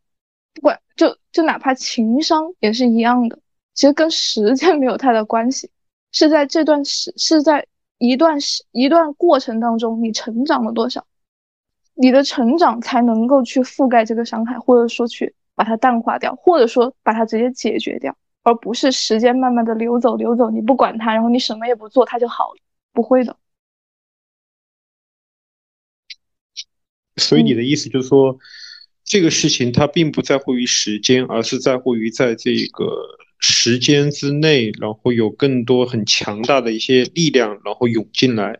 [0.55, 3.37] 不管就就哪怕情伤也是一样的，
[3.75, 5.69] 其实跟时间没有太大关系，
[6.11, 7.67] 是在这段时是在
[7.99, 11.05] 一段时一段过程当中，你成长了多少，
[11.93, 18.17] 你的成长才能够去覆盖这个伤害，或者说去把它淡化掉，或者说把它直接解决掉。
[18.45, 22.59] 而不是时间慢慢的流走流走，你不管它，然后你什么也不做，它就好了，
[22.93, 23.35] 不会的。
[27.17, 28.37] 所以你的意思就是说，
[29.03, 38.59] 这个事情它并不在乎于时间，而是在乎于在这个时间之内，然后有更多很强大的一些力量，然后涌进来，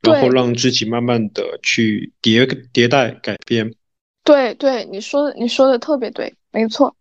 [0.00, 3.72] 然后让自己慢慢的去迭迭代改变。
[4.24, 6.96] 对对，你说的你说的特别对，没错。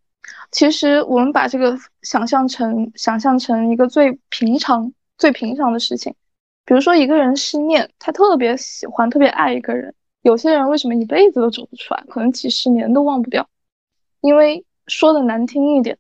[0.51, 6.13] 其实我们把这个想象成想象成一个最平常、最平常的事情，
[6.65, 9.93] 比如说一个人失恋，他特别喜欢、特别爱一个人。
[10.21, 12.03] 有些人为什么一辈子都走不出来？
[12.09, 13.49] 可能几十年都忘不掉。
[14.21, 15.97] 因为说的难听一点，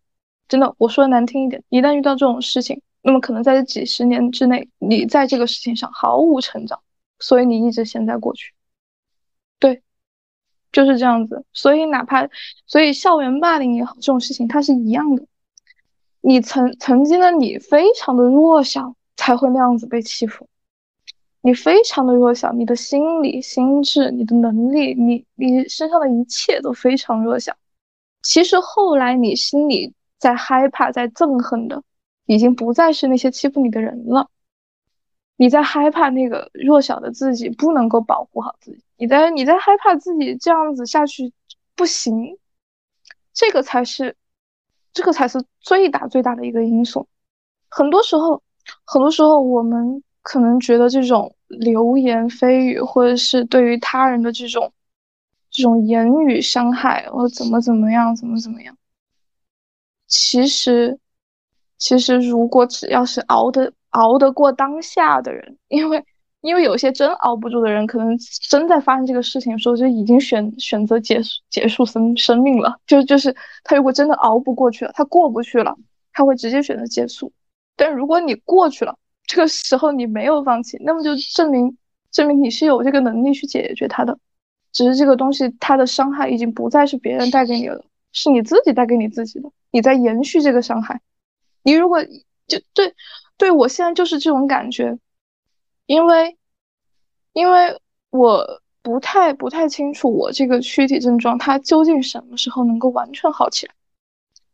[0.47, 6.79] 真的，我说的难听一点，一旦遇到这种事情，那么可能在这几十年之内，你在这个事情上毫无成长，
[7.19, 8.53] 所以你一直陷在过去。
[10.71, 12.27] 就是这样子，所以哪怕
[12.65, 15.25] 所以校园霸凌也好，这种事情它是一样的。
[16.21, 20.47] 你曾曾经的你非常的弱小，才会那样子被欺负。
[21.41, 27.55] 你非常的弱小，你的心理、心智、你的能力，你你身上的一切都非常弱小。
[28.21, 31.81] 其实后来你心里在害怕、在憎恨的，
[32.27, 34.29] 已经不再是那些欺负你的人了。
[35.41, 38.83] 你在害怕那个弱小的自己不能够保护好自己。
[38.95, 41.33] 你在你在害怕自己这样子下去
[41.75, 42.37] 不行，
[43.33, 44.15] 这个才是，
[44.93, 47.07] 这个才是最大最大的一个因素。
[47.69, 48.43] 很多时候，
[48.85, 54.71] 很多时候我们可能觉得这种流言蜚语，或者是对于他人的这种
[55.49, 58.77] 这种言语伤害，或怎么怎么样，怎么怎么样。
[60.05, 60.99] 其实，
[61.79, 66.03] 其实如果只要是熬的熬得过当下的人，因为。
[66.41, 68.17] 因为有些真熬不住的人，可能
[68.49, 72.79] 真在发生这个事情的时候就已经选选择结束结束生生命了。
[72.87, 73.31] 就就是
[73.63, 75.77] 他如果真的熬不过去了，他过不去了，
[76.11, 77.31] 他会直接选择结束。
[77.75, 78.97] 但如果你过去了，
[79.27, 81.77] 这个时候你没有放弃，那么就证明
[82.11, 84.17] 证明你是有这个能力去解决它的。
[84.73, 89.51] 只是这个东西它的伤害已经不再是别人带给你的，是你自己带给你自己的。
[89.69, 91.01] 你在延续这个伤害。
[91.61, 92.03] 你如果
[92.47, 92.95] 就对
[93.41, 94.99] 对我现在就是这种感觉。
[95.87, 96.37] 因为，
[97.33, 97.81] 因为
[98.11, 103.73] 我不太不太清楚我这个躯体症状它究竟什么时候能够完全好起来，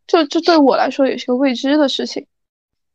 [0.08, 2.28] 这这对我来说也是个未知的事情。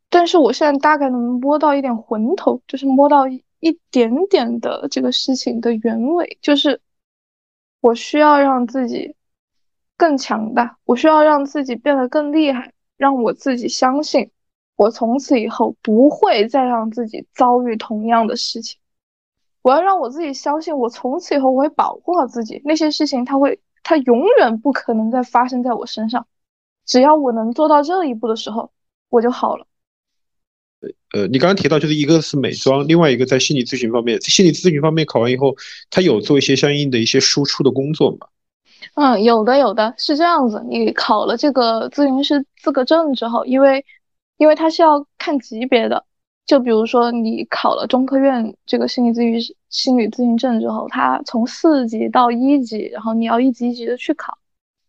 [0.08, 3.44] 但是我现在大概能摸到一点魂头，就是摸到一
[3.90, 6.80] 点点的这个事情的原委，就是
[7.82, 9.14] 我需要让自己
[9.98, 14.30] 更强大，我需要让自己变得更厉害，让我自己相信。
[14.82, 18.80] 我从此以后不会再让自己遭遇同样的事情。
[19.62, 22.60] 我要让我自己相信，我从此以后我会保护好自己。
[22.64, 26.26] 那些事情，它会，它永远不可能再发生在我身上。
[26.84, 28.72] 只要我能做到这一步的时候，
[29.08, 29.66] 我就好了。
[31.14, 35.54] 呃，你刚刚提到，就是一个是美妆，另外一个在心理咨询方面，心理咨询方面考完以后，
[35.90, 38.26] 他有做一些相应的一些输出的工作吗？
[38.94, 40.60] 嗯，有的，有的是这样子。
[40.68, 43.84] 你考了这个咨询师资格证之后，因为
[44.42, 46.04] 因为他是要看级别的，
[46.46, 54.36] 就比如说你考了中科院这个心理咨询心理咨询证之后，他从四级到一级，然后你要一级一级的去考，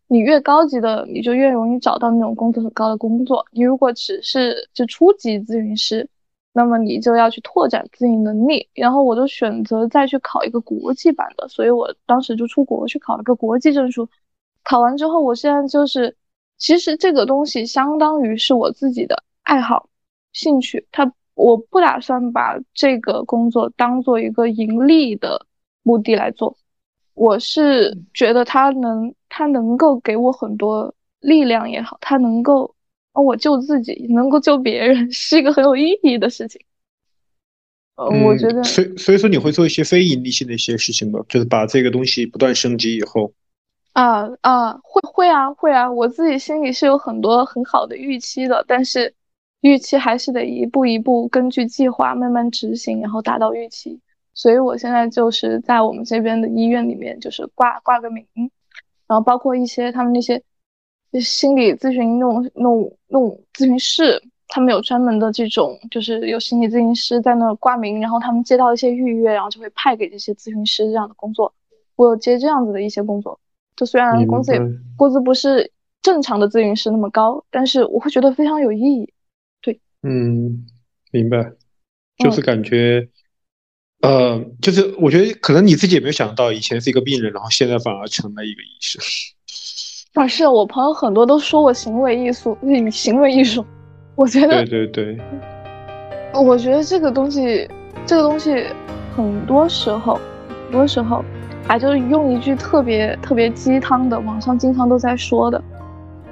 [0.08, 3.46] 你越高级的，你就越容易找到那种工资很高的工作。
[3.52, 6.10] 你如果只是就初级咨询师，
[6.52, 8.68] 那么你就要去拓展自己能力。
[8.74, 14.10] 然后我就选择再去考一个国际版的，所以我当时就出国去考了个国际证书。
[14.64, 16.18] 考完之后，我现在就是，
[16.58, 19.90] 其实这个东西相当于是我自己的爱好、
[20.32, 20.86] 兴趣。
[20.92, 25.46] 他我不打算把这个工作当做一个盈利的
[25.84, 26.58] 目的来做，
[27.14, 32.76] 我是觉得他能，他能够给我很多力量也好，他能够
[33.12, 36.62] 帮我救自己，能够救别人， 是一个很有意义的事情。
[37.96, 41.20] 呃，我觉得，所以所以说你会做一些非盈利性的一些事情吗？
[41.30, 43.32] 就是把这个东西不断升级以后。
[43.94, 49.14] 啊啊，会会啊会啊，我自己心里是有很多很好的预期的，但是
[49.64, 53.98] 预期还是得一步一步根据计划慢慢执行，然后达到预期。
[54.34, 58.26] 所以我现在就是在我们这边的医院里面，就是挂挂个名，
[59.08, 60.42] 然后包括一些他们那些
[61.22, 71.54] 心理咨询那种那种那种咨询室，他们有专门的这种，就是有心理咨询师在那儿挂名，然后他们接到一些预约，然后就会派给这些咨询师这样的工作。
[71.96, 73.40] 我有接这样子的一些工作。
[73.78, 74.60] 就虽然工资也
[74.98, 75.72] 工资不是
[76.02, 79.13] 正常的咨询师那么高，但是我会觉得非常有意义。
[80.04, 80.66] 对，嗯，
[81.12, 81.52] 明白，
[82.18, 83.08] 就是感觉，
[84.02, 89.02] 呃，就是我觉得可能你自己也没有想到，以前是一个病人，然后现在反而成了一个医生。
[90.14, 92.58] 啊，是我朋友很多都说我行为艺术，
[92.92, 93.66] 行为艺术，
[94.16, 95.18] 我觉得，对对对，
[96.34, 97.68] 我觉得这个东西，
[98.06, 98.52] 这个东西，
[99.16, 100.20] 很多时候，
[100.66, 101.24] 很多时候。
[101.66, 105.64] 还就是用一句特别特别鸡汤的，网上经常都在说的。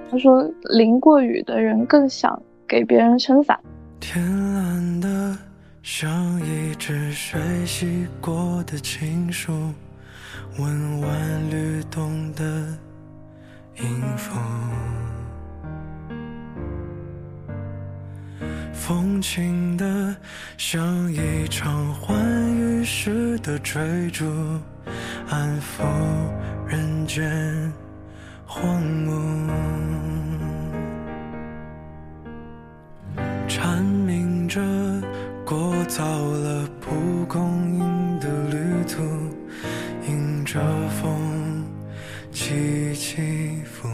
[0.09, 0.43] 他说
[0.75, 2.37] ：“淋过雨的人更想
[2.71, 3.59] 给别人撑伞。”
[3.99, 4.23] 天
[4.53, 5.37] 蓝的
[5.83, 9.73] 像一只水洗过的情书，
[10.57, 12.43] 温婉律动的
[13.75, 14.39] 音符，
[18.73, 20.15] 风轻的
[20.57, 22.17] 像一场欢
[22.55, 24.25] 愉时的追逐。
[25.29, 25.83] 安抚
[26.67, 27.71] 人间
[28.45, 29.11] 荒芜，
[33.53, 34.61] 蝉鸣着
[35.45, 38.55] 过早了蒲公英的旅
[38.87, 39.03] 途，
[40.09, 41.65] 迎着风
[42.31, 43.89] 起起伏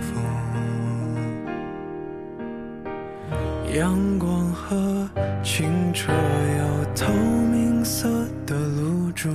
[0.00, 0.18] 伏，
[3.76, 5.06] 阳光和
[5.42, 7.12] 清澈又透
[7.52, 8.08] 明色
[8.46, 9.28] 的露珠。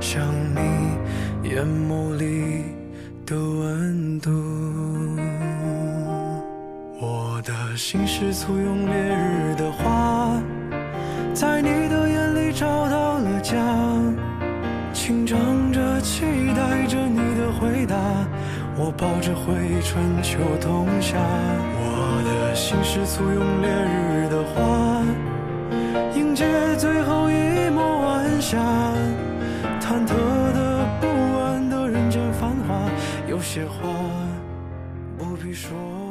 [0.00, 0.20] 像
[0.52, 2.64] 你眼眸里
[3.24, 4.43] 的温度，
[7.74, 10.40] 我心是簇拥烈日的花，
[11.34, 13.56] 在你的眼里找到了家，
[14.92, 16.22] 紧张着期
[16.54, 17.96] 待着你的回答，
[18.76, 21.18] 我抱着回忆春秋冬夏，
[21.74, 25.02] 我的心是簇拥烈日的花，
[26.14, 26.46] 迎接
[26.76, 28.56] 最后一抹晚霞。
[29.80, 31.08] 忐忑的、不
[31.40, 32.88] 安的人间繁华，
[33.26, 33.90] 有些话
[35.18, 36.03] 不必说。